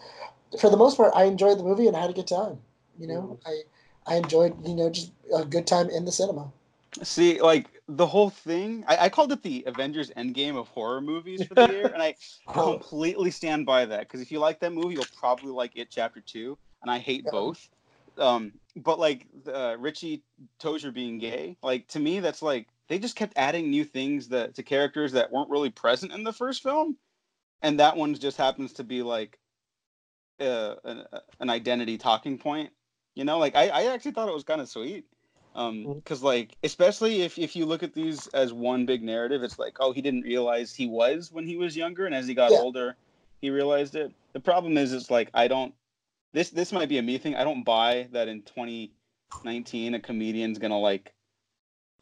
for 0.59 0.70
the 0.70 0.77
most 0.77 0.96
part, 0.96 1.12
I 1.14 1.25
enjoyed 1.25 1.59
the 1.59 1.64
movie 1.64 1.87
and 1.87 1.96
I 1.96 2.01
had 2.01 2.11
a 2.11 2.14
good 2.14 2.27
time. 2.27 2.59
You 2.98 3.07
know, 3.09 3.38
mm. 3.46 3.64
I, 4.07 4.14
I 4.14 4.16
enjoyed, 4.16 4.66
you 4.66 4.75
know, 4.75 4.90
just 4.90 5.12
a 5.35 5.44
good 5.44 5.66
time 5.66 5.88
in 5.90 6.05
the 6.05 6.12
cinema. 6.12 6.53
See, 7.03 7.40
like 7.40 7.68
the 7.88 8.07
whole 8.07 8.31
thing, 8.31 8.85
I, 8.87 8.96
I 9.05 9.09
called 9.09 9.33
it 9.33 9.42
the 9.42 9.64
Avengers 9.66 10.11
Endgame 10.11 10.57
of 10.57 10.68
horror 10.68 11.01
movies 11.01 11.46
for 11.46 11.55
the 11.55 11.68
year, 11.68 11.87
and 11.87 12.03
I 12.03 12.14
completely 12.53 13.31
stand 13.31 13.64
by 13.64 13.87
that. 13.87 14.01
Because 14.01 14.20
if 14.20 14.31
you 14.31 14.38
like 14.38 14.61
that 14.61 14.72
movie, 14.72 14.94
you'll 14.94 15.05
probably 15.18 15.51
like 15.51 15.72
it 15.75 15.88
Chapter 15.90 16.20
Two, 16.20 16.59
and 16.83 16.90
I 16.90 16.98
hate 16.98 17.22
yeah. 17.25 17.31
both. 17.31 17.68
Um, 18.18 18.53
but 18.77 18.98
like 18.98 19.27
uh, 19.53 19.77
Richie 19.79 20.22
Tozier 20.61 20.92
being 20.92 21.18
gay, 21.18 21.57
like 21.62 21.88
to 21.88 21.98
me, 21.98 22.20
that's 22.20 22.42
like 22.42 22.68
they 22.93 22.99
just 22.99 23.17
kept 23.17 23.33
adding 23.37 23.71
new 23.71 23.85
things 23.85 24.29
that 24.29 24.55
to 24.57 24.63
characters 24.63 25.13
that 25.13 25.33
weren't 25.33 25.49
really 25.49 25.71
present 25.71 26.13
in 26.13 26.25
the 26.25 26.33
first 26.33 26.63
film, 26.63 26.99
and 27.63 27.81
that 27.81 27.97
one 27.97 28.13
just 28.13 28.37
happens 28.37 28.75
to 28.75 28.85
be 28.85 29.03
like 29.03 29.39
uh, 30.39 30.75
an, 30.85 31.05
an 31.41 31.49
identity 31.49 31.97
talking 31.97 32.37
point. 32.37 32.69
You 33.15 33.25
know, 33.25 33.39
like 33.39 33.57
I, 33.57 33.69
I 33.69 33.85
actually 33.95 34.11
thought 34.11 34.29
it 34.29 34.35
was 34.35 34.45
kind 34.45 34.61
of 34.61 34.69
sweet 34.69 35.07
um 35.55 35.95
because 35.95 36.19
mm-hmm. 36.19 36.27
like 36.27 36.57
especially 36.65 37.23
if 37.23 37.39
if 37.39 37.57
you 37.57 37.65
look 37.65 37.83
at 37.83 37.95
these 37.95 38.27
as 38.29 38.53
one 38.53 38.87
big 38.87 39.03
narrative 39.03 39.43
it's 39.43 39.59
like 39.59 39.77
oh 39.81 39.93
he 39.93 40.01
didn't 40.01 40.23
realize 40.23 40.75
he 40.75 40.87
was 40.87 41.31
when 41.31 41.47
he 41.47 41.59
was 41.59 41.77
younger 41.77 42.07
and 42.07 42.15
as 42.15 42.27
he 42.27 42.33
got 42.33 42.51
yeah. 42.51 42.57
older 42.57 42.97
he 43.43 43.51
realized 43.51 43.95
it 43.95 44.11
the 44.33 44.41
problem 44.41 44.79
is 44.79 44.95
it's 44.95 45.11
like 45.11 45.29
i 45.35 45.47
don't 45.47 45.75
this 46.33 46.49
this 46.49 46.73
might 46.73 46.89
be 46.89 46.97
a 46.97 47.03
me 47.03 47.19
thing 47.19 47.35
i 47.35 47.45
don't 47.45 47.65
buy 47.65 48.09
that 48.13 48.29
in 48.29 48.41
2019 48.41 49.95
a 49.95 50.01
comedian's 50.01 50.59
gonna 50.59 50.79
like 50.79 51.13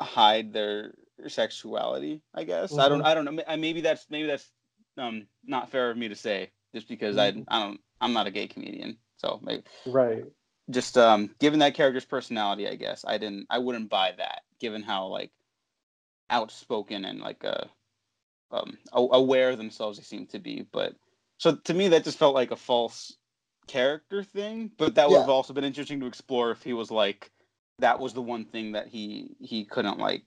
hide 0.01 0.53
their 0.53 0.95
sexuality 1.29 2.23
i 2.35 2.45
guess 2.45 2.73
mm-hmm. 2.73 2.81
i 2.81 2.89
don't 2.89 3.03
i 3.03 3.15
don't 3.15 3.25
know 3.25 3.57
maybe 3.57 3.81
that's 3.81 4.07
maybe 4.11 4.27
that's 4.27 4.51
um 4.97 5.27
not 5.45 5.71
fair 5.71 5.91
of 5.91 5.97
me 5.97 6.09
to 6.09 6.15
say 6.15 6.51
just 6.75 6.89
because 6.89 7.17
mm-hmm. 7.17 7.43
i 7.49 7.57
i 7.57 7.63
don't 7.63 7.81
i'm 8.01 8.13
not 8.13 8.27
a 8.27 8.31
gay 8.31 8.47
comedian 8.47 8.97
so 9.19 9.39
maybe 9.43 9.63
right 9.87 10.25
just 10.71 10.97
um, 10.97 11.31
given 11.39 11.59
that 11.61 11.75
character's 11.75 12.05
personality, 12.05 12.69
I 12.69 12.77
guess 12.77 13.05
I 13.07 13.19
didn't, 13.19 13.47
I 13.51 13.59
wouldn't 13.59 13.91
buy 13.91 14.15
that, 14.17 14.43
given 14.61 14.83
how 14.83 15.07
like 15.07 15.31
outspoken 16.31 17.05
and 17.05 17.21
like 17.21 17.45
uh, 17.45 17.65
um, 18.53 18.79
aware 18.93 19.57
themselves 19.57 19.99
they 19.99 20.05
seem 20.05 20.27
to 20.29 20.39
be. 20.39 20.67
But 20.73 20.95
so 21.39 21.57
to 21.57 21.75
me, 21.75 21.89
that 21.89 22.05
just 22.05 22.19
felt 22.19 22.35
like 22.35 22.51
a 22.51 22.57
false 22.57 23.17
character 23.67 24.23
thing. 24.23 24.71
But 24.77 24.95
that 24.95 25.09
would 25.09 25.17
yeah. 25.17 25.21
have 25.23 25.31
also 25.31 25.53
been 25.53 25.65
interesting 25.65 26.01
to 26.01 26.07
explore 26.07 26.51
if 26.51 26.63
he 26.63 26.73
was 26.73 26.91
like 26.91 27.31
that 27.81 27.99
was 27.99 28.13
the 28.13 28.23
one 28.23 28.45
thing 28.45 28.73
that 28.73 28.89
he 28.89 29.31
he 29.41 29.65
couldn't 29.65 29.99
like 29.99 30.23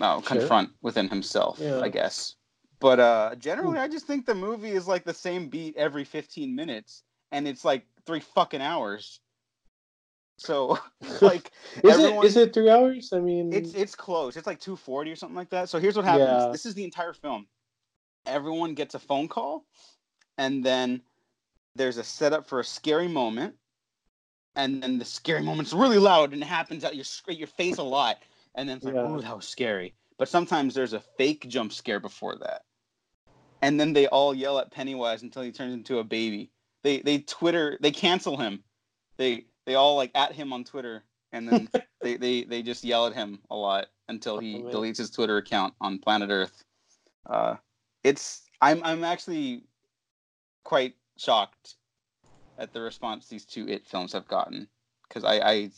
uh, 0.00 0.20
confront 0.20 0.68
sure. 0.68 0.76
within 0.82 1.08
himself. 1.08 1.58
Yeah. 1.60 1.80
I 1.80 1.88
guess. 1.88 2.36
But 2.80 2.98
uh, 2.98 3.34
generally, 3.36 3.78
I 3.78 3.88
just 3.88 4.06
think 4.06 4.24
the 4.24 4.34
movie 4.34 4.70
is 4.70 4.88
like 4.88 5.04
the 5.04 5.12
same 5.12 5.48
beat 5.48 5.76
every 5.76 6.04
15 6.04 6.54
minutes, 6.54 7.02
and 7.30 7.46
it's 7.46 7.62
like 7.64 7.84
three 8.06 8.20
fucking 8.20 8.62
hours. 8.62 9.20
So 10.38 10.78
like 11.20 11.50
is 11.84 11.94
everyone, 11.94 12.24
it 12.24 12.28
is 12.28 12.36
it 12.36 12.54
three 12.54 12.70
hours? 12.70 13.12
I 13.12 13.20
mean 13.20 13.52
it's 13.52 13.74
it's 13.74 13.94
close. 13.94 14.36
It's 14.36 14.46
like 14.46 14.60
two 14.60 14.76
forty 14.76 15.10
or 15.10 15.16
something 15.16 15.36
like 15.36 15.50
that. 15.50 15.68
So 15.68 15.78
here's 15.78 15.96
what 15.96 16.04
happens. 16.04 16.44
Yeah. 16.44 16.48
This 16.50 16.64
is 16.64 16.74
the 16.74 16.84
entire 16.84 17.12
film. 17.12 17.46
Everyone 18.26 18.74
gets 18.74 18.94
a 18.94 18.98
phone 18.98 19.28
call 19.28 19.66
and 20.38 20.64
then 20.64 21.02
there's 21.76 21.98
a 21.98 22.04
setup 22.04 22.46
for 22.46 22.60
a 22.60 22.64
scary 22.64 23.08
moment. 23.08 23.54
And 24.56 24.82
then 24.82 24.98
the 24.98 25.04
scary 25.04 25.42
moment's 25.42 25.72
really 25.72 25.98
loud 25.98 26.32
and 26.32 26.42
it 26.42 26.46
happens 26.46 26.84
at 26.84 26.96
your 26.96 27.04
at 27.28 27.38
your 27.38 27.46
face 27.46 27.78
a 27.78 27.82
lot. 27.82 28.18
And 28.54 28.68
then 28.68 28.76
it's 28.78 28.84
like, 28.84 28.94
yeah. 28.94 29.02
oh, 29.02 29.20
that 29.20 29.36
was 29.36 29.48
scary. 29.48 29.94
But 30.18 30.28
sometimes 30.28 30.74
there's 30.74 30.92
a 30.92 31.00
fake 31.00 31.46
jump 31.48 31.72
scare 31.72 32.00
before 32.00 32.36
that. 32.36 32.62
And 33.62 33.78
then 33.78 33.92
they 33.92 34.06
all 34.08 34.34
yell 34.34 34.58
at 34.58 34.70
Pennywise 34.70 35.22
until 35.22 35.42
he 35.42 35.52
turns 35.52 35.74
into 35.74 35.98
a 35.98 36.04
baby. 36.04 36.50
They 36.82 37.00
they 37.00 37.18
Twitter 37.18 37.78
they 37.80 37.90
cancel 37.90 38.36
him. 38.36 38.64
They 39.16 39.46
they 39.66 39.74
all 39.74 39.96
like 39.96 40.10
at 40.14 40.32
him 40.32 40.52
on 40.52 40.64
Twitter, 40.64 41.04
and 41.32 41.48
then 41.48 41.68
they, 42.00 42.16
they 42.16 42.44
they 42.44 42.62
just 42.62 42.84
yell 42.84 43.06
at 43.06 43.14
him 43.14 43.38
a 43.50 43.56
lot 43.56 43.86
until 44.08 44.38
he 44.38 44.62
deletes 44.62 44.96
his 44.96 45.10
Twitter 45.10 45.36
account 45.36 45.74
on 45.80 45.98
planet 45.98 46.30
Earth. 46.30 46.64
Uh, 47.26 47.56
it's 48.02 48.42
I'm 48.60 48.82
I'm 48.82 49.04
actually 49.04 49.64
quite 50.64 50.94
shocked 51.16 51.76
at 52.60 52.72
the 52.72 52.80
response 52.80 53.26
these 53.26 53.44
two 53.44 53.66
It 53.68 53.86
films 53.86 54.12
have 54.12 54.28
gotten 54.28 54.68
because 55.08 55.24
I 55.24 55.40
I 55.40 55.70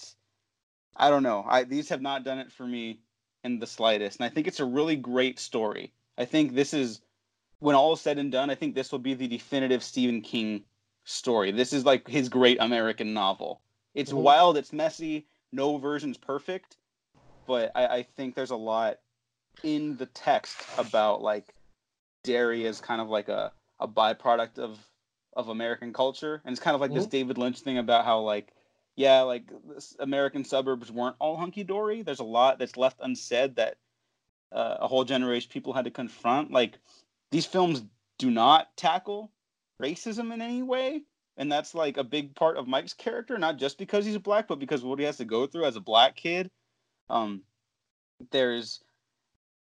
I 0.96 1.10
don't 1.10 1.22
know 1.22 1.44
I 1.48 1.64
these 1.64 1.88
have 1.88 2.02
not 2.02 2.24
done 2.24 2.38
it 2.38 2.52
for 2.52 2.66
me 2.66 3.00
in 3.44 3.58
the 3.58 3.66
slightest, 3.66 4.20
and 4.20 4.26
I 4.26 4.28
think 4.28 4.46
it's 4.46 4.60
a 4.60 4.64
really 4.64 4.96
great 4.96 5.38
story. 5.38 5.92
I 6.18 6.24
think 6.24 6.54
this 6.54 6.74
is 6.74 7.00
when 7.58 7.74
all 7.74 7.92
is 7.94 8.00
said 8.00 8.18
and 8.18 8.30
done. 8.30 8.50
I 8.50 8.54
think 8.54 8.74
this 8.74 8.92
will 8.92 8.98
be 8.98 9.14
the 9.14 9.28
definitive 9.28 9.82
Stephen 9.82 10.20
King 10.20 10.64
story. 11.04 11.50
This 11.50 11.72
is 11.72 11.84
like 11.84 12.06
his 12.06 12.28
great 12.28 12.58
American 12.60 13.14
novel. 13.14 13.60
It's 13.94 14.12
mm-hmm. 14.12 14.22
wild. 14.22 14.56
It's 14.56 14.72
messy. 14.72 15.26
No 15.52 15.76
version's 15.76 16.16
perfect, 16.16 16.76
but 17.46 17.72
I, 17.74 17.86
I 17.86 18.02
think 18.02 18.34
there's 18.34 18.50
a 18.50 18.56
lot 18.56 18.98
in 19.62 19.96
the 19.96 20.06
text 20.06 20.56
about 20.78 21.20
like 21.22 21.54
Derry 22.24 22.66
as 22.66 22.80
kind 22.80 23.00
of 23.00 23.08
like 23.08 23.28
a, 23.28 23.52
a 23.80 23.86
byproduct 23.86 24.58
of 24.58 24.78
of 25.34 25.48
American 25.48 25.92
culture, 25.92 26.40
and 26.44 26.52
it's 26.52 26.62
kind 26.62 26.74
of 26.74 26.80
like 26.80 26.90
mm-hmm. 26.90 26.98
this 26.98 27.06
David 27.06 27.38
Lynch 27.38 27.60
thing 27.60 27.78
about 27.78 28.04
how 28.04 28.20
like 28.20 28.52
yeah, 28.96 29.22
like 29.22 29.44
American 29.98 30.44
suburbs 30.44 30.90
weren't 30.90 31.16
all 31.18 31.36
hunky 31.36 31.64
dory. 31.64 32.02
There's 32.02 32.20
a 32.20 32.24
lot 32.24 32.58
that's 32.58 32.76
left 32.76 33.00
unsaid 33.02 33.56
that 33.56 33.76
uh, 34.52 34.76
a 34.80 34.88
whole 34.88 35.04
generation 35.04 35.48
of 35.48 35.52
people 35.52 35.72
had 35.72 35.86
to 35.86 35.90
confront. 35.90 36.50
Like 36.50 36.78
these 37.30 37.46
films 37.46 37.82
do 38.18 38.30
not 38.30 38.76
tackle 38.76 39.32
racism 39.80 40.32
in 40.32 40.42
any 40.42 40.62
way, 40.62 41.02
and 41.36 41.50
that's 41.50 41.74
like 41.74 41.96
a 41.96 42.04
big 42.04 42.34
part 42.34 42.58
of 42.58 42.68
Mike's 42.68 42.92
character, 42.92 43.38
not 43.38 43.56
just 43.56 43.78
because 43.78 44.04
he's 44.04 44.18
black, 44.18 44.46
but 44.46 44.58
because 44.58 44.82
what 44.82 44.98
he 44.98 45.06
has 45.06 45.16
to 45.16 45.24
go 45.24 45.46
through 45.46 45.64
as 45.64 45.76
a 45.76 45.80
black 45.80 46.14
kid. 46.14 46.50
Um, 47.08 47.42
there's 48.30 48.82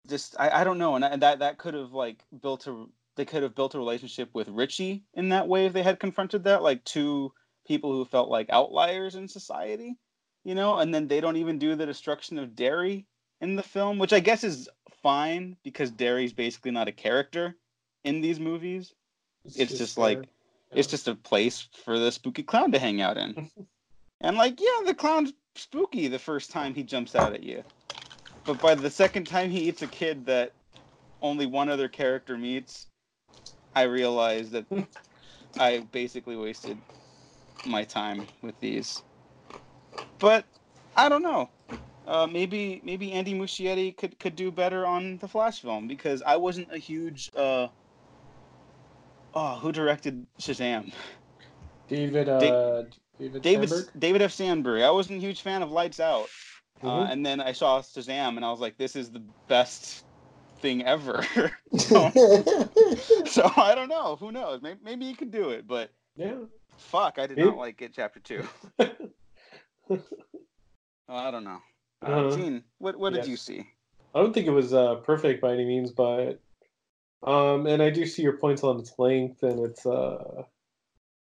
just 0.07 0.35
I, 0.39 0.61
I 0.61 0.63
don't 0.63 0.79
know, 0.79 0.95
and, 0.95 1.05
and 1.05 1.21
that 1.21 1.39
that 1.39 1.59
could 1.59 1.75
have 1.75 1.93
like 1.93 2.23
built 2.41 2.65
a 2.65 2.85
they 3.19 3.25
could 3.25 3.43
have 3.43 3.53
built 3.53 3.75
a 3.75 3.77
relationship 3.77 4.29
with 4.33 4.47
Richie 4.47 5.03
in 5.13 5.27
that 5.29 5.49
way 5.49 5.65
if 5.65 5.73
they 5.73 5.83
had 5.83 5.99
confronted 5.99 6.45
that, 6.45 6.63
like 6.63 6.81
two 6.85 7.33
people 7.67 7.91
who 7.91 8.05
felt 8.05 8.29
like 8.29 8.49
outliers 8.49 9.15
in 9.15 9.27
society, 9.27 9.97
you 10.45 10.55
know, 10.55 10.77
and 10.77 10.93
then 10.95 11.05
they 11.09 11.19
don't 11.19 11.35
even 11.35 11.59
do 11.59 11.75
the 11.75 11.85
destruction 11.85 12.39
of 12.39 12.55
Derry 12.55 13.05
in 13.41 13.57
the 13.57 13.61
film, 13.61 13.99
which 13.99 14.13
I 14.13 14.21
guess 14.21 14.45
is 14.45 14.69
fine 15.03 15.57
because 15.65 15.91
Derry's 15.91 16.31
basically 16.31 16.71
not 16.71 16.87
a 16.87 16.93
character 16.93 17.57
in 18.05 18.21
these 18.21 18.39
movies. 18.39 18.93
It's, 19.43 19.57
it's 19.57 19.71
just, 19.71 19.79
just 19.79 19.97
like 19.97 20.23
it's 20.71 20.87
just 20.87 21.09
a 21.09 21.15
place 21.15 21.67
for 21.83 21.99
the 21.99 22.13
spooky 22.13 22.43
clown 22.43 22.71
to 22.71 22.79
hang 22.79 23.01
out 23.01 23.17
in. 23.17 23.51
and 24.21 24.37
like, 24.37 24.61
yeah, 24.61 24.85
the 24.85 24.93
clown's 24.93 25.33
spooky 25.55 26.07
the 26.07 26.19
first 26.19 26.51
time 26.51 26.73
he 26.73 26.83
jumps 26.83 27.15
out 27.15 27.33
at 27.33 27.43
you. 27.43 27.65
But 28.45 28.61
by 28.61 28.75
the 28.75 28.89
second 28.89 29.27
time 29.27 29.49
he 29.49 29.67
eats 29.67 29.81
a 29.81 29.87
kid 29.87 30.25
that 30.27 30.53
only 31.21 31.47
one 31.47 31.67
other 31.67 31.89
character 31.89 32.37
meets, 32.37 32.87
I 33.75 33.83
realized 33.83 34.51
that 34.51 34.65
I 35.59 35.79
basically 35.91 36.35
wasted 36.35 36.77
my 37.65 37.83
time 37.83 38.25
with 38.41 38.59
these. 38.59 39.03
But 40.19 40.45
I 40.95 41.09
don't 41.09 41.23
know. 41.23 41.49
Uh, 42.07 42.25
maybe 42.25 42.81
maybe 42.83 43.11
Andy 43.11 43.35
Muschietti 43.35 43.95
could, 43.95 44.17
could 44.19 44.35
do 44.35 44.51
better 44.51 44.85
on 44.85 45.17
the 45.17 45.27
Flash 45.27 45.61
film 45.61 45.87
because 45.87 46.23
I 46.23 46.37
wasn't 46.37 46.73
a 46.73 46.77
huge 46.77 47.29
uh, 47.35 47.67
Oh, 49.33 49.55
who 49.55 49.71
directed 49.71 50.25
Shazam? 50.39 50.91
David. 51.87 52.29
Uh, 52.29 52.83
David. 53.19 53.41
David. 53.41 53.71
David 53.97 54.21
F. 54.21 54.31
Sandberg. 54.31 54.81
I 54.81 54.91
wasn't 54.91 55.19
a 55.19 55.21
huge 55.21 55.41
fan 55.41 55.61
of 55.61 55.71
Lights 55.71 55.99
Out, 55.99 56.29
uh, 56.81 56.87
mm-hmm. 56.87 56.87
uh, 56.87 57.05
and 57.05 57.25
then 57.25 57.39
I 57.39 57.51
saw 57.51 57.81
Shazam, 57.81 58.37
and 58.37 58.45
I 58.45 58.51
was 58.51 58.59
like, 58.59 58.77
"This 58.77 58.95
is 58.95 59.11
the 59.11 59.21
best 59.47 60.05
thing 60.59 60.85
ever." 60.85 61.25
so, 61.77 62.09
so, 63.25 63.51
I 63.57 63.73
don't 63.75 63.89
know. 63.89 64.15
Who 64.19 64.31
knows? 64.31 64.61
Maybe, 64.61 64.79
maybe 64.83 65.05
he 65.05 65.13
could 65.13 65.31
do 65.31 65.49
it, 65.49 65.67
but 65.67 65.91
yeah. 66.15 66.35
Fuck, 66.77 67.19
I 67.19 67.27
did 67.27 67.37
not 67.37 67.57
like 67.57 67.81
it. 67.81 67.91
Chapter 67.93 68.19
two. 68.19 68.43
oh, 68.79 69.99
I 71.09 71.29
don't 71.31 71.43
know. 71.43 71.59
Uh, 72.01 72.05
uh-huh. 72.05 72.37
Gene, 72.37 72.63
what 72.77 72.97
what 72.97 73.13
yes. 73.13 73.25
did 73.25 73.31
you 73.31 73.37
see? 73.37 73.65
I 74.15 74.21
don't 74.21 74.33
think 74.33 74.47
it 74.47 74.51
was 74.51 74.73
uh, 74.73 74.95
perfect 74.95 75.41
by 75.41 75.53
any 75.53 75.65
means, 75.65 75.91
but 75.91 76.39
um, 77.23 77.67
and 77.67 77.81
I 77.81 77.89
do 77.89 78.05
see 78.05 78.21
your 78.21 78.37
points 78.37 78.63
on 78.63 78.79
its 78.79 78.93
length 78.97 79.43
and 79.43 79.59
its 79.65 79.85
uh, 79.85 80.43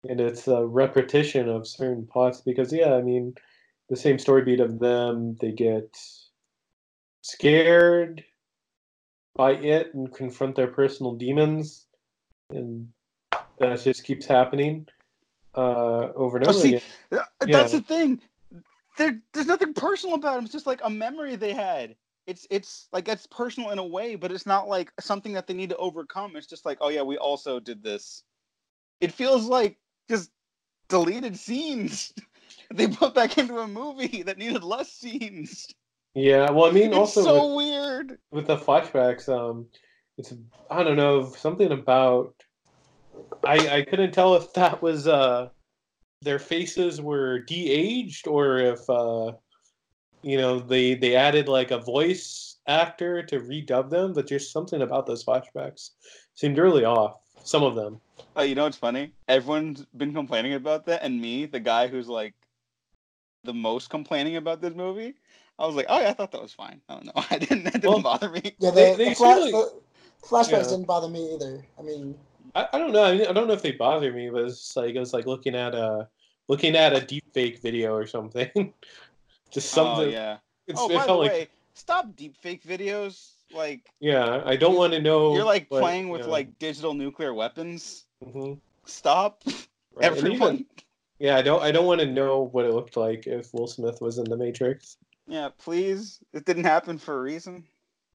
and 0.09 0.19
its 0.19 0.47
uh, 0.47 0.65
repetition 0.65 1.47
of 1.47 1.67
certain 1.67 2.07
plots 2.07 2.41
because 2.41 2.73
yeah, 2.73 2.95
I 2.95 3.01
mean, 3.01 3.35
the 3.89 3.95
same 3.95 4.17
story 4.17 4.43
beat 4.43 4.59
of 4.59 4.79
them, 4.79 5.35
they 5.39 5.51
get 5.51 5.95
scared 7.21 8.23
by 9.35 9.53
it 9.53 9.93
and 9.93 10.13
confront 10.13 10.55
their 10.55 10.67
personal 10.67 11.13
demons, 11.13 11.87
and 12.49 12.89
that 13.59 13.81
just 13.83 14.03
keeps 14.03 14.25
happening 14.25 14.87
uh, 15.55 16.09
over 16.15 16.37
and 16.37 16.47
over 16.47 16.59
see, 16.59 16.75
again. 16.75 16.81
Uh, 17.11 17.19
that's 17.39 17.73
yeah. 17.73 17.79
the 17.79 17.85
thing. 17.85 18.21
There, 18.97 19.19
there's 19.33 19.47
nothing 19.47 19.73
personal 19.73 20.15
about 20.15 20.35
them. 20.35 20.43
It's 20.43 20.53
just 20.53 20.67
like 20.67 20.81
a 20.83 20.89
memory 20.89 21.35
they 21.35 21.53
had 21.53 21.95
it's 22.25 22.47
it's 22.49 22.87
like 22.91 23.07
it's 23.07 23.27
personal 23.27 23.71
in 23.71 23.79
a 23.79 23.85
way, 23.85 24.15
but 24.15 24.31
it's 24.31 24.45
not 24.45 24.67
like 24.67 24.91
something 24.99 25.33
that 25.33 25.47
they 25.47 25.53
need 25.53 25.69
to 25.69 25.77
overcome. 25.77 26.35
It's 26.35 26.47
just 26.47 26.65
like, 26.65 26.77
oh 26.81 26.89
yeah, 26.89 27.01
we 27.01 27.17
also 27.17 27.59
did 27.59 27.83
this. 27.83 28.23
It 29.01 29.11
feels 29.11 29.45
like 29.45 29.77
just 30.09 30.31
deleted 30.89 31.37
scenes 31.37 32.13
they 32.73 32.87
put 32.87 33.15
back 33.15 33.37
into 33.37 33.59
a 33.59 33.67
movie 33.67 34.23
that 34.23 34.37
needed 34.37 34.63
less 34.63 34.91
scenes. 34.91 35.67
Yeah, 36.15 36.51
well, 36.51 36.65
I 36.65 36.71
mean, 36.71 36.87
It's 36.93 36.97
also 36.97 37.23
so 37.23 37.55
with, 37.55 37.65
weird. 37.65 38.17
with 38.31 38.47
the 38.47 38.57
flashbacks, 38.57 39.27
um, 39.29 39.67
it's 40.17 40.33
I 40.69 40.83
don't 40.83 40.97
know 40.97 41.31
something 41.31 41.71
about. 41.71 42.33
I 43.43 43.77
I 43.77 43.81
couldn't 43.83 44.11
tell 44.11 44.35
if 44.35 44.53
that 44.53 44.81
was 44.81 45.07
uh, 45.07 45.49
their 46.21 46.39
faces 46.39 47.01
were 47.01 47.39
de-aged 47.39 48.27
or 48.27 48.57
if 48.57 48.89
uh, 48.89 49.33
you 50.21 50.37
know 50.37 50.59
they 50.59 50.95
they 50.95 51.15
added 51.15 51.47
like 51.47 51.71
a 51.71 51.79
voice 51.79 52.57
actor 52.67 53.23
to 53.23 53.39
redub 53.39 53.89
them, 53.89 54.13
but 54.13 54.27
just 54.27 54.53
something 54.53 54.81
about 54.81 55.05
those 55.05 55.25
flashbacks 55.25 55.91
seemed 56.35 56.57
really 56.57 56.85
off. 56.85 57.17
Some 57.43 57.63
of 57.63 57.75
them. 57.75 57.99
Oh, 58.35 58.43
you 58.43 58.55
know 58.55 58.63
what's 58.63 58.77
funny? 58.77 59.11
Everyone's 59.27 59.85
been 59.97 60.13
complaining 60.13 60.53
about 60.53 60.85
that, 60.85 61.03
and 61.03 61.19
me, 61.19 61.45
the 61.45 61.59
guy 61.59 61.87
who's 61.87 62.07
like 62.07 62.33
the 63.43 63.53
most 63.53 63.89
complaining 63.89 64.37
about 64.37 64.61
this 64.61 64.73
movie, 64.73 65.15
I 65.63 65.65
was 65.65 65.75
like, 65.75 65.85
oh 65.89 65.99
yeah, 66.01 66.09
I 66.09 66.13
thought 66.13 66.31
that 66.33 66.41
was 66.41 66.51
fine. 66.53 66.81
I 66.89 66.93
don't 66.95 67.05
know. 67.05 67.13
I 67.31 67.37
didn't. 67.37 67.63
That 67.63 67.73
didn't 67.73 67.89
Well, 67.89 68.01
bother 68.01 68.29
me. 68.29 68.41
Yeah, 68.59 68.69
the, 68.71 68.75
They- 68.75 68.95
they 68.95 69.09
the, 69.09 69.15
fla- 69.15 69.27
certainly- 69.35 69.51
the 69.51 69.71
flashbacks 70.27 70.51
Yeah. 70.51 70.69
didn't 70.71 70.87
bother 70.87 71.07
me 71.07 71.33
either. 71.33 71.65
I 71.79 71.81
mean, 71.81 72.15
I, 72.55 72.67
I 72.73 72.77
don't 72.79 72.91
know. 72.91 73.03
I, 73.03 73.15
mean, 73.17 73.27
I 73.27 73.31
don't 73.33 73.47
know 73.47 73.53
if 73.53 73.61
they 73.61 73.71
bother 73.71 74.11
me, 74.11 74.29
but 74.29 74.43
it's 74.45 74.75
like 74.75 74.93
it 74.95 74.99
was 74.99 75.13
like 75.13 75.25
looking 75.25 75.55
at 75.55 75.73
a 75.73 76.07
looking 76.49 76.75
at 76.75 76.93
a 76.93 76.99
deep 77.01 77.23
fake 77.33 77.61
video 77.61 77.93
or 77.95 78.05
something. 78.05 78.49
just 79.51 79.69
something. 79.69 79.91
Oh 79.91 79.95
something. 79.95 80.13
yeah. 80.13 80.37
It's, 80.67 80.79
Oh, 80.79 80.89
it 80.89 80.93
by 80.95 80.99
the 81.01 81.05
felt 81.05 81.19
like 81.21 81.31
way, 81.31 81.47
stop 81.73 82.15
deep 82.15 82.35
fake 82.37 82.63
videos. 82.63 83.31
Like 83.53 83.89
yeah. 83.99 84.41
I 84.45 84.55
don't 84.55 84.75
want 84.75 84.93
to 84.93 85.01
know. 85.01 85.33
you're 85.35 85.43
like 85.45 85.67
what- 85.69 85.81
playing 85.81 86.09
with 86.09 86.21
yeah. 86.21 86.27
like 86.27 86.59
digital 86.59 86.93
nuclear 86.93 87.33
weapons. 87.33 88.05
Mhm. 88.25 88.59
Stop, 88.85 89.43
Right, 89.95 90.07
and 90.11 90.17
even- 90.17 90.25
everyone. 90.33 90.65
yeah, 91.19 91.37
I 91.37 91.41
don't. 91.41 91.61
I 91.63 91.71
don't 91.71 91.85
want 91.85 92.01
to 92.01 92.07
know 92.07 92.49
what 92.51 92.65
it 92.65 92.73
looked 92.73 92.97
like 92.97 93.27
if 93.27 93.53
Will 93.53 93.67
Smith 93.67 94.01
was 94.01 94.17
in 94.17 94.25
the 94.25 94.35
Matrix. 94.37 94.97
Yeah, 95.27 95.49
please. 95.57 96.19
It 96.33 96.45
didn't 96.45 96.65
happen 96.65 96.97
for 96.97 97.17
a 97.17 97.21
reason. 97.21 97.63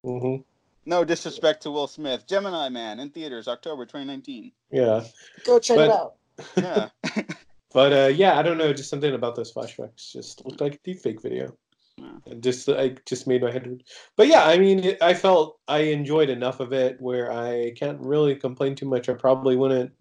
hmm 0.03 0.37
No 0.85 1.03
disrespect 1.03 1.63
to 1.63 1.71
Will 1.71 1.87
Smith. 1.87 2.27
Gemini 2.27 2.69
Man 2.69 2.99
in 2.99 3.09
theaters, 3.09 3.47
October 3.47 3.85
2019. 3.85 4.51
Yeah, 4.71 5.03
go 5.45 5.59
check 5.59 5.79
it 5.79 5.89
out. 5.89 6.15
Yeah. 6.55 6.87
but 7.73 7.91
uh, 7.91 8.07
yeah, 8.07 8.39
I 8.39 8.43
don't 8.43 8.57
know. 8.57 8.71
Just 8.71 8.89
something 8.89 9.13
about 9.13 9.35
those 9.35 9.53
flashbacks 9.53 10.11
just 10.11 10.45
looked 10.45 10.61
like 10.61 10.75
a 10.75 10.79
deep 10.85 11.01
fake 11.01 11.21
video. 11.21 11.53
Yeah. 11.97 12.05
It 12.27 12.41
just 12.41 12.69
I 12.69 12.95
just 13.05 13.27
made 13.27 13.41
my 13.41 13.51
head. 13.51 13.83
But 14.15 14.27
yeah, 14.27 14.45
I 14.45 14.57
mean, 14.57 14.79
it, 14.79 15.01
I 15.01 15.13
felt 15.13 15.59
I 15.67 15.79
enjoyed 15.79 16.29
enough 16.29 16.61
of 16.61 16.71
it 16.71 16.95
where 17.01 17.29
I 17.31 17.73
can't 17.75 17.99
really 17.99 18.35
complain 18.35 18.75
too 18.75 18.87
much. 18.87 19.09
I 19.09 19.13
probably 19.13 19.57
wouldn't 19.57 19.91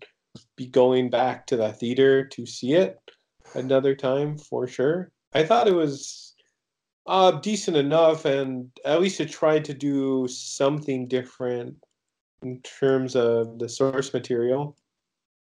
be 0.57 0.67
going 0.69 1.11
back 1.11 1.47
to 1.49 1.57
the 1.57 1.73
theater 1.73 2.25
to 2.29 2.47
see 2.47 2.75
it 2.75 2.99
another 3.55 3.95
time 3.95 4.39
for 4.39 4.67
sure. 4.67 5.11
I 5.35 5.45
thought 5.45 5.69
it 5.69 5.75
was 5.75 6.28
uh, 7.09 7.33
decent 7.33 7.77
enough, 7.77 8.25
and 8.25 8.71
at 8.85 9.01
least 9.01 9.21
it 9.21 9.31
tried 9.31 9.65
to 9.65 9.75
do 9.75 10.29
something 10.29 11.09
different 11.09 11.75
in 12.43 12.61
terms 12.61 13.17
of 13.17 13.59
the 13.59 13.69
source 13.69 14.13
material, 14.13 14.77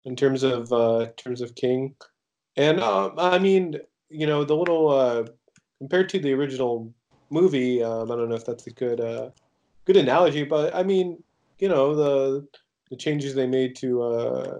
in 0.06 0.16
terms 0.16 0.44
of 0.44 0.72
uh, 0.72 1.08
terms 1.18 1.42
of 1.42 1.56
King, 1.56 1.94
and 2.56 2.80
um, 2.80 3.14
I 3.18 3.40
mean, 3.40 3.76
you 4.10 4.26
know, 4.26 4.46
the 4.46 4.56
little 4.56 4.90
uh, 4.90 5.26
compared 5.80 6.10
to 6.10 6.20
the 6.20 6.34
original 6.34 6.94
movie. 7.30 7.84
Um, 7.84 8.10
I 8.10 8.16
don't 8.16 8.30
know 8.30 8.36
if 8.36 8.46
that's 8.46 8.68
a 8.68 8.72
good 8.72 9.02
uh, 9.02 9.30
good 9.86 9.98
analogy, 9.98 10.46
but 10.46 10.74
I 10.74 10.84
mean, 10.84 11.22
you 11.60 11.68
know, 11.68 11.94
the 11.94 12.48
the 12.90 12.96
changes 12.96 13.36
they 13.36 13.48
made 13.48 13.76
to 13.78 14.02
uh, 14.02 14.60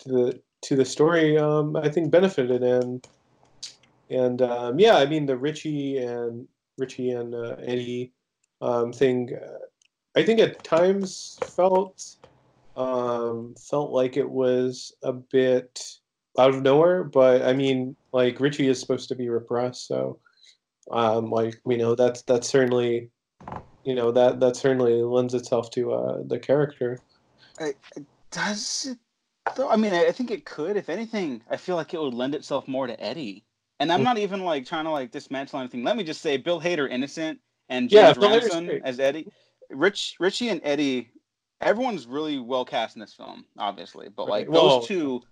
to 0.00 0.08
the 0.08 0.42
to 0.62 0.74
the 0.74 0.84
story, 0.84 1.38
um, 1.38 1.76
I 1.76 1.88
think 1.88 2.10
benefited 2.10 2.64
and 2.64 3.06
and 4.10 4.42
um, 4.42 4.78
yeah, 4.78 4.96
I 4.96 5.06
mean 5.06 5.26
the 5.26 5.36
Richie 5.36 5.98
and 5.98 6.46
Richie 6.78 7.10
and 7.10 7.34
uh, 7.34 7.56
Eddie 7.62 8.12
um, 8.60 8.92
thing, 8.92 9.30
uh, 9.34 9.58
I 10.16 10.22
think 10.22 10.40
at 10.40 10.62
times 10.62 11.38
felt 11.44 12.16
um, 12.76 13.54
felt 13.58 13.90
like 13.90 14.16
it 14.16 14.28
was 14.28 14.92
a 15.02 15.12
bit 15.12 15.98
out 16.38 16.54
of 16.54 16.62
nowhere. 16.62 17.04
But 17.04 17.42
I 17.42 17.52
mean, 17.52 17.96
like 18.12 18.40
Richie 18.40 18.68
is 18.68 18.80
supposed 18.80 19.08
to 19.08 19.14
be 19.14 19.28
repressed, 19.28 19.86
so 19.86 20.18
um, 20.90 21.30
like 21.30 21.60
you 21.66 21.78
know 21.78 21.94
that's 21.94 22.22
that's 22.22 22.48
certainly 22.48 23.10
you 23.84 23.94
know 23.94 24.12
that 24.12 24.40
that 24.40 24.56
certainly 24.56 25.02
lends 25.02 25.34
itself 25.34 25.70
to 25.70 25.92
uh, 25.92 26.18
the 26.26 26.38
character. 26.38 27.00
Does 28.30 28.86
it 28.90 28.98
though? 29.56 29.70
I 29.70 29.76
mean, 29.76 29.94
I 29.94 30.06
I 30.06 30.12
think 30.12 30.30
it 30.30 30.44
could. 30.44 30.76
If 30.76 30.88
anything, 30.88 31.42
I 31.50 31.56
feel 31.56 31.76
like 31.76 31.94
it 31.94 32.00
would 32.00 32.14
lend 32.14 32.34
itself 32.34 32.68
more 32.68 32.86
to 32.86 33.00
Eddie. 33.02 33.45
And 33.78 33.92
I'm 33.92 34.00
Mm. 34.00 34.04
not 34.04 34.18
even 34.18 34.44
like 34.44 34.64
trying 34.66 34.84
to 34.84 34.90
like 34.90 35.10
dismantle 35.10 35.60
anything. 35.60 35.84
Let 35.84 35.96
me 35.96 36.04
just 36.04 36.22
say, 36.22 36.36
Bill 36.36 36.60
Hader 36.60 36.90
innocent 36.90 37.40
and 37.68 37.90
James 37.90 38.16
Ransone 38.18 38.80
as 38.84 38.98
Eddie. 39.00 39.28
Rich, 39.70 40.16
Richie, 40.20 40.48
and 40.48 40.60
Eddie. 40.64 41.10
Everyone's 41.60 42.06
really 42.06 42.38
well 42.38 42.64
cast 42.64 42.96
in 42.96 43.00
this 43.00 43.14
film, 43.14 43.44
obviously, 43.58 44.08
but 44.08 44.28
like 44.28 44.46
Right. 44.46 44.54
Those 44.54 44.86
two 44.86 45.22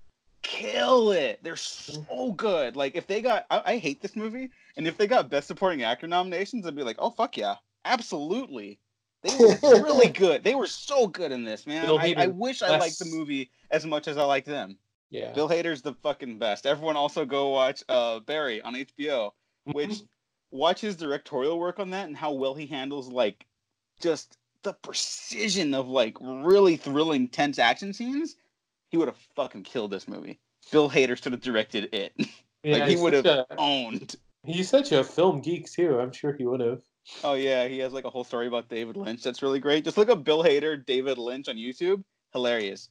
kill 0.42 1.12
it. 1.12 1.42
They're 1.42 1.56
so 1.56 2.32
good. 2.32 2.76
Like 2.76 2.96
if 2.96 3.06
they 3.06 3.22
got, 3.22 3.46
I, 3.50 3.62
I 3.64 3.76
hate 3.78 4.00
this 4.02 4.16
movie, 4.16 4.50
and 4.76 4.86
if 4.86 4.96
they 4.98 5.06
got 5.06 5.30
Best 5.30 5.46
Supporting 5.48 5.82
Actor 5.82 6.06
nominations, 6.06 6.66
I'd 6.66 6.76
be 6.76 6.82
like, 6.82 6.96
oh 6.98 7.10
fuck 7.10 7.36
yeah, 7.36 7.56
absolutely. 7.84 8.78
They 9.22 9.34
were 9.36 9.56
really 9.62 10.08
good. 10.12 10.44
They 10.44 10.54
were 10.54 10.66
so 10.66 11.06
good 11.06 11.32
in 11.32 11.44
this, 11.44 11.66
man. 11.66 11.86
I, 11.98 12.14
I 12.16 12.26
wish 12.26 12.62
I 12.62 12.68
liked 12.80 12.98
the 12.98 13.06
movie 13.06 13.50
as 13.70 13.86
much 13.86 14.06
as 14.08 14.18
I 14.18 14.24
like 14.24 14.44
them. 14.44 14.78
Yeah. 15.14 15.32
Bill 15.32 15.48
Hader's 15.48 15.80
the 15.82 15.94
fucking 16.02 16.38
best. 16.38 16.66
Everyone 16.66 16.96
also 16.96 17.24
go 17.24 17.50
watch 17.50 17.82
uh 17.88 18.20
Barry 18.20 18.60
on 18.62 18.74
HBO, 18.74 19.30
which 19.64 19.90
Mhm. 19.90 20.08
watch 20.50 20.80
his 20.80 20.96
directorial 20.96 21.58
work 21.58 21.78
on 21.78 21.90
that 21.90 22.06
and 22.06 22.16
how 22.16 22.32
well 22.32 22.54
he 22.54 22.66
handles 22.66 23.08
like 23.08 23.46
just 24.00 24.36
the 24.62 24.72
precision 24.72 25.72
of 25.74 25.88
like 25.88 26.16
really 26.20 26.76
thrilling 26.76 27.28
tense 27.28 27.58
action 27.58 27.92
scenes. 27.92 28.36
He 28.90 28.96
would 28.96 29.08
have 29.08 29.16
fucking 29.36 29.62
killed 29.64 29.90
this 29.92 30.08
movie. 30.08 30.40
Bill 30.72 30.90
Hader 30.90 31.20
should 31.22 31.32
have 31.32 31.42
directed 31.42 31.94
it. 31.94 32.12
Yeah, 32.66 32.78
like 32.78 32.88
he 32.88 32.96
would 32.96 33.12
have 33.12 33.26
a- 33.26 33.46
owned. 33.58 34.16
He's 34.42 34.70
such 34.70 34.90
a 34.92 35.04
film 35.04 35.42
geek 35.42 35.70
too. 35.70 36.00
I'm 36.00 36.12
sure 36.12 36.32
he 36.32 36.46
would 36.46 36.60
have. 36.60 36.80
Oh 37.22 37.34
yeah, 37.34 37.68
he 37.68 37.78
has 37.80 37.92
like 37.92 38.06
a 38.06 38.10
whole 38.10 38.24
story 38.24 38.46
about 38.46 38.70
David 38.70 38.96
Lynch. 38.96 39.22
That's 39.22 39.42
really 39.42 39.60
great. 39.60 39.84
Just 39.84 39.98
look 39.98 40.08
up 40.08 40.24
Bill 40.24 40.42
Hader, 40.42 40.82
David 40.86 41.18
Lynch 41.18 41.46
on 41.50 41.56
YouTube. 41.56 42.02
Hilarious. 42.32 42.88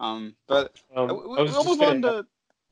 Um, 0.00 0.34
but 0.48 0.80
Um, 0.96 1.10
uh, 1.10 1.12
I 1.12 1.12
was 1.12 1.52
we'll 1.52 1.64
just 1.64 1.68
move 1.68 1.82
on 1.82 2.02
to. 2.02 2.26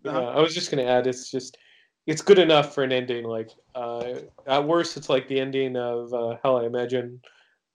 Yeah. 0.04 0.18
I 0.18 0.40
was 0.40 0.54
just 0.54 0.70
gonna 0.70 0.84
add. 0.84 1.06
It's 1.06 1.30
just, 1.30 1.58
it's 2.06 2.22
good 2.22 2.38
enough 2.38 2.74
for 2.74 2.82
an 2.82 2.90
ending. 2.92 3.24
Like, 3.24 3.50
uh, 3.74 4.20
at 4.46 4.66
worst, 4.66 4.96
it's 4.96 5.08
like 5.08 5.28
the 5.28 5.38
ending 5.38 5.76
of 5.76 6.12
uh, 6.14 6.36
Hell. 6.42 6.56
I 6.56 6.64
imagine 6.64 7.20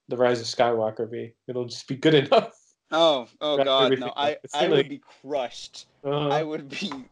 the 0.07 0.17
Rise 0.17 0.41
of 0.41 0.47
Skywalker 0.47 1.09
be. 1.09 1.33
It'll 1.47 1.65
just 1.65 1.87
be 1.87 1.95
good 1.95 2.13
enough. 2.25 2.53
Oh, 2.91 3.27
oh 3.41 3.63
God, 3.63 3.97
no! 3.99 4.13
I 4.15 4.37
I 4.53 4.67
would 4.67 4.89
be 4.89 5.01
crushed. 5.21 5.85
Uh, 6.03 6.29
I 6.29 6.43
would 6.43 6.69
be 6.69 7.05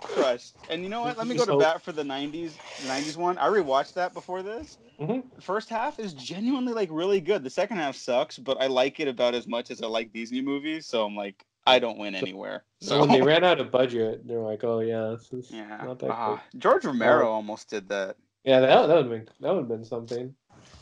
crushed. 0.00 0.54
And 0.70 0.82
you 0.82 0.88
know 0.88 1.02
what? 1.02 1.18
Let 1.18 1.26
me 1.26 1.36
go 1.36 1.44
to 1.44 1.56
bat 1.56 1.82
for 1.82 1.92
the 1.92 2.02
'90s, 2.02 2.52
the 2.82 2.88
'90s 2.88 3.16
one. 3.16 3.38
I 3.38 3.48
rewatched 3.48 3.94
that 3.94 4.14
before 4.14 4.42
this. 4.42 4.78
Mhm. 5.00 5.24
First 5.42 5.68
half 5.68 5.98
is 5.98 6.14
genuinely 6.14 6.72
like 6.72 6.88
really 6.90 7.20
good. 7.20 7.44
The 7.44 7.50
second 7.50 7.78
half 7.78 7.96
sucks, 7.96 8.38
but 8.38 8.60
I 8.60 8.66
like 8.66 9.00
it 9.00 9.08
about 9.08 9.34
as 9.34 9.46
much 9.46 9.70
as 9.70 9.82
I 9.82 9.86
like 9.86 10.12
these 10.12 10.32
new 10.32 10.42
movies. 10.42 10.86
So 10.86 11.04
I'm 11.04 11.16
like, 11.16 11.44
I 11.66 11.78
don't 11.78 11.98
win 11.98 12.14
anywhere. 12.14 12.64
so 12.80 12.88
So 12.88 13.00
when 13.00 13.08
they 13.10 13.22
ran 13.22 13.44
out 13.44 13.60
of 13.60 13.70
budget, 13.70 14.26
they're 14.26 14.38
like, 14.38 14.62
"Oh 14.64 14.80
yeah, 14.80 15.16
this 15.18 15.32
is 15.32 15.50
yeah, 15.50 15.78
not 15.82 15.98
that 15.98 16.10
Ah, 16.10 16.42
good." 16.52 16.60
George 16.60 16.84
Romero 16.84 17.28
Oh. 17.28 17.32
almost 17.32 17.68
did 17.68 17.88
that. 17.88 18.16
Yeah, 18.44 18.60
that 18.60 18.86
that 18.86 18.96
would 18.96 19.08
been 19.10 19.28
that 19.40 19.52
would 19.52 19.60
have 19.60 19.68
been 19.68 19.84
something. 19.84 20.34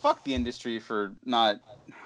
Fuck 0.02 0.22
the 0.24 0.34
industry 0.34 0.78
for 0.78 1.14
not 1.24 1.56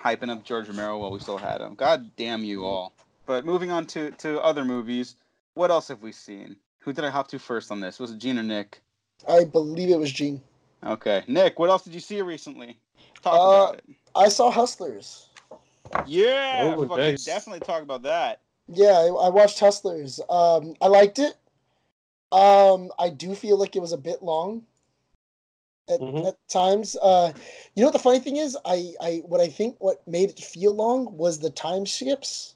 hyping 0.03 0.31
up 0.31 0.45
George 0.45 0.69
Romero 0.69 0.99
while 0.99 1.11
we 1.11 1.19
still 1.19 1.39
had 1.39 1.61
him. 1.61 1.75
God 1.75 2.15
damn 2.17 2.45
you 2.45 2.65
all. 2.65 2.93
But 3.27 3.45
moving 3.45 3.71
on 3.71 3.87
to 3.87 4.13
to 4.13 4.41
other 4.41 4.65
movies, 4.65 5.17
what 5.55 5.71
else 5.71 5.89
have 5.89 6.01
we 6.03 6.13
seen? 6.13 6.57
Who 6.81 6.93
did 6.93 7.05
I 7.05 7.11
hop 7.11 7.29
to 7.29 7.39
first 7.39 7.73
on 7.73 7.81
this? 7.81 7.99
Was 7.99 8.13
it 8.13 8.19
Gene 8.19 8.39
or 8.39 8.43
Nick? 8.45 8.81
I 9.29 9.45
believe 9.45 9.91
it 9.91 9.99
was 9.99 10.13
Gene. 10.13 10.41
Okay, 10.85 11.25
Nick, 11.27 11.59
what 11.59 11.71
else 11.71 11.83
did 11.83 11.93
you 11.93 12.01
see 12.01 12.23
recently? 12.23 12.79
Talk 13.21 13.35
Uh, 13.35 13.37
about 13.73 13.75
it. 13.79 13.85
I 14.15 14.29
saw 14.29 14.49
Hustlers. 14.49 15.29
Yeah, 16.07 16.75
Oh, 16.77 16.87
fucking 16.87 16.97
nice. 17.05 17.25
definitely 17.25 17.61
talk 17.67 17.83
about 17.83 18.03
that. 18.03 18.41
Yeah, 18.69 18.99
I, 18.99 19.07
I 19.07 19.29
watched 19.31 19.61
Hustlers. 19.61 20.21
Um, 20.29 20.75
I 20.81 20.89
liked 20.89 21.19
it. 21.19 21.37
Um, 22.33 22.91
I 22.99 23.11
do 23.11 23.35
feel 23.35 23.59
like 23.59 23.77
it 23.77 23.81
was 23.81 23.93
a 23.93 23.99
bit 23.99 24.23
long 24.23 24.67
at, 25.89 26.01
Mhm. 26.01 26.27
at 26.27 26.37
times. 26.49 26.97
Uh, 27.01 27.33
you 27.75 27.83
know 27.83 27.89
what 27.89 27.93
the 27.93 27.99
funny 27.99 28.21
thing 28.21 28.37
is? 28.37 28.57
I, 28.65 28.95
I 29.01 29.23
what 29.27 29.41
I 29.41 29.49
think 29.49 29.77
what 29.81 30.07
made 30.07 30.31
it 30.31 30.39
feel 30.41 30.75
long 30.75 31.17
was 31.17 31.39
the 31.39 31.51
time 31.51 31.87
skips. 31.87 32.55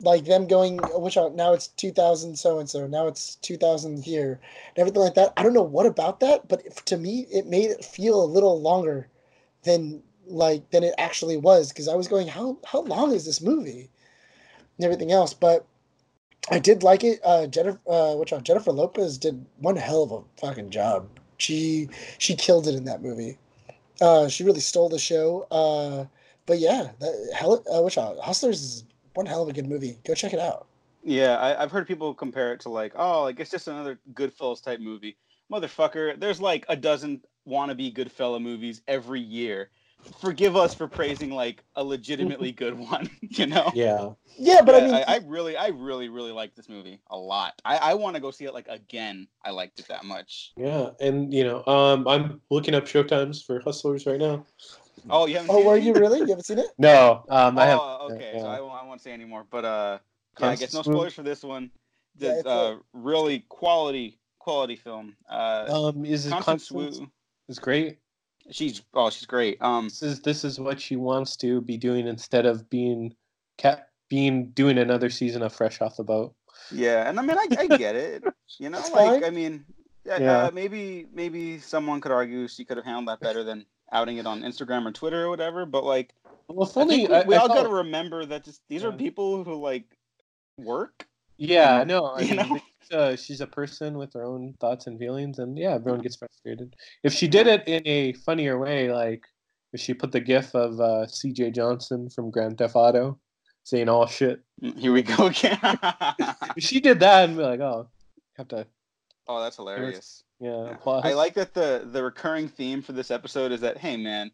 Like 0.00 0.24
them 0.24 0.46
going, 0.48 0.78
which 0.94 1.16
are, 1.16 1.30
now 1.30 1.52
it's 1.52 1.68
two 1.68 1.92
thousand 1.92 2.36
so 2.38 2.58
and 2.58 2.68
so, 2.68 2.86
now 2.86 3.06
it's 3.06 3.36
two 3.36 3.56
thousand 3.56 4.04
here, 4.04 4.40
and 4.68 4.78
everything 4.78 5.00
like 5.02 5.14
that. 5.14 5.32
I 5.36 5.42
don't 5.42 5.52
know 5.54 5.62
what 5.62 5.86
about 5.86 6.20
that, 6.20 6.46
but 6.48 6.66
if, 6.66 6.84
to 6.86 6.96
me, 6.96 7.26
it 7.30 7.46
made 7.46 7.70
it 7.70 7.84
feel 7.84 8.22
a 8.22 8.26
little 8.26 8.60
longer 8.60 9.08
than 9.62 10.02
like 10.26 10.68
than 10.70 10.82
it 10.84 10.94
actually 10.98 11.36
was 11.36 11.70
because 11.70 11.88
I 11.88 11.94
was 11.94 12.08
going 12.08 12.28
how 12.28 12.58
how 12.66 12.82
long 12.82 13.12
is 13.12 13.24
this 13.24 13.40
movie 13.40 13.90
and 14.76 14.84
everything 14.84 15.12
else 15.12 15.34
but 15.34 15.66
I 16.50 16.58
did 16.58 16.82
like 16.82 17.04
it. 17.04 17.20
Uh 17.24 17.46
Jennifer 17.46 17.80
uh 17.88 18.14
which 18.16 18.32
one? 18.32 18.42
Jennifer 18.42 18.72
Lopez 18.72 19.16
did 19.18 19.44
one 19.58 19.76
hell 19.76 20.02
of 20.02 20.12
a 20.12 20.20
fucking 20.40 20.70
job. 20.70 21.08
She 21.38 21.88
she 22.18 22.34
killed 22.36 22.66
it 22.66 22.74
in 22.74 22.84
that 22.84 23.02
movie. 23.02 23.38
Uh 24.00 24.28
she 24.28 24.44
really 24.44 24.60
stole 24.60 24.88
the 24.88 24.98
show. 24.98 25.46
Uh 25.50 26.06
but 26.46 26.58
yeah 26.58 26.90
that 27.00 27.30
hell 27.34 27.64
uh, 27.74 27.82
which 27.82 27.96
one? 27.96 28.18
Hustlers 28.18 28.62
is 28.62 28.84
one 29.14 29.26
hell 29.26 29.42
of 29.42 29.48
a 29.48 29.52
good 29.52 29.68
movie. 29.68 29.98
Go 30.04 30.14
check 30.14 30.34
it 30.34 30.40
out. 30.40 30.66
Yeah, 31.04 31.36
I, 31.36 31.62
I've 31.62 31.70
heard 31.70 31.86
people 31.86 32.14
compare 32.14 32.54
it 32.54 32.60
to 32.60 32.70
like, 32.70 32.92
oh, 32.96 33.22
like 33.22 33.38
it's 33.38 33.50
just 33.50 33.68
another 33.68 33.98
Goodfellas 34.14 34.62
type 34.62 34.80
movie. 34.80 35.16
Motherfucker, 35.52 36.18
there's 36.18 36.40
like 36.40 36.64
a 36.68 36.76
dozen 36.76 37.20
wannabe 37.46 37.94
Goodfella 37.94 38.40
movies 38.40 38.80
every 38.88 39.20
year. 39.20 39.70
Forgive 40.20 40.56
us 40.56 40.74
for 40.74 40.88
praising 40.88 41.30
like 41.30 41.62
a 41.76 41.84
legitimately 41.84 42.52
good 42.64 42.78
one, 42.78 43.10
you 43.20 43.46
know? 43.46 43.70
Yeah. 43.74 44.10
yeah 44.38 44.62
but 44.62 44.74
I 44.74 44.80
mean 44.80 44.94
I, 44.94 45.02
I 45.02 45.20
really, 45.26 45.56
I 45.56 45.68
really, 45.68 46.08
really 46.08 46.32
like 46.32 46.54
this 46.54 46.68
movie 46.68 47.00
a 47.10 47.16
lot. 47.16 47.60
I, 47.64 47.76
I 47.76 47.94
want 47.94 48.16
to 48.16 48.22
go 48.22 48.30
see 48.30 48.44
it 48.44 48.54
like 48.54 48.68
again. 48.68 49.28
I 49.44 49.50
liked 49.50 49.78
it 49.80 49.88
that 49.88 50.04
much. 50.04 50.52
Yeah. 50.56 50.90
And 51.00 51.32
you 51.32 51.44
know, 51.44 51.64
um 51.66 52.06
I'm 52.08 52.40
looking 52.50 52.74
up 52.74 52.84
showtimes 52.84 53.44
for 53.44 53.60
Hustlers 53.60 54.06
right 54.06 54.18
now. 54.20 54.46
Oh, 55.10 55.26
you 55.26 55.36
haven't 55.36 55.50
oh 55.50 55.58
seen 55.58 55.66
were 55.66 55.76
it? 55.76 55.82
you 55.82 55.92
really 55.94 56.20
you 56.20 56.28
haven't 56.28 56.46
seen 56.46 56.58
it 56.58 56.68
No, 56.78 57.24
um 57.28 57.58
I 57.58 57.66
have 57.66 57.78
oh, 57.80 58.08
okay. 58.12 58.38
So. 58.38 58.46
I 58.46 58.60
won't, 58.60 58.82
I 58.82 58.84
won't 58.86 59.00
say 59.00 59.12
anymore. 59.12 59.46
But 59.50 59.64
uh, 59.64 59.98
yeah, 60.40 60.48
I 60.48 60.56
guess 60.56 60.74
no 60.74 60.82
spoilers 60.82 61.14
for 61.14 61.22
this 61.22 61.42
one. 61.42 61.70
The 62.16 62.26
Yeah, 62.26 62.32
it's 62.34 62.46
uh, 62.46 62.76
really 62.92 63.44
quality, 63.48 64.18
quality 64.38 64.76
film. 64.76 65.16
Uh, 65.28 65.88
um 65.88 66.04
is 66.04 66.26
it 66.26 66.30
Constance 66.30 66.68
Constance 66.68 67.00
Wu. 67.00 67.10
is 67.48 67.58
great. 67.58 67.98
She's 68.50 68.82
oh, 68.92 69.10
she's 69.10 69.26
great. 69.26 69.60
Um, 69.62 69.84
This 69.86 70.02
is 70.02 70.20
this 70.20 70.44
is 70.44 70.60
what 70.60 70.80
she 70.80 70.96
wants 70.96 71.36
to 71.38 71.60
be 71.60 71.76
doing 71.76 72.06
instead 72.06 72.46
of 72.46 72.68
being 72.68 73.14
cat 73.56 73.88
being 74.08 74.50
doing 74.50 74.78
another 74.78 75.10
season 75.10 75.42
of 75.42 75.52
Fresh 75.52 75.80
Off 75.80 75.96
the 75.96 76.04
Boat. 76.04 76.34
yeah, 76.70 77.08
and 77.08 77.18
I 77.18 77.22
mean, 77.22 77.36
I, 77.38 77.46
I 77.58 77.76
get 77.76 77.96
it. 77.96 78.24
You 78.58 78.70
know, 78.70 78.78
like 78.78 78.92
fine. 78.92 79.24
I 79.24 79.30
mean, 79.30 79.64
yeah, 80.04 80.20
Yeah. 80.20 80.38
Uh, 80.44 80.50
maybe 80.52 81.06
maybe 81.12 81.58
someone 81.58 82.00
could 82.00 82.12
argue 82.12 82.46
she 82.46 82.64
could 82.64 82.76
have 82.76 82.86
handled 82.86 83.08
that 83.08 83.20
better 83.20 83.42
than 83.42 83.66
outing 83.90 84.18
it 84.18 84.26
on 84.26 84.42
Instagram 84.42 84.86
or 84.86 84.92
Twitter 84.92 85.24
or 85.24 85.28
whatever. 85.30 85.66
But 85.66 85.82
like, 85.84 86.14
Well, 86.48 86.66
think 86.66 87.08
we, 87.10 87.22
we 87.26 87.34
I 87.34 87.38
all 87.38 87.48
got 87.48 87.64
to 87.64 87.68
remember 87.68 88.24
that 88.26 88.44
just, 88.44 88.60
these 88.68 88.84
are 88.84 88.92
people 88.92 89.42
who 89.42 89.60
like 89.60 89.96
work. 90.58 91.08
Yeah, 91.36 91.84
no, 91.86 92.04
I 92.06 92.20
You 92.22 92.36
mean, 92.36 92.60
know? 92.92 92.98
uh, 92.98 93.16
she's 93.16 93.40
a 93.40 93.46
person 93.46 93.98
with 93.98 94.12
her 94.14 94.24
own 94.24 94.54
thoughts 94.60 94.86
and 94.86 94.98
feelings, 94.98 95.38
and 95.38 95.58
yeah, 95.58 95.74
everyone 95.74 96.00
gets 96.00 96.16
frustrated. 96.16 96.74
If 97.02 97.12
she 97.12 97.28
did 97.28 97.46
it 97.46 97.66
in 97.66 97.82
a 97.86 98.12
funnier 98.12 98.58
way, 98.58 98.90
like 98.92 99.24
if 99.72 99.80
she 99.80 99.94
put 99.94 100.12
the 100.12 100.20
gif 100.20 100.54
of 100.54 100.78
uh, 100.80 101.06
C.J. 101.06 101.50
Johnson 101.50 102.08
from 102.08 102.30
Grand 102.30 102.58
Theft 102.58 102.76
Auto 102.76 103.18
saying 103.64 103.88
all 103.88 104.06
shit, 104.06 104.40
Mm, 104.62 104.78
Here 104.78 104.92
we 104.92 105.02
go 105.02 105.26
again. 105.26 105.58
if 106.56 106.62
she 106.64 106.78
did 106.80 107.00
that, 107.00 107.28
and 107.28 107.36
be 107.36 107.42
like, 107.42 107.60
oh, 107.60 107.88
have 108.36 108.46
to, 108.48 108.66
oh, 109.26 109.42
that's 109.42 109.56
hilarious. 109.56 110.22
yeah, 110.38 110.70
applause. 110.70 111.02
I 111.04 111.14
like 111.14 111.34
that 111.34 111.54
the 111.54 111.88
the 111.90 112.02
recurring 112.02 112.46
theme 112.48 112.82
for 112.82 112.92
this 112.92 113.10
episode 113.10 113.50
is 113.50 113.60
that 113.62 113.76
hey 113.78 113.96
man, 113.96 114.30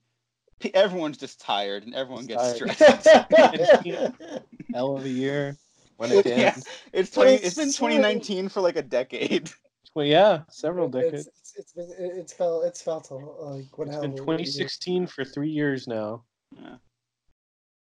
everyone's 0.75 1.17
just 1.17 1.41
tired 1.41 1.85
and 1.85 1.95
everyone 1.95 2.27
gets 2.27 2.59
Tired. 2.59 2.77
stressed. 2.77 3.09
hell 4.75 4.97
of 4.97 5.05
a 5.05 5.09
year 5.09 5.57
when 6.01 6.11
it 6.19 6.25
yeah, 6.27 6.35
ends. 6.55 6.67
it's 6.95 7.11
twenty. 7.11 7.35
it's 7.35 7.45
It's 7.49 7.55
been 7.57 7.71
so- 7.71 7.87
2019 7.87 8.49
for 8.49 8.61
like 8.63 8.77
a 8.77 8.83
decade. 8.83 9.51
Well, 9.93 10.07
yeah, 10.07 10.43
several 10.49 10.89
decades. 10.89 11.27
it's, 11.27 11.53
it's, 11.57 11.57
it's 11.57 11.73
been 11.73 11.91
it's 11.99 12.33
felt 12.33 12.65
it's 12.65 12.81
felt 12.81 13.11
like 13.11 13.77
what 13.77 13.89
It's 13.89 13.95
hell 13.95 14.03
been 14.03 14.17
2016 14.17 15.09
for 15.09 15.25
three 15.25 15.49
years 15.51 15.89
now. 15.89 16.23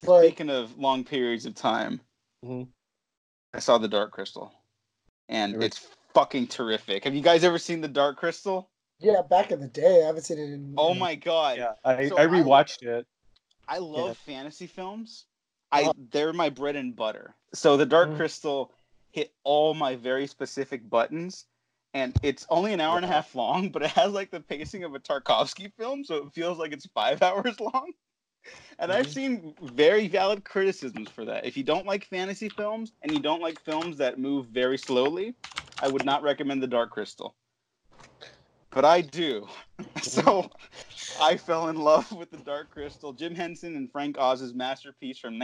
but 0.01 0.19
Speaking 0.25 0.49
of 0.49 0.77
long 0.77 1.05
periods 1.05 1.45
of 1.45 1.55
time, 1.55 2.01
Mhm. 2.45 2.67
I 3.53 3.59
saw 3.59 3.77
the 3.77 3.87
Dark 3.87 4.11
Crystal, 4.11 4.51
and 5.29 5.53
Really? 5.53 5.67
it's 5.67 5.87
fucking 6.13 6.47
terrific. 6.47 7.05
Have 7.05 7.15
you 7.15 7.21
guys 7.21 7.45
ever 7.45 7.57
seen 7.57 7.79
the 7.79 7.87
Dark 7.87 8.17
Crystal? 8.17 8.69
yeah 8.99 9.21
back 9.21 9.51
in 9.53 9.61
the 9.61 9.67
day 9.69 10.03
I 10.03 10.07
haven't 10.07 10.23
seen 10.23 10.39
it 10.39 10.51
in 10.51 10.73
Oh 10.77 10.93
my 10.93 11.15
god! 11.15 11.57
Yeah, 11.57 11.71
I, 11.85 12.09
So 12.09 12.17
I 12.17 12.23
I- 12.23 12.27
rewatched 12.27 12.83
it. 12.83 13.07
I 13.69 13.77
love 13.77 14.19
Yeah. 14.27 14.33
fantasy 14.33 14.67
films. 14.67 15.27
I 15.71 15.83
Uh-huh. 15.83 15.93
they're 16.11 16.33
my 16.33 16.49
bread 16.49 16.75
and 16.75 16.93
butter. 16.93 17.33
So 17.53 17.77
the 17.77 17.85
Dark 17.85 18.11
Mm. 18.11 18.15
Crystal 18.17 18.73
hit 19.11 19.33
all 19.43 19.73
my 19.73 19.95
very 19.95 20.27
specific 20.27 20.89
buttons, 20.89 21.45
and 21.93 22.17
it's 22.23 22.45
only 22.49 22.73
an 22.73 22.81
hour 22.81 22.95
and 22.97 23.05
a 23.05 23.09
half 23.09 23.35
long, 23.35 23.69
but 23.69 23.83
it 23.83 23.91
has 23.91 24.11
like 24.11 24.31
the 24.31 24.41
pacing 24.41 24.83
of 24.83 24.95
a 24.95 24.99
Tarkovsky 24.99 25.71
film, 25.77 26.03
so 26.03 26.15
it 26.17 26.33
feels 26.33 26.57
like 26.57 26.71
it's 26.73 26.87
five 26.87 27.21
hours 27.23 27.59
long. 27.59 27.93
And 28.79 28.91
I've 28.91 29.07
Mhm. 29.07 29.13
seen 29.13 29.55
very 29.61 30.07
valid 30.07 30.43
criticisms 30.43 31.09
for 31.09 31.25
that. 31.25 31.45
If 31.45 31.55
you 31.55 31.63
don't 31.63 31.85
like 31.85 32.05
fantasy 32.05 32.49
films 32.49 32.93
and 33.01 33.13
you 33.13 33.19
don't 33.21 33.41
like 33.41 33.59
films 33.59 33.97
that 33.97 34.19
move 34.19 34.47
very 34.47 34.77
slowly, 34.77 35.35
I 35.79 35.87
would 35.87 36.05
not 36.05 36.23
recommend 36.23 36.61
The 36.63 36.67
Dark 36.67 36.91
Crystal. 36.91 37.35
But 38.71 38.85
I 38.85 39.01
do. 39.01 39.47
so 40.01 40.49
I 41.21 41.37
fell 41.37 41.69
in 41.69 41.77
love 41.77 42.11
with 42.11 42.31
The 42.31 42.37
Dark 42.37 42.71
Crystal. 42.71 43.13
Jim 43.13 43.35
Henson 43.35 43.75
and 43.75 43.91
Frank 43.91 44.17
Oz's 44.19 44.53
masterpiece 44.53 45.19
from 45.19 45.37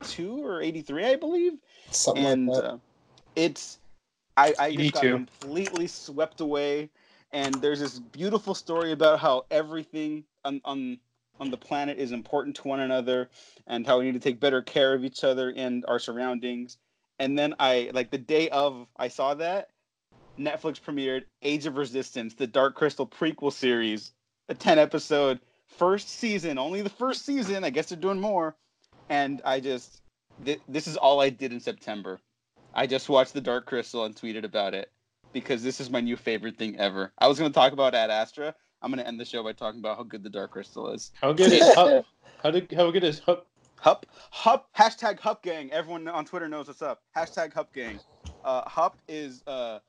1982 0.00 0.46
or 0.46 0.62
83, 0.62 1.04
I 1.04 1.16
believe 1.16 1.52
something 1.90 2.24
and 2.24 2.48
like 2.48 2.62
that. 2.62 2.68
uh, 2.74 2.78
it's 3.36 3.78
I, 4.36 4.54
I 4.58 4.76
just 4.76 4.94
got 4.94 5.04
82. 5.04 5.10
completely 5.10 5.86
swept 5.86 6.40
away 6.40 6.90
and 7.32 7.54
there's 7.56 7.80
this 7.80 7.98
beautiful 7.98 8.54
story 8.54 8.92
about 8.92 9.18
how 9.18 9.44
everything 9.50 10.24
on, 10.44 10.60
on 10.64 10.98
on 11.40 11.50
the 11.50 11.56
planet 11.56 11.98
is 11.98 12.10
important 12.10 12.56
to 12.56 12.66
one 12.66 12.80
another 12.80 13.28
and 13.68 13.86
how 13.86 13.98
we 13.98 14.04
need 14.06 14.14
to 14.14 14.20
take 14.20 14.40
better 14.40 14.60
care 14.60 14.92
of 14.94 15.04
each 15.04 15.22
other 15.22 15.52
and 15.56 15.84
our 15.86 15.98
surroundings 15.98 16.78
and 17.18 17.38
then 17.38 17.54
i 17.60 17.90
like 17.92 18.10
the 18.10 18.18
day 18.18 18.48
of 18.48 18.86
i 18.96 19.08
saw 19.08 19.34
that 19.34 19.70
netflix 20.38 20.80
premiered 20.80 21.24
age 21.42 21.66
of 21.66 21.76
resistance 21.76 22.34
the 22.34 22.46
dark 22.46 22.74
crystal 22.74 23.06
prequel 23.06 23.52
series 23.52 24.12
a 24.48 24.54
10 24.54 24.78
episode 24.78 25.38
first 25.66 26.08
season 26.08 26.58
only 26.58 26.82
the 26.82 26.88
first 26.90 27.24
season 27.24 27.62
i 27.62 27.70
guess 27.70 27.88
they're 27.88 27.98
doing 27.98 28.20
more 28.20 28.56
and 29.08 29.40
i 29.44 29.60
just 29.60 30.02
th- 30.44 30.60
this 30.68 30.86
is 30.86 30.96
all 30.96 31.20
i 31.20 31.28
did 31.28 31.52
in 31.52 31.60
september 31.60 32.20
I 32.74 32.86
just 32.86 33.08
watched 33.08 33.32
The 33.32 33.40
Dark 33.40 33.66
Crystal 33.66 34.04
and 34.04 34.14
tweeted 34.14 34.44
about 34.44 34.74
it 34.74 34.92
because 35.32 35.62
this 35.62 35.80
is 35.80 35.90
my 35.90 36.00
new 36.00 36.16
favorite 36.16 36.56
thing 36.56 36.78
ever. 36.78 37.12
I 37.18 37.26
was 37.26 37.38
going 37.38 37.50
to 37.50 37.54
talk 37.54 37.72
about 37.72 37.94
Ad 37.94 38.10
Astra. 38.10 38.54
I'm 38.80 38.92
going 38.92 39.02
to 39.02 39.06
end 39.06 39.18
the 39.18 39.24
show 39.24 39.42
by 39.42 39.52
talking 39.52 39.80
about 39.80 39.96
how 39.96 40.04
good 40.04 40.22
The 40.22 40.30
Dark 40.30 40.52
Crystal 40.52 40.90
is. 40.90 41.10
How 41.20 41.32
good 41.32 41.52
is 41.52 41.74
Hup? 41.74 42.06
How 42.42 42.52
did 42.52 42.70
how 42.70 42.88
good 42.92 43.02
is 43.02 43.18
Hup? 43.18 43.48
Hup, 43.80 44.06
Hup, 44.30 44.68
hashtag 44.78 45.18
Hup 45.18 45.42
Gang. 45.42 45.72
Everyone 45.72 46.06
on 46.06 46.24
Twitter 46.24 46.48
knows 46.48 46.68
what's 46.68 46.82
up. 46.82 47.02
Hashtag 47.16 47.52
Hup 47.52 47.72
Gang. 47.74 47.98
Uh, 48.44 48.62
Hup 48.68 48.96
is 49.08 49.42
uh, 49.48 49.80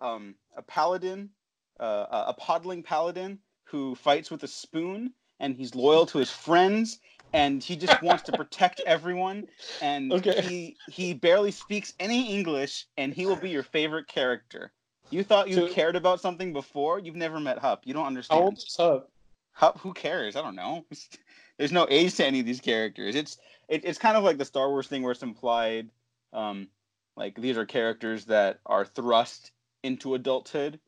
um, 0.00 0.34
a 0.56 0.62
paladin, 0.62 1.30
uh, 1.78 2.24
a 2.26 2.34
podling 2.34 2.84
paladin 2.84 3.38
who 3.62 3.94
fights 3.94 4.28
with 4.28 4.42
a 4.42 4.48
spoon, 4.48 5.12
and 5.38 5.54
he's 5.54 5.76
loyal 5.76 6.04
to 6.06 6.18
his 6.18 6.32
friends, 6.32 6.98
and 7.32 7.62
he 7.62 7.76
just 7.76 8.02
wants 8.02 8.22
to 8.24 8.32
protect 8.32 8.80
everyone. 8.86 9.46
And 9.82 10.12
Okay. 10.18 10.40
he 10.42 10.76
he 10.88 11.14
barely 11.14 11.50
speaks 11.50 11.94
any 12.00 12.34
English, 12.34 12.86
and 12.96 13.12
he 13.12 13.26
will 13.26 13.36
be 13.36 13.50
your 13.50 13.62
favorite 13.62 14.08
character. 14.08 14.72
You 15.10 15.24
thought 15.24 15.48
you 15.48 15.54
So- 15.54 15.68
cared 15.68 15.96
about 15.96 16.20
something 16.20 16.52
before? 16.52 16.98
You've 16.98 17.16
never 17.16 17.40
met 17.40 17.58
Hup. 17.58 17.86
You 17.86 17.94
don't 17.94 18.02
How 18.02 18.08
understand. 18.08 18.42
old 18.42 18.58
is 18.58 18.76
Hup? 18.76 19.10
Hup, 19.52 19.78
who 19.80 19.92
cares? 19.92 20.36
I 20.36 20.42
don't 20.42 20.54
know. 20.54 20.84
There's 21.58 21.72
no 21.72 21.86
age 21.90 22.14
to 22.16 22.26
any 22.26 22.40
of 22.40 22.46
these 22.46 22.60
characters. 22.60 23.14
It's 23.16 23.38
it, 23.68 23.84
it's 23.84 23.98
kind 23.98 24.16
of 24.16 24.24
like 24.24 24.38
the 24.38 24.44
Star 24.44 24.68
Wars 24.70 24.86
thing 24.86 25.02
where 25.02 25.12
it's 25.12 25.22
implied, 25.22 25.90
um, 26.32 26.68
like 27.16 27.34
these 27.40 27.56
are 27.58 27.66
characters 27.66 28.26
that 28.26 28.60
are 28.66 28.84
thrust 28.84 29.50
into 29.82 30.14
adulthood. 30.14 30.78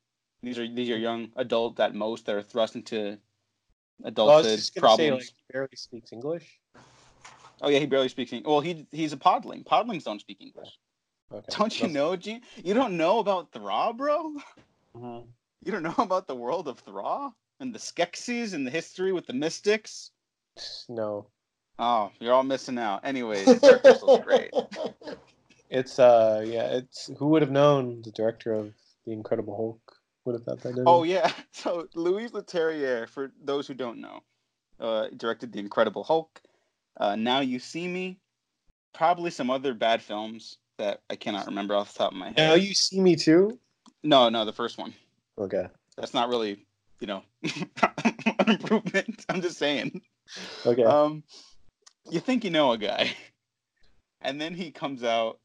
These 0.43 0.59
are 0.59 0.69
these 0.69 0.89
are 0.91 0.97
young 0.97 1.31
adults 1.37 1.81
at 1.81 1.95
most 1.95 2.27
that 2.27 2.35
are 2.37 2.43
thrust 2.43 2.77
into 2.77 3.19
adulthood 4.05 4.61
gonna 4.75 4.81
problems. 4.81 4.99
say 4.99 5.11
like 5.11 5.23
he 5.25 5.53
barely 5.53 5.77
speaks 5.77 6.13
English. 6.13 6.59
oh 7.63 7.69
yeah, 7.69 7.79
he 7.79 7.87
barely 7.87 8.09
speaks 8.09 8.33
English. 8.33 8.49
Well, 8.51 8.61
he 8.61 8.87
he's 8.91 9.13
a 9.13 9.17
podling. 9.17 9.65
Podlings 9.65 10.05
don't 10.05 10.21
speak 10.21 10.39
English. 10.41 10.69
Okay. 11.33 11.47
Don't 11.57 11.73
you 11.75 11.87
That's- 11.89 11.95
know, 11.95 12.17
Gene? 12.17 12.41
You 12.65 12.75
don't 12.75 12.97
know 12.97 13.19
about 13.21 13.53
Thra, 13.53 13.93
bro? 13.95 14.35
Mhm. 14.97 15.27
You 15.65 15.73
don't 15.73 15.83
know 15.83 15.95
about 15.99 16.27
the 16.27 16.35
world 16.35 16.67
of 16.69 16.79
Thra 16.81 17.31
and 17.61 17.75
the 17.75 17.79
Skeksis 17.79 18.55
and 18.55 18.67
the 18.67 18.71
history 18.71 19.13
with 19.13 19.27
the 19.27 19.33
Mystics? 19.35 20.11
No, 20.89 21.29
Oh, 21.79 22.11
you're 22.19 22.35
all 22.35 22.43
missing 22.43 22.77
out. 22.79 23.05
Anyways, 23.05 23.47
Dark 23.61 23.81
Crystal's 23.83 24.21
great. 24.25 24.51
it's 25.71 25.99
uh 25.99 26.43
yeah, 26.47 26.65
it's 26.79 27.11
who 27.19 27.29
would 27.29 27.43
have 27.43 27.51
known 27.51 28.03
the 28.03 28.11
director 28.11 28.53
of 28.53 28.75
the 29.07 29.13
Incredible 29.13 29.57
Hulk 29.57 29.97
would 30.25 30.35
have 30.35 30.45
thought 30.45 30.61
that. 30.61 30.83
Oh 30.87 31.03
yeah. 31.03 31.31
So 31.53 31.87
Louis 31.95 32.29
Leterrier, 32.31 33.09
for 33.09 33.33
those 33.43 33.67
who 33.67 33.75
don't 33.75 34.01
know, 34.01 34.23
uh, 34.79 35.09
directed 35.17 35.53
The 35.53 35.59
Incredible 35.59 36.05
Hulk. 36.05 36.41
Uh, 36.97 37.17
now 37.17 37.41
You 37.41 37.59
See 37.59 37.87
Me. 37.87 38.19
Probably 38.93 39.31
some 39.31 39.51
other 39.51 39.73
bad 39.73 40.03
films 40.03 40.59
that 40.79 41.03
I 41.09 41.17
cannot 41.17 41.47
remember 41.47 41.75
off 41.75 41.93
the 41.93 41.99
top 41.99 42.13
of 42.13 42.19
my 42.19 42.29
head. 42.29 42.37
Now 42.37 42.55
you 42.55 42.75
see 42.75 43.01
me 43.01 43.15
too. 43.15 43.59
No, 44.03 44.29
no, 44.29 44.45
the 44.45 44.53
first 44.53 44.79
one. 44.79 44.95
Okay. 45.39 45.69
That's 45.97 46.13
not 46.13 46.29
really 46.29 46.67
you 47.01 47.07
know, 47.07 47.23
an 47.43 48.51
improvement. 48.51 49.25
I'm 49.29 49.41
just 49.41 49.59
saying. 49.59 50.03
Okay. 50.65 50.85
Um, 50.85 51.25
you 52.11 52.21
think 52.21 52.45
you 52.45 52.51
know 52.51 52.73
a 52.73 52.79
guy, 52.79 53.13
and 54.21 54.41
then 54.41 54.55
he 54.55 54.71
comes 54.71 55.03
out 55.03 55.41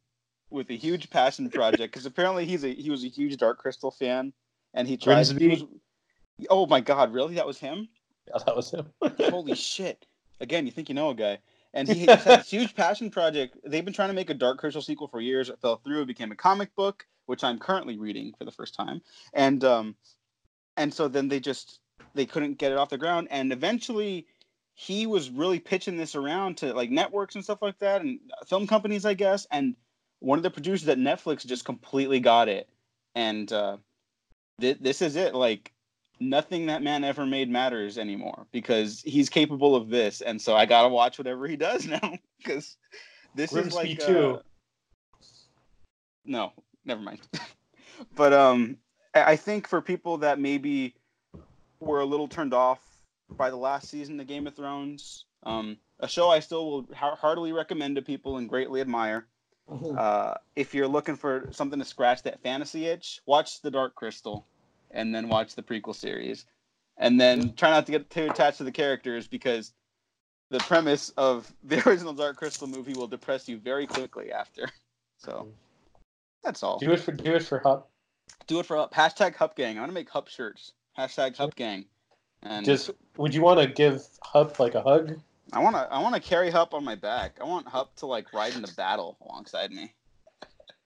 with 0.50 0.70
a 0.70 0.74
huge 0.74 1.10
passion 1.10 1.50
project 1.50 1.92
because 1.92 2.06
apparently 2.06 2.44
he's 2.44 2.64
a 2.64 2.72
he 2.72 2.90
was 2.90 3.04
a 3.04 3.08
huge 3.08 3.36
Dark 3.38 3.58
Crystal 3.58 3.90
fan, 3.90 4.32
and 4.76 4.86
he 4.86 4.96
tried. 4.96 5.26
He 5.26 5.34
Grimsby? 5.34 5.48
was, 5.48 5.64
oh 6.48 6.66
my 6.66 6.80
God! 6.80 7.12
Really? 7.12 7.34
That 7.34 7.46
was 7.46 7.58
him? 7.58 7.88
yeah, 8.28 8.38
that 8.44 8.54
was 8.54 8.70
him. 8.70 8.86
Holy 9.30 9.56
shit! 9.56 10.06
Again, 10.40 10.66
you 10.66 10.72
think 10.72 10.88
you 10.88 10.94
know 10.94 11.10
a 11.10 11.14
guy, 11.14 11.38
and 11.74 11.88
he 11.88 12.06
has 12.06 12.22
had 12.22 12.40
this 12.40 12.50
huge 12.50 12.76
passion 12.76 13.10
project. 13.10 13.56
They've 13.64 13.84
been 13.84 13.94
trying 13.94 14.10
to 14.10 14.14
make 14.14 14.30
a 14.30 14.34
Dark 14.34 14.58
Crystal 14.58 14.82
sequel 14.82 15.08
for 15.08 15.20
years. 15.20 15.48
It 15.48 15.58
fell 15.60 15.76
through. 15.76 16.02
It 16.02 16.06
became 16.06 16.30
a 16.30 16.36
comic 16.36 16.74
book, 16.76 17.06
which 17.24 17.42
I'm 17.42 17.58
currently 17.58 17.98
reading 17.98 18.32
for 18.38 18.44
the 18.44 18.52
first 18.52 18.74
time, 18.74 19.00
and 19.32 19.64
um, 19.64 19.96
and 20.76 20.92
so 20.92 21.08
then 21.08 21.28
they 21.28 21.40
just 21.40 21.80
they 22.14 22.26
couldn't 22.26 22.58
get 22.58 22.70
it 22.70 22.78
off 22.78 22.90
the 22.90 22.98
ground, 22.98 23.28
and 23.30 23.52
eventually 23.52 24.26
he 24.74 25.06
was 25.06 25.30
really 25.30 25.58
pitching 25.58 25.96
this 25.96 26.14
around 26.14 26.58
to 26.58 26.74
like 26.74 26.90
networks 26.90 27.34
and 27.34 27.42
stuff 27.42 27.62
like 27.62 27.78
that, 27.78 28.02
and 28.02 28.20
film 28.46 28.66
companies, 28.66 29.06
I 29.06 29.14
guess, 29.14 29.46
and 29.50 29.74
one 30.20 30.38
of 30.38 30.42
the 30.42 30.50
producers 30.50 30.88
at 30.88 30.98
Netflix 30.98 31.46
just 31.46 31.64
completely 31.64 32.20
got 32.20 32.48
it, 32.48 32.68
and 33.14 33.50
uh, 33.52 33.78
th- 34.60 34.78
this 34.80 35.02
is 35.02 35.16
it, 35.16 35.34
like 35.34 35.72
nothing 36.20 36.66
that 36.66 36.82
man 36.82 37.04
ever 37.04 37.26
made 37.26 37.50
matters 37.50 37.98
anymore 37.98 38.46
because 38.52 39.02
he's 39.02 39.28
capable 39.28 39.76
of 39.76 39.90
this 39.90 40.22
and 40.22 40.40
so 40.40 40.54
i 40.54 40.64
gotta 40.64 40.88
watch 40.88 41.18
whatever 41.18 41.46
he 41.46 41.56
does 41.56 41.86
now 41.86 42.14
because 42.38 42.76
this 43.34 43.52
is 43.52 43.56
Grimsby 43.56 43.88
like 43.88 44.00
too. 44.00 44.38
uh, 44.38 44.38
no 46.24 46.52
never 46.84 47.02
mind 47.02 47.20
but 48.16 48.32
um 48.32 48.78
I 49.14 49.32
I 49.32 49.36
think 49.36 49.68
for 49.68 49.82
people 49.82 50.18
that 50.18 50.38
maybe 50.38 50.94
were 51.80 52.00
a 52.00 52.06
little 52.06 52.28
turned 52.28 52.54
off 52.54 52.80
by 53.30 53.50
the 53.50 53.56
last 53.56 53.88
season 53.90 54.18
of 54.20 54.26
game 54.26 54.46
of 54.46 54.54
thrones 54.54 55.26
um 55.42 55.76
a 56.00 56.08
show 56.08 56.30
i 56.30 56.40
still 56.40 56.70
will 56.70 56.86
ha- 56.94 57.16
heartily 57.16 57.52
recommend 57.52 57.96
to 57.96 58.02
people 58.02 58.38
and 58.38 58.48
greatly 58.48 58.80
admire 58.80 59.26
Mhm. 59.70 59.98
uh, 59.98 60.34
if 60.54 60.74
you're 60.74 60.86
looking 60.88 61.16
for 61.16 61.48
something 61.52 61.78
to 61.78 61.84
scratch 61.84 62.22
that 62.22 62.40
fantasy 62.40 62.86
itch, 62.86 63.20
watch 63.26 63.60
The 63.62 63.70
Dark 63.70 63.94
Crystal, 63.96 64.46
and 64.92 65.14
then 65.14 65.28
watch 65.28 65.54
the 65.54 65.62
prequel 65.62 65.94
series, 65.94 66.46
and 66.96 67.20
then 67.20 67.54
try 67.54 67.70
not 67.70 67.86
to 67.86 67.92
get 67.92 68.08
too 68.08 68.26
attached 68.30 68.58
to 68.58 68.64
the 68.64 68.72
characters 68.72 69.26
because 69.26 69.72
the 70.50 70.58
premise 70.60 71.10
of 71.16 71.52
the 71.64 71.86
original 71.88 72.12
Dark 72.12 72.36
Crystal 72.36 72.68
movie 72.68 72.94
will 72.94 73.08
depress 73.08 73.48
you 73.48 73.58
very 73.58 73.86
quickly 73.86 74.32
after. 74.32 74.68
So 75.18 75.48
that's 76.44 76.62
all. 76.62 76.78
do 76.78 76.92
it 76.92 77.00
for 77.00 77.10
do 77.12 77.34
it 77.34 77.42
for 77.42 77.58
Hup. 77.58 77.90
Do 78.46 78.60
it 78.60 78.66
for 78.66 78.76
Hup. 78.76 78.94
Hashtag 78.94 79.34
Hup 79.34 79.56
Gang. 79.56 79.76
I'm 79.78 79.82
gonna 79.82 79.92
make 79.92 80.10
Hup 80.10 80.28
shirts. 80.28 80.72
Hashtag 80.96 81.36
Hup 81.36 81.56
Gang. 81.56 81.86
And 82.42 82.64
Just 82.64 82.90
would 83.16 83.34
you 83.34 83.42
want 83.42 83.58
to 83.60 83.66
give 83.66 84.06
Hup 84.22 84.60
like 84.60 84.74
a 84.74 84.82
hug? 84.82 85.18
I 85.52 85.60
wanna 85.60 85.86
I 85.90 86.00
wanna 86.02 86.20
carry 86.20 86.50
Hup 86.50 86.74
on 86.74 86.84
my 86.84 86.94
back. 86.96 87.36
I 87.40 87.44
want 87.44 87.68
Hup 87.68 87.94
to 87.96 88.06
like 88.06 88.32
ride 88.32 88.54
into 88.54 88.74
battle 88.74 89.16
alongside 89.26 89.70
me. 89.70 89.94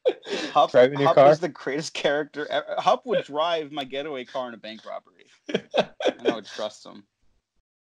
Hup, 0.52 0.70
Drive 0.70 0.92
in 0.92 0.98
your 1.00 1.08
Hup 1.08 1.16
car? 1.16 1.30
is 1.30 1.40
the 1.40 1.48
greatest 1.48 1.94
character. 1.94 2.46
ever. 2.50 2.74
Hup 2.78 3.06
would 3.06 3.24
drive 3.24 3.72
my 3.72 3.84
getaway 3.84 4.24
car 4.24 4.48
in 4.48 4.54
a 4.54 4.58
bank 4.58 4.80
robbery, 4.86 5.26
and 6.18 6.26
I 6.28 6.34
would 6.34 6.46
trust 6.46 6.84
him. 6.84 7.04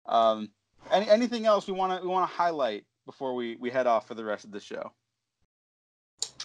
Um, 0.06 0.50
any 0.90 1.08
anything 1.08 1.46
else 1.46 1.66
we 1.66 1.72
want 1.72 2.00
to 2.00 2.06
we 2.06 2.12
want 2.12 2.28
to 2.28 2.34
highlight 2.36 2.84
before 3.06 3.34
we 3.34 3.56
we 3.56 3.70
head 3.70 3.86
off 3.86 4.06
for 4.08 4.14
the 4.14 4.24
rest 4.24 4.44
of 4.44 4.50
the 4.52 4.60
show, 4.60 4.92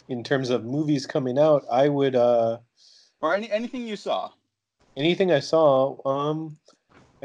In 0.08 0.24
terms 0.24 0.50
of 0.50 0.64
movies 0.64 1.06
coming 1.08 1.38
out, 1.40 1.64
I 1.72 1.90
would 1.90 2.16
uh 2.16 2.60
or 3.22 3.36
any 3.36 3.50
anything 3.52 3.88
you 3.88 3.96
saw? 3.96 4.32
anything 4.96 5.32
I 5.32 5.40
saw, 5.42 5.98
um, 6.08 6.58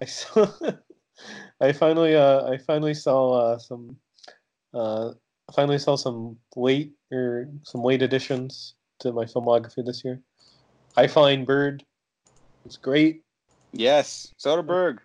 I 0.01 0.05
saw, 0.07 0.47
I 1.61 1.73
finally, 1.73 2.17
uh, 2.17 2.51
I 2.51 2.59
finally 2.59 2.95
saw 2.95 3.33
uh, 3.33 3.59
some, 3.59 3.97
uh, 4.75 5.13
finally 5.55 5.79
saw 5.79 5.97
some 5.97 6.37
late 6.57 6.93
or 7.13 7.49
some 7.63 7.83
late 7.83 8.03
additions 8.03 8.75
to 9.01 9.13
my 9.13 9.25
filmography 9.25 9.85
this 9.85 10.05
year. 10.05 10.21
High 10.97 11.07
Flying 11.09 11.45
Bird, 11.45 11.85
it's 12.65 12.77
great. 12.77 13.23
Yes, 13.73 14.33
Soderbergh. 14.39 14.99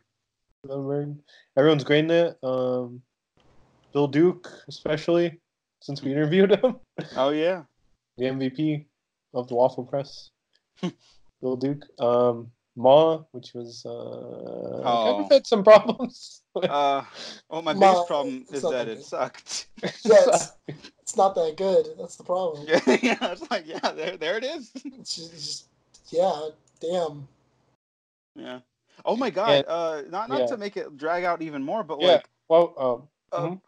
Bird. 0.65 1.19
Everyone's 1.57 1.83
great 1.83 2.05
in 2.05 2.11
it. 2.11 2.37
Um, 2.43 3.01
Bill 3.93 4.07
Duke, 4.07 4.49
especially 4.67 5.39
since 5.81 6.01
we 6.01 6.11
interviewed 6.11 6.51
him, 6.51 6.77
Oh 7.15 7.29
yeah. 7.29 7.63
the 8.17 8.25
MVP 8.25 8.85
of 9.33 9.47
the 9.47 9.55
Waffle 9.55 9.85
Press. 9.85 10.31
Bill 11.41 11.55
Duke. 11.55 11.85
Um, 11.99 12.51
Ma, 12.77 13.23
which 13.31 13.53
was 13.55 13.83
uh, 13.85 13.89
Oh. 13.89 15.23
of 15.23 15.31
had 15.31 15.47
some 15.47 15.63
problems. 15.71 16.43
Uh, 16.55 17.03
well, 17.49 17.61
my 17.63 17.73
Ma, 17.73 17.91
biggest 17.91 18.07
problem 18.07 18.45
is 18.51 18.61
that 18.61 18.69
that 18.71 18.87
it 18.87 19.03
sucked. 19.03 19.67
Yeah, 19.83 19.89
it's, 20.05 20.51
it's 21.01 21.17
not 21.17 21.33
that 21.35 21.57
good. 21.57 21.87
That's 21.97 22.15
the 22.15 22.23
problem. 22.23 22.65
yeah, 22.67 22.79
yeah, 23.01 23.31
it's 23.31 23.49
like 23.49 23.67
yeah, 23.67 23.91
there 23.91 24.15
there 24.17 24.37
it 24.37 24.43
is. 24.43 24.71
It's 24.75 25.15
just, 25.15 25.33
it's 25.33 25.45
just 25.45 25.65
yeah, 26.13 26.49
damn. 26.79 27.27
Yeah. 28.35 28.59
Oh 29.03 29.15
my 29.17 29.31
god. 29.31 29.49
And- 29.49 29.67
uh, 29.67 30.01
not 30.09 30.29
not 30.29 30.39
yeah. 30.41 30.45
to 30.45 30.57
make 30.57 30.77
it 30.77 30.95
drag 30.97 31.23
out 31.23 31.41
even 31.41 31.63
more, 31.63 31.83
but 31.83 31.99
Yeah. 31.99 32.07
like, 32.07 32.29
well, 32.47 32.73
um, 32.77 33.07
uh, 33.31 33.47
Mhm. 33.47 33.61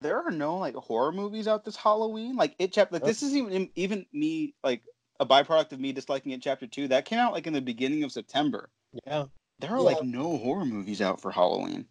there 0.00 0.20
are 0.22 0.32
no 0.32 0.56
like 0.56 0.74
horror 0.74 1.12
movies 1.12 1.46
out 1.46 1.64
this 1.64 1.76
Halloween. 1.76 2.34
Like 2.34 2.56
it 2.58 2.72
chapter. 2.72 2.94
Like 2.96 3.04
this 3.04 3.22
is 3.22 3.36
even 3.36 3.70
even 3.76 4.06
me 4.12 4.54
like 4.64 4.82
a 5.20 5.26
byproduct 5.26 5.72
of 5.72 5.80
me 5.80 5.92
disliking 5.92 6.32
it. 6.32 6.42
Chapter 6.42 6.66
two 6.66 6.88
that 6.88 7.04
came 7.04 7.18
out 7.18 7.32
like 7.32 7.46
in 7.46 7.52
the 7.52 7.60
beginning 7.60 8.04
of 8.04 8.12
September. 8.12 8.70
yeah, 9.06 9.24
There 9.58 9.70
are 9.70 9.76
Yeah. 9.78 9.82
like 9.82 10.02
no 10.02 10.36
horror 10.38 10.64
movies 10.64 11.00
out 11.00 11.20
for 11.20 11.30
Halloween. 11.30 11.86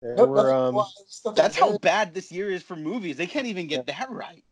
there 0.00 0.26
were 0.26 0.52
um, 0.54 0.74
well, 0.76 0.92
it's 1.00 1.20
nothing 1.24 1.42
That's 1.42 1.56
how 1.58 1.76
bad 1.78 2.14
this 2.14 2.30
year 2.30 2.50
is 2.50 2.62
for 2.62 2.76
movies. 2.76 3.16
They 3.16 3.26
can't 3.26 3.46
even 3.46 3.66
get 3.66 3.86
that 3.86 4.10
right. 4.10 4.44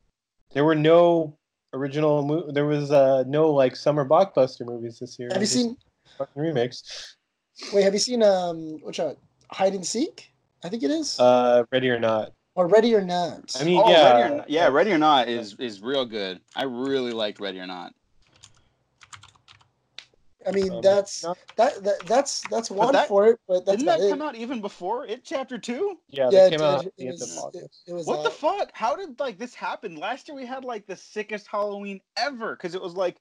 there 0.52 0.64
were 0.64 0.74
no 0.74 1.38
original. 1.72 2.22
Mo- 2.24 2.50
there 2.50 2.66
was 2.66 2.90
uh 2.90 3.24
no 3.26 3.50
like 3.50 3.76
summer 3.76 4.04
blockbuster 4.08 4.66
movies 4.66 4.98
this 4.98 5.18
year. 5.18 5.28
Have 5.32 5.40
you 5.42 5.46
seen? 5.46 5.76
remakes? 6.34 7.16
Wait, 7.72 7.82
have 7.82 7.92
you 7.92 7.98
seen 8.00 8.22
um, 8.22 8.78
which 8.82 8.98
one? 8.98 9.16
Hide 9.50 9.74
and 9.74 9.86
Seek? 9.86 10.32
I 10.64 10.68
think 10.68 10.82
it 10.82 10.90
is. 10.90 11.18
Uh, 11.20 11.64
Ready 11.70 11.90
or 11.90 11.98
Not. 11.98 12.32
or 12.54 12.66
Ready 12.68 12.94
or 12.94 13.00
Not? 13.02 13.54
I 13.60 13.64
mean, 13.64 13.80
Oh, 13.82 13.90
yeah, 13.90 14.12
Ready 14.14 14.32
or 14.32 14.36
Not, 14.38 14.50
yeah, 14.50 14.68
Ready 14.68 14.92
or 14.92 14.98
Not 14.98 15.28
is 15.28 15.54
is 15.58 15.80
real 15.82 16.04
good. 16.06 16.40
I 16.54 16.64
really 16.64 17.12
liked 17.12 17.38
Ready 17.40 17.60
or 17.60 17.66
Not. 17.66 17.92
I 20.46 20.52
mean, 20.52 20.70
um, 20.72 20.80
that's 20.80 21.22
not- 21.24 21.38
that, 21.56 21.82
that 21.84 22.06
that's 22.06 22.40
that's 22.48 22.70
one 22.70 22.92
that- 22.92 23.08
for 23.08 23.26
it, 23.28 23.40
but 23.48 23.66
that's 23.66 23.78
Didn't 23.78 23.88
about 23.88 23.98
that 24.00 24.06
it. 24.06 24.10
come 24.10 24.22
out 24.22 24.36
even 24.36 24.60
before 24.60 25.06
it? 25.06 25.24
Chapter 25.24 25.58
two. 25.58 25.98
yeah, 26.08 26.24
yeah, 26.24 26.30
that 26.30 26.46
it 26.46 26.50
came 26.50 26.58
did. 26.58 26.64
out 26.64 26.80
at 26.80 26.86
It 26.86 26.92
the 26.98 27.04
end 27.08 27.14
of 27.14 27.20
was, 27.20 27.38
August. 27.38 27.82
it, 27.86 27.90
it 27.90 27.94
was 27.94 28.06
What 28.06 28.22
the 28.22 28.28
uh, 28.28 28.32
fuck? 28.32 28.70
How 28.72 28.94
did 28.96 29.18
like 29.18 29.38
this 29.38 29.54
happen? 29.54 29.96
Last 29.96 30.28
year 30.28 30.36
we 30.36 30.46
had 30.46 30.64
like 30.64 30.86
the 30.86 30.96
sickest 30.96 31.46
Halloween 31.48 32.00
ever 32.16 32.54
because 32.54 32.74
it 32.74 32.82
was 32.82 32.94
like, 32.94 33.16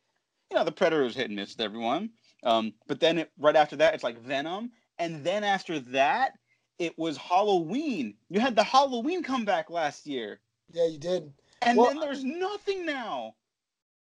you 0.51 0.57
know, 0.57 0.63
the 0.63 0.71
Predator 0.71 1.03
was 1.03 1.15
hitting 1.15 1.35
this 1.35 1.55
with 1.57 1.65
everyone. 1.65 2.11
Um, 2.43 2.73
but 2.87 2.99
then 2.99 3.17
it, 3.19 3.31
right 3.39 3.55
after 3.55 3.75
that, 3.77 3.95
it's 3.95 4.03
like 4.03 4.19
Venom, 4.21 4.71
and 4.99 5.23
then 5.23 5.43
after 5.43 5.79
that, 5.79 6.33
it 6.77 6.95
was 6.99 7.17
Halloween. 7.17 8.15
You 8.29 8.39
had 8.39 8.55
the 8.55 8.63
Halloween 8.63 9.23
comeback 9.23 9.69
last 9.71 10.05
year, 10.05 10.41
yeah, 10.71 10.85
you 10.85 10.99
did. 10.99 11.33
and 11.63 11.75
Well, 11.77 11.87
then 11.87 11.99
there's 12.01 12.23
nothing 12.23 12.85
now. 12.85 13.33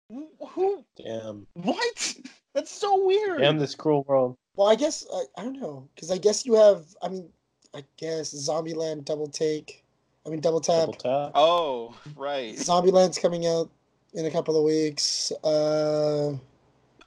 Who? 0.09 0.85
Damn, 0.97 1.47
What? 1.53 2.15
That's 2.53 2.71
so 2.71 3.05
weird. 3.05 3.39
damn 3.39 3.57
this 3.57 3.75
cruel 3.75 4.03
world. 4.07 4.37
Well, 4.55 4.67
I 4.67 4.75
guess 4.75 5.05
I, 5.13 5.23
I 5.37 5.43
don't 5.43 5.59
know 5.59 5.87
because 5.95 6.11
I 6.11 6.17
guess 6.17 6.45
you 6.45 6.53
have. 6.55 6.85
I 7.01 7.09
mean, 7.09 7.29
I 7.73 7.83
guess 7.97 8.33
Zombieland 8.33 9.05
double 9.05 9.27
take. 9.27 9.83
I 10.25 10.29
mean, 10.29 10.41
double 10.41 10.59
tap. 10.59 10.81
Double 10.81 10.93
tap. 10.93 11.31
Oh, 11.33 11.95
right. 12.15 12.55
Zombieland's 12.55 13.17
coming 13.17 13.47
out 13.47 13.69
in 14.13 14.25
a 14.25 14.31
couple 14.31 14.57
of 14.57 14.63
weeks. 14.63 15.31
Uh, 15.43 16.29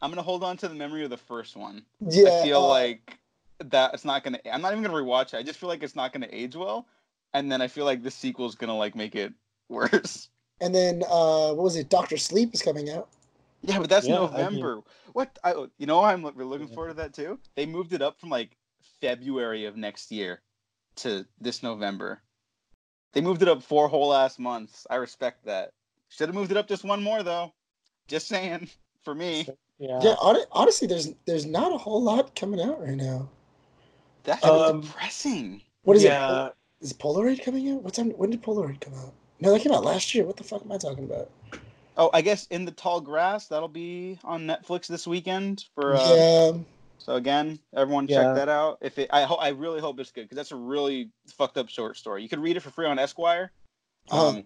I'm 0.03 0.11
gonna 0.11 0.23
hold 0.23 0.43
on 0.43 0.57
to 0.59 0.69
the 0.69 0.75
memory 0.75 1.05
of 1.05 1.11
the 1.11 1.17
first 1.17 1.57
one. 1.57 1.83
yeah, 2.01 2.41
I 2.41 2.43
feel 2.45 2.63
uh, 2.63 2.69
like 2.69 3.19
that 3.65 3.95
it's 3.95 4.05
not 4.05 4.25
gonna. 4.25 4.39
I'm 4.51 4.63
not 4.63 4.73
even 4.73 4.83
gonna 4.83 4.97
rewatch 4.97 5.35
it. 5.35 5.37
I 5.37 5.43
just 5.43 5.59
feel 5.59 5.69
like 5.69 5.83
it's 5.83 5.97
not 5.97 6.13
gonna 6.13 6.29
age 6.31 6.57
well, 6.57 6.87
and 7.35 7.51
then 7.53 7.61
I 7.61 7.69
feel 7.69 7.85
like 7.85 8.03
the 8.03 8.11
sequel's 8.11 8.55
gonna 8.55 8.77
like 8.77 8.95
make 8.95 9.15
it 9.15 9.33
worse. 9.69 10.29
And 10.61 10.75
then 10.75 11.03
uh, 11.09 11.53
what 11.53 11.65
was 11.65 11.77
it? 11.77 11.89
Doctor 11.91 12.17
Sleep 12.17 12.55
is 12.55 12.63
coming 12.63 12.91
out. 12.91 13.09
Yeah, 13.67 13.79
but 13.79 13.89
that's 13.89 14.07
Yeah, 14.07 14.17
I 14.17 14.21
mean- 14.21 14.31
November. 14.33 14.81
What? 15.13 15.39
I, 15.45 15.55
you 15.79 15.87
know, 15.87 16.03
I'm 16.03 16.23
we're 16.23 16.45
looking 16.45 16.69
forward 16.69 16.89
to 16.91 16.95
that 16.95 17.15
too. 17.15 17.39
They 17.55 17.67
moved 17.67 17.93
it 17.93 18.03
up 18.03 18.19
from 18.21 18.31
like 18.31 18.57
February 19.01 19.65
of 19.65 19.77
next 19.77 20.11
year 20.11 20.43
to 20.97 21.25
this 21.41 21.63
November. 21.63 22.23
They 23.13 23.21
moved 23.21 23.43
it 23.43 23.49
up 23.49 23.63
four 23.63 23.89
whole 23.89 24.13
ass 24.13 24.39
months. 24.39 24.87
I 24.91 24.97
respect 24.97 25.45
that. 25.47 25.73
Should 26.09 26.29
have 26.29 26.35
moved 26.35 26.51
it 26.51 26.57
up 26.57 26.69
just 26.69 26.85
one 26.85 27.03
more 27.03 27.23
though. 27.23 27.53
Just 28.09 28.29
saying. 28.29 28.69
For 29.03 29.15
me, 29.15 29.47
Yeah. 29.79 30.01
Yeah, 30.03 30.15
honestly, 30.51 30.89
there's 30.89 31.13
there's 31.27 31.45
not 31.45 31.75
a 31.75 31.77
whole 31.77 32.03
lot 32.03 32.35
coming 32.35 32.59
out 32.59 32.81
right 32.81 32.97
now. 32.97 33.29
that's 34.23 34.43
Um, 34.43 34.81
depressing. 34.81 35.61
What 35.83 35.99
is 35.99 36.05
yeah. 36.05 36.47
it? 36.47 36.53
Is 36.81 36.95
Polaroid 36.95 37.43
coming 37.45 37.71
out? 37.71 37.83
What 37.83 37.93
time? 37.93 38.09
When 38.13 38.31
did 38.31 38.43
Polaroid 38.43 38.81
come 38.81 38.95
out? 38.95 39.13
No, 39.41 39.53
that 39.53 39.61
came 39.61 39.73
out 39.73 39.85
last 39.85 40.15
year. 40.15 40.25
What 40.25 40.39
the 40.39 40.43
fuck 40.45 40.63
am 40.63 40.73
I 40.73 40.79
talking 40.79 41.05
about? 41.05 41.31
Oh, 41.97 42.11
I 42.13 42.23
guess 42.23 42.47
in 42.47 42.65
the 42.65 42.73
tall 42.73 43.01
grass 43.01 43.47
that'll 43.47 43.69
be 43.69 44.19
on 44.25 44.47
Netflix 44.47 44.87
this 44.89 45.07
weekend 45.07 45.65
for 45.75 45.95
uh, 45.95 46.17
yeah, 46.17 46.53
So 46.99 47.15
again, 47.15 47.59
everyone 47.75 48.09
Yeah. 48.09 48.25
check 48.25 48.35
that 48.35 48.49
out. 48.49 48.79
If 48.81 48.99
it, 48.99 49.11
I 49.13 49.23
hope, 49.23 49.41
I 49.41 49.51
really 49.51 49.81
hope 49.81 50.01
it's 50.01 50.11
good 50.11 50.23
because 50.23 50.37
that's 50.37 50.51
a 50.51 50.57
really 50.57 51.11
fucked 51.29 51.57
up 51.57 51.69
short 51.69 51.97
story. 51.97 52.23
You 52.23 52.29
could 52.29 52.41
read 52.41 52.57
it 52.57 52.61
for 52.61 52.71
free 52.71 52.87
on 52.87 52.99
Esquire. 52.99 53.53
Uh-huh. 54.11 54.29
Um, 54.29 54.45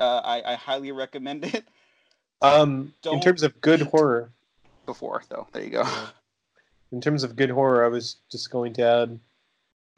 uh, 0.00 0.20
I, 0.24 0.52
I 0.52 0.54
highly 0.54 0.92
recommend 0.92 1.44
it. 1.44 1.64
Um, 2.42 2.92
in 3.10 3.20
terms 3.20 3.42
of 3.42 3.58
good 3.62 3.80
horror, 3.80 4.30
Before 4.84 5.22
though, 5.28 5.48
there 5.52 5.64
you 5.64 5.70
go. 5.70 5.84
in 6.92 7.00
terms 7.00 7.24
of 7.24 7.34
good 7.34 7.50
horror, 7.50 7.84
I 7.84 7.88
was 7.88 8.16
just 8.30 8.50
going 8.50 8.74
to 8.74 8.82
add, 8.82 9.20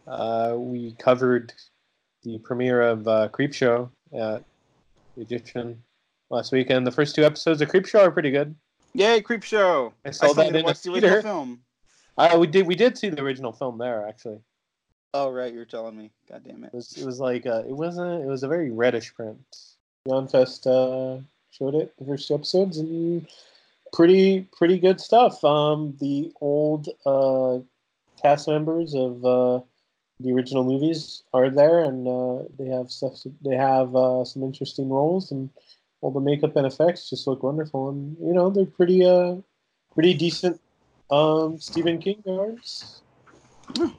uh, 0.07 0.55
we 0.57 0.93
covered 0.99 1.53
the 2.23 2.39
premiere 2.39 2.81
of 2.81 3.07
uh, 3.09 3.29
Creepshow 3.29 3.91
at 4.13 4.45
the 5.17 5.23
Egyptian 5.23 5.83
last 6.31 6.53
weekend. 6.53 6.87
The 6.87 6.93
first 6.93 7.15
two 7.15 7.25
episodes 7.25 7.61
of 7.61 7.69
Creepshow 7.69 8.01
are 8.01 8.11
pretty 8.11 8.31
good. 8.31 8.55
Yay, 8.95 9.21
Creep 9.21 9.43
Show! 9.43 9.93
I 10.05 10.09
I 10.09 10.13
saw 10.13 10.29
still 10.29 10.45
that 10.45 10.57
in 10.57 10.65
watch 10.65 10.83
the 10.83 10.93
original 10.93 11.23
film. 11.23 11.61
Uh, 12.17 12.37
we 12.39 12.47
did 12.47 12.67
we 12.67 12.75
did 12.75 12.99
see 12.99 13.11
the 13.11 13.23
original 13.23 13.53
film 13.53 13.79
there 13.79 14.07
actually. 14.09 14.41
Oh 15.15 15.31
right, 15.31 15.53
you're 15.53 15.65
telling 15.65 15.97
me. 15.97 16.11
God 16.29 16.43
damn 16.45 16.65
it. 16.65 16.69
It 16.69 16.75
was 16.75 16.97
it 16.97 17.07
was 17.07 17.21
like 17.21 17.47
uh, 17.47 17.63
it 17.67 17.77
wasn't 17.77 18.23
it 18.23 18.27
was 18.27 18.43
a 18.43 18.49
very 18.49 18.71
reddish 18.71 19.15
print. 19.15 19.39
Beyond 20.05 20.31
Fest 20.31 20.67
uh, 20.67 21.19
showed 21.51 21.75
it 21.75 21.95
the 21.99 22.05
first 22.05 22.29
two 22.29 22.35
episodes 22.35 22.79
and 22.79 23.27
pretty 23.93 24.49
pretty 24.57 24.79
good 24.79 25.01
stuff. 25.01 25.43
Um, 25.45 25.97
the 26.01 26.33
old 26.41 26.89
uh, 27.07 27.59
cast 28.21 28.49
members 28.49 28.95
of 28.95 29.25
uh, 29.25 29.61
the 30.21 30.33
original 30.33 30.65
movies 30.65 31.23
are 31.33 31.51
there, 31.51 31.81
and 31.85 32.07
uh, 32.07 32.45
they 32.59 32.67
have 32.67 32.91
stuff. 32.91 33.15
They 33.43 33.57
have 33.57 33.95
uh, 33.95 34.25
some 34.25 34.43
interesting 34.43 34.89
roles, 34.89 35.31
and 35.31 35.51
all 36.01 36.11
the 36.11 36.21
makeup 36.21 36.57
and 36.57 36.67
effects 36.67 37.11
just 37.11 37.27
look 37.27 37.43
wonderful. 37.43 37.91
And 37.91 38.17
you 38.21 38.33
know 38.33 38.51
they're 38.51 38.67
pretty 38.67 39.05
uh 39.05 39.37
pretty 39.95 40.15
decent 40.15 40.61
um, 41.11 41.59
Stephen 41.59 41.99
King 41.99 42.23
artists. 42.29 43.01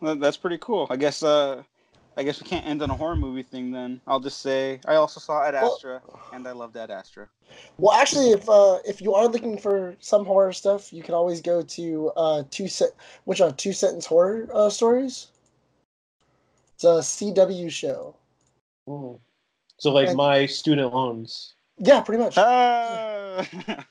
Oh, 0.01 0.15
That's 0.15 0.37
pretty 0.37 0.57
cool. 0.59 0.87
I 0.89 0.95
guess. 0.95 1.23
Uh, 1.23 1.63
I 2.17 2.23
guess 2.23 2.41
we 2.41 2.47
can't 2.49 2.65
end 2.65 2.81
on 2.81 2.89
a 2.89 2.95
horror 2.95 3.15
movie 3.15 3.43
thing 3.43 3.71
then. 3.71 4.01
I'll 4.05 4.19
just 4.19 4.41
say 4.41 4.81
I 4.85 4.95
also 4.95 5.19
saw 5.21 5.43
Ad 5.43 5.53
Well- 5.53 5.73
Astra, 5.73 6.01
and 6.33 6.47
I 6.47 6.51
loved 6.51 6.75
Ad 6.75 6.91
Astra. 6.91 7.27
Well, 7.77 7.93
actually, 7.97 8.31
if 8.31 8.47
uh, 8.49 8.79
if 8.85 9.01
you 9.01 9.13
are 9.13 9.27
looking 9.27 9.57
for 9.57 9.95
some 9.99 10.25
horror 10.25 10.53
stuff, 10.53 10.91
you 10.93 11.01
can 11.01 11.13
always 11.15 11.41
go 11.41 11.61
to 11.61 12.11
uh, 12.17 12.43
two 12.51 12.67
set, 12.67 12.89
which 13.25 13.41
are 13.41 13.51
two 13.51 13.73
sentence 13.73 14.05
horror 14.05 14.47
uh, 14.53 14.69
stories. 14.69 15.27
It's 16.75 16.83
a 16.83 16.99
CW 16.99 17.69
show. 17.71 18.15
Mm. 18.87 19.19
So 19.77 19.91
like 19.91 20.09
And- 20.09 20.17
my 20.17 20.45
student 20.45 20.93
loans. 20.93 21.53
Yeah, 21.79 22.01
pretty 22.01 22.21
much. 22.23 22.35
Ah! 22.37 23.47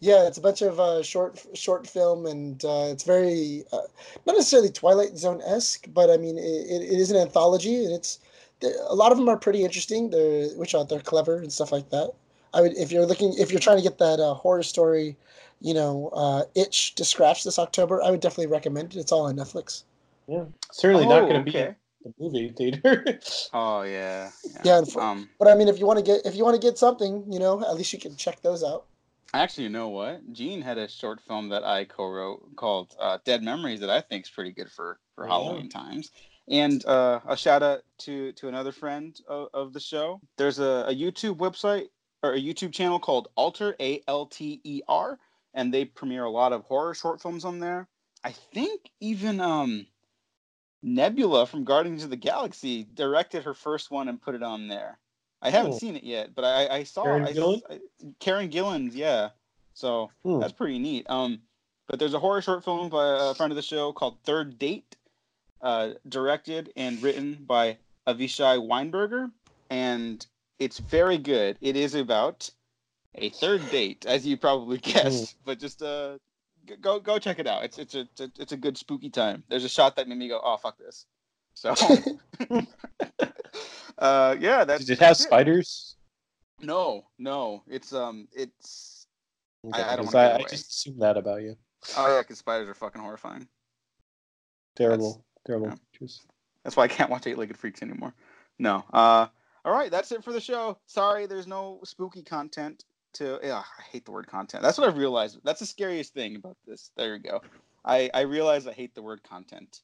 Yeah, 0.00 0.26
it's 0.26 0.36
a 0.36 0.40
bunch 0.42 0.60
of 0.60 0.78
uh, 0.78 1.02
short 1.02 1.42
short 1.54 1.86
film, 1.86 2.26
and 2.26 2.62
uh, 2.62 2.88
it's 2.90 3.04
very 3.04 3.64
uh, 3.72 3.82
not 4.26 4.36
necessarily 4.36 4.68
Twilight 4.68 5.16
Zone 5.16 5.40
esque, 5.46 5.86
but 5.94 6.10
I 6.10 6.18
mean 6.18 6.36
it, 6.36 6.42
it, 6.42 6.82
it 6.82 6.98
is 6.98 7.10
an 7.10 7.16
anthology, 7.16 7.84
and 7.86 7.94
it's 7.94 8.18
a 8.62 8.94
lot 8.94 9.12
of 9.12 9.18
them 9.18 9.30
are 9.30 9.38
pretty 9.38 9.64
interesting. 9.64 10.10
They're 10.10 10.48
which 10.56 10.74
are 10.74 10.84
they're 10.84 11.00
clever 11.00 11.38
and 11.38 11.50
stuff 11.50 11.72
like 11.72 11.88
that. 11.88 12.10
I 12.52 12.60
would 12.60 12.76
if 12.76 12.92
you're 12.92 13.06
looking 13.06 13.32
if 13.38 13.50
you're 13.50 13.60
trying 13.60 13.78
to 13.78 13.82
get 13.82 13.96
that 13.96 14.20
uh, 14.20 14.34
horror 14.34 14.62
story, 14.62 15.16
you 15.62 15.72
know, 15.72 16.10
uh, 16.12 16.42
itch 16.54 16.96
to 16.96 17.04
scratch 17.04 17.42
this 17.42 17.58
October, 17.58 18.02
I 18.02 18.10
would 18.10 18.20
definitely 18.20 18.48
recommend 18.48 18.94
it. 18.94 18.98
It's 19.00 19.12
all 19.12 19.24
on 19.26 19.36
Netflix. 19.36 19.84
Yeah, 20.26 20.44
certainly 20.70 21.06
not 21.06 21.22
Oh, 21.22 21.28
going 21.28 21.42
to 21.42 21.50
be 21.50 21.56
okay. 21.56 21.68
at 21.70 21.76
the 22.04 22.12
movie 22.18 22.52
theater. 22.56 23.18
Oh 23.52 23.82
yeah. 23.82 24.30
Yeah, 24.64 24.78
and 24.78 24.90
for- 24.90 25.02
Um. 25.02 25.28
But 25.38 25.48
I 25.48 25.54
mean, 25.54 25.68
if 25.68 25.78
you 25.78 25.86
want 25.86 25.98
to 25.98 26.04
get 26.04 26.24
if 26.26 26.34
you 26.36 26.44
want 26.44 26.60
to 26.60 26.64
get 26.66 26.78
something, 26.78 27.24
you 27.32 27.38
know, 27.38 27.60
at 27.64 27.74
least 27.74 27.92
you 27.92 27.98
can 27.98 28.16
check 28.16 28.42
those 28.42 28.62
out. 28.62 28.84
Actually, 29.32 29.64
you 29.64 29.70
know 29.70 29.88
what? 29.88 30.32
Gene 30.32 30.62
had 30.62 30.78
a 30.78 30.86
short 30.88 31.20
film 31.20 31.48
that 31.48 31.64
I 31.64 31.84
co-wrote 31.84 32.54
called 32.56 32.94
uh, 33.00 33.18
"Dead 33.24 33.42
Memories" 33.42 33.80
that 33.80 33.90
I 33.90 34.00
think 34.00 34.24
is 34.26 34.30
pretty 34.30 34.52
good 34.52 34.70
for 34.70 34.98
for 35.14 35.24
Oh, 35.24 35.28
Halloween 35.28 35.68
times. 35.68 36.10
And 36.48 36.84
uh, 36.86 37.20
a 37.26 37.36
shout 37.36 37.62
out 37.62 37.80
to 38.00 38.32
to 38.32 38.48
another 38.48 38.70
friend 38.72 39.18
of, 39.28 39.48
of 39.54 39.72
the 39.72 39.80
show. 39.80 40.20
There's 40.36 40.58
a, 40.58 40.84
a 40.88 40.94
YouTube 40.94 41.38
website 41.38 41.86
or 42.22 42.34
a 42.34 42.40
YouTube 42.40 42.72
channel 42.72 42.98
called 43.00 43.28
Alter 43.34 43.74
A 43.80 44.02
L 44.06 44.26
T 44.26 44.60
E 44.62 44.82
R, 44.88 45.18
and 45.54 45.72
they 45.72 45.84
premiere 45.84 46.24
a 46.24 46.30
lot 46.30 46.52
of 46.52 46.62
horror 46.64 46.94
short 46.94 47.20
films 47.20 47.44
on 47.44 47.58
there. 47.58 47.88
I 48.22 48.32
think 48.32 48.90
even 49.00 49.40
um, 49.40 49.86
Nebula 50.84 51.46
from 51.46 51.64
Guardians 51.64 52.04
of 52.04 52.10
the 52.10 52.16
Galaxy 52.16 52.86
directed 52.94 53.42
her 53.44 53.54
first 53.54 53.90
one 53.90 54.08
and 54.08 54.20
put 54.20 54.34
it 54.34 54.42
on 54.42 54.68
there. 54.68 54.98
I 55.40 55.50
haven't 55.50 55.74
seen 55.74 55.96
it 55.96 56.04
yet, 56.04 56.34
but 56.34 56.44
I, 56.44 56.68
I 56.68 56.82
saw 56.84 57.04
Karen 57.04 57.24
I, 57.24 57.32
Gillan? 57.32 57.60
I, 57.70 57.80
Karen 58.20 58.50
Gillan, 58.50 58.90
yeah. 58.92 59.30
So 59.72 60.10
Hmm. 60.24 60.40
that's 60.40 60.52
pretty 60.52 60.78
neat. 60.78 61.08
Um, 61.08 61.40
but 61.88 61.98
there's 61.98 62.14
a 62.14 62.18
horror 62.18 62.42
short 62.42 62.64
film 62.64 62.90
by 62.90 63.30
a 63.30 63.34
friend 63.34 63.50
of 63.50 63.56
the 63.56 63.62
show 63.62 63.92
called 63.92 64.18
Third 64.24 64.58
Date, 64.58 64.96
uh, 65.60 65.90
directed 66.08 66.72
and 66.76 67.02
written 67.02 67.44
by 67.46 67.78
Avishai 68.06 68.58
Weinberger, 68.58 69.30
and 69.70 70.26
it's 70.58 70.78
very 70.78 71.18
good. 71.18 71.56
It 71.60 71.76
is 71.76 71.94
about 71.94 72.50
a 73.14 73.30
third 73.30 73.62
date, 73.70 74.04
as 74.06 74.26
you 74.26 74.36
probably 74.36 74.78
guessed, 74.78 75.36
but 75.44 75.58
just 75.58 75.82
uh, 75.82 76.18
go 76.80 77.00
go 77.00 77.18
check 77.18 77.38
it 77.38 77.46
out. 77.46 77.64
It's 77.64 77.78
it's 77.78 77.94
a 77.94 78.00
it's 78.00 78.20
a, 78.20 78.30
it's 78.38 78.52
a 78.52 78.56
good 78.56 78.76
spooky 78.76 79.10
time. 79.10 79.44
There's 79.48 79.64
a 79.64 79.68
shot 79.68 79.96
that 79.96 80.08
made 80.08 80.18
me 80.18 80.28
go, 80.28 80.40
oh 80.42 80.56
fuck 80.56 80.78
this. 80.78 81.06
So, 81.54 81.70
uh, 83.98 84.36
yeah, 84.40 84.64
that's 84.64 84.80
Does 84.80 84.90
it 84.90 84.98
have 84.98 85.10
that's 85.10 85.22
spiders? 85.22 85.96
No, 86.60 87.06
no, 87.18 87.62
it's 87.68 87.92
um, 87.92 88.26
it's 88.32 89.06
I- 89.72 89.92
I 89.92 89.96
don't 89.96 90.14
I, 90.14 90.34
I 90.34 90.42
just 90.42 90.70
assumed 90.70 91.00
that 91.02 91.16
about 91.16 91.42
you. 91.42 91.56
oh 91.96 92.14
yeah, 92.14 92.22
because 92.22 92.38
spiders 92.38 92.68
are 92.68 92.74
fucking 92.74 93.00
horrifying. 93.00 93.46
Terrible, 94.76 95.24
terrible. 95.46 95.68
yeah. 95.68 95.76
creatures. 95.92 96.22
That's 96.64 96.76
why 96.76 96.84
I 96.84 96.88
can't 96.88 97.10
watch 97.10 97.26
Eight 97.26 97.38
Legged 97.38 97.56
Freaks 97.56 97.82
anymore. 97.82 98.14
No. 98.58 98.84
Uh, 98.92 99.26
all 99.64 99.72
right, 99.72 99.90
that's 99.90 100.10
it 100.12 100.24
for 100.24 100.32
the 100.32 100.40
show. 100.40 100.78
Sorry, 100.86 101.26
there's 101.26 101.46
no 101.46 101.80
spooky 101.84 102.22
content. 102.22 102.84
To 103.14 103.38
yeah, 103.42 103.62
I 103.78 103.82
hate 103.90 104.04
the 104.04 104.10
word 104.10 104.26
content. 104.26 104.62
That's 104.62 104.78
what 104.78 104.88
I've 104.88 104.96
realized. 104.96 105.38
That's 105.44 105.60
the 105.60 105.66
scariest 105.66 106.14
thing 106.14 106.36
about 106.36 106.56
this. 106.66 106.90
There 106.96 107.14
you 107.14 107.22
go. 107.22 107.42
I 107.84 108.10
I 108.12 108.22
realize 108.22 108.66
I 108.66 108.72
hate 108.72 108.94
the 108.94 109.02
word 109.02 109.22
content. 109.22 109.82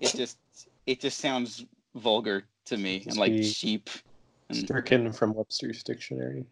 It 0.00 0.12
just 0.16 0.38
it 0.86 1.00
just 1.00 1.18
sounds 1.18 1.64
vulgar 1.94 2.44
to 2.66 2.76
me 2.76 3.04
and 3.06 3.16
like 3.16 3.32
cheap. 3.42 3.88
And 4.48 4.58
Stricken 4.58 5.12
from 5.12 5.34
Webster's 5.34 5.82
dictionary. 5.82 6.44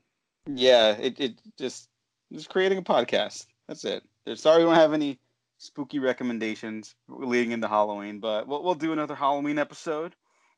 yeah, 0.47 0.93
it 0.93 1.18
it 1.18 1.41
just 1.59 1.89
just 2.33 2.49
creating 2.49 2.78
a 2.78 2.83
podcast. 2.83 3.47
That's 3.66 3.85
it. 3.85 4.05
Sorry 4.37 4.59
we 4.59 4.64
don't 4.64 4.74
have 4.76 4.93
any 4.93 5.18
spooky 5.59 5.99
recommendations 5.99 6.95
leading 7.09 7.53
into 7.53 7.68
Halloween, 7.68 8.20
but 8.20 8.47
we'll 8.47 8.62
we'll 8.62 8.74
do 8.74 8.93
another 8.93 9.14
Halloween 9.14 9.59
episode. 9.59 10.14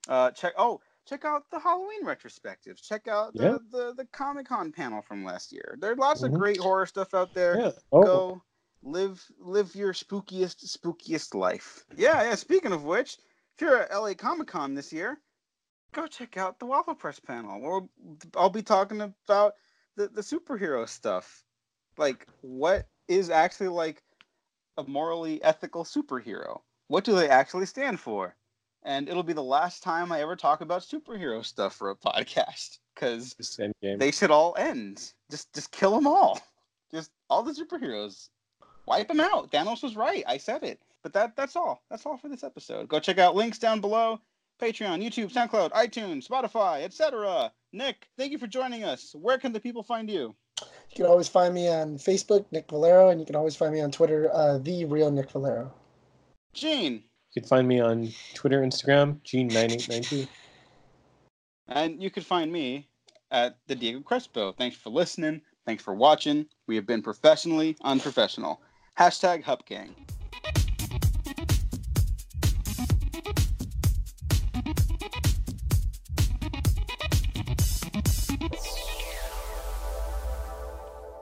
Uh, 0.09 0.31
check 0.33 0.53
oh 0.59 0.81
check 1.07 1.25
out 1.25 1.45
the 1.51 1.59
Halloween 1.59 2.05
retrospectives. 2.05 2.83
Check 2.83 3.09
out 3.09 3.35
the 3.35 3.43
Yeah. 3.43 3.59
the, 3.71 3.95
the 3.95 4.07
Comic 4.13 4.47
Con 4.49 4.73
panel 4.73 5.03
from 5.03 5.25
last 5.25 5.53
year. 5.53 5.77
There's 5.81 5.99
lots 5.99 6.23
Mhm. 6.23 6.27
of 6.27 6.35
great 6.35 6.59
horror 6.59 6.87
stuff 6.87 7.15
out 7.15 7.35
there. 7.35 7.59
Yeah. 7.59 7.71
Oh, 7.93 8.03
Go 8.03 8.43
live 8.83 9.25
live 9.39 9.75
your 9.75 9.93
spookiest 9.93 10.65
spookiest 10.79 11.35
life. 11.35 11.85
Yeah, 11.97 12.23
yeah. 12.23 12.35
Speaking 12.35 12.73
of 12.73 12.85
which, 12.85 13.19
if 13.55 13.61
you're 13.61 13.83
at 13.83 13.91
LA 13.93 14.15
Comic 14.15 14.49
Con 14.49 14.75
this 14.75 14.93
year, 14.93 15.21
go 15.93 16.07
check 16.07 16.37
out 16.37 16.59
the 16.59 16.67
Waffle 16.67 16.95
Press 16.95 17.21
panel. 17.21 17.61
Where 17.61 17.83
I'll 18.37 18.51
be 18.51 18.63
talking 18.63 19.01
about 19.01 19.55
the, 19.97 20.09
the 20.09 20.23
superhero 20.23 20.89
stuff. 20.89 21.45
Like, 21.99 22.27
what 22.41 22.89
is 23.09 23.29
actually 23.29 23.69
like 23.69 24.03
a 24.79 24.85
morally 24.85 25.43
ethical 25.43 25.85
superhero? 25.85 26.63
What 26.89 27.05
do 27.05 27.15
they 27.15 27.29
actually 27.29 27.67
stand 27.67 28.01
for? 28.01 28.35
And 28.85 29.09
it'll 29.09 29.23
be 29.23 29.33
the 29.33 29.43
last 29.43 29.83
time 29.83 30.11
I 30.11 30.21
ever 30.21 30.35
talk 30.35 30.61
about 30.61 30.83
superhero 30.83 31.45
stuff 31.45 31.75
for 31.75 31.91
a 31.91 31.97
podcast 31.97 32.79
because 32.95 33.35
this 33.35 33.61
they 33.81 34.11
should 34.11 34.31
all 34.31 34.55
end. 34.59 35.13
Just 35.31 35.53
just 35.55 35.71
kill 35.71 35.95
them 35.95 36.07
all. 36.07 36.41
Just 36.93 37.11
all 37.31 37.43
the 37.43 37.53
superheroes. 37.53 38.29
Wipe 38.87 39.09
them 39.09 39.21
out. 39.21 39.51
Thanos 39.53 39.83
was 39.83 39.97
right. 39.97 40.25
I 40.27 40.37
said 40.37 40.65
it. 40.65 40.81
But 41.03 41.13
that 41.15 41.37
that's 41.37 41.57
all. 41.57 41.83
That's 41.91 42.07
all 42.07 42.17
for 42.17 42.29
this 42.29 42.45
episode. 42.45 42.89
Go 42.89 42.99
check 42.99 43.19
out 43.19 43.35
links 43.35 43.59
down 43.59 43.81
below. 43.81 44.21
Patreon, 44.61 45.03
YouTube, 45.03 45.33
SoundCloud, 45.33 45.73
iTunes, 45.73 46.29
Spotify, 46.29 46.83
etc. 46.83 47.53
Nick, 47.73 48.09
thank 48.17 48.31
you 48.31 48.39
for 48.39 48.47
joining 48.47 48.85
us. 48.85 49.13
Where 49.19 49.39
can 49.39 49.53
the 49.53 49.59
people 49.59 49.83
find 49.83 50.09
you? 50.09 50.37
You 50.61 50.97
can 50.97 51.07
always 51.07 51.29
find 51.29 51.53
me 51.53 51.69
on 51.69 51.97
Facebook, 51.97 52.45
Nick 52.53 52.71
Valero, 52.71 53.09
and 53.09 53.19
you 53.19 53.27
can 53.27 53.35
always 53.35 53.57
find 53.57 53.73
me 53.73 53.81
on 53.81 53.91
Twitter, 53.91 54.31
uh, 54.33 54.59
the 54.59 54.85
real 54.85 55.11
Nick 55.11 55.31
Valero. 55.31 55.73
Gene. 56.53 57.03
You 57.33 57.41
can 57.41 57.49
find 57.49 57.67
me 57.67 57.81
on 57.81 58.13
Twitter, 58.35 58.61
Instagram, 58.61 59.21
Gene9892. 59.25 60.29
And 61.69 62.03
you 62.03 62.11
can 62.11 62.23
find 62.23 62.53
me 62.53 62.89
at 63.31 63.57
the 63.67 63.75
Diego 63.75 64.01
Crespo. 64.01 64.53
Thanks 64.53 64.77
for 64.77 64.91
listening. 64.91 65.41
Thanks 65.65 65.83
for 65.83 65.95
watching. 65.95 66.47
We 66.67 66.77
have 66.77 66.87
been 66.87 67.01
professionally 67.01 67.77
unprofessional. 67.83 68.61
Hashtag 68.99 69.43
Hup 69.45 69.67
Gang. 69.67 69.95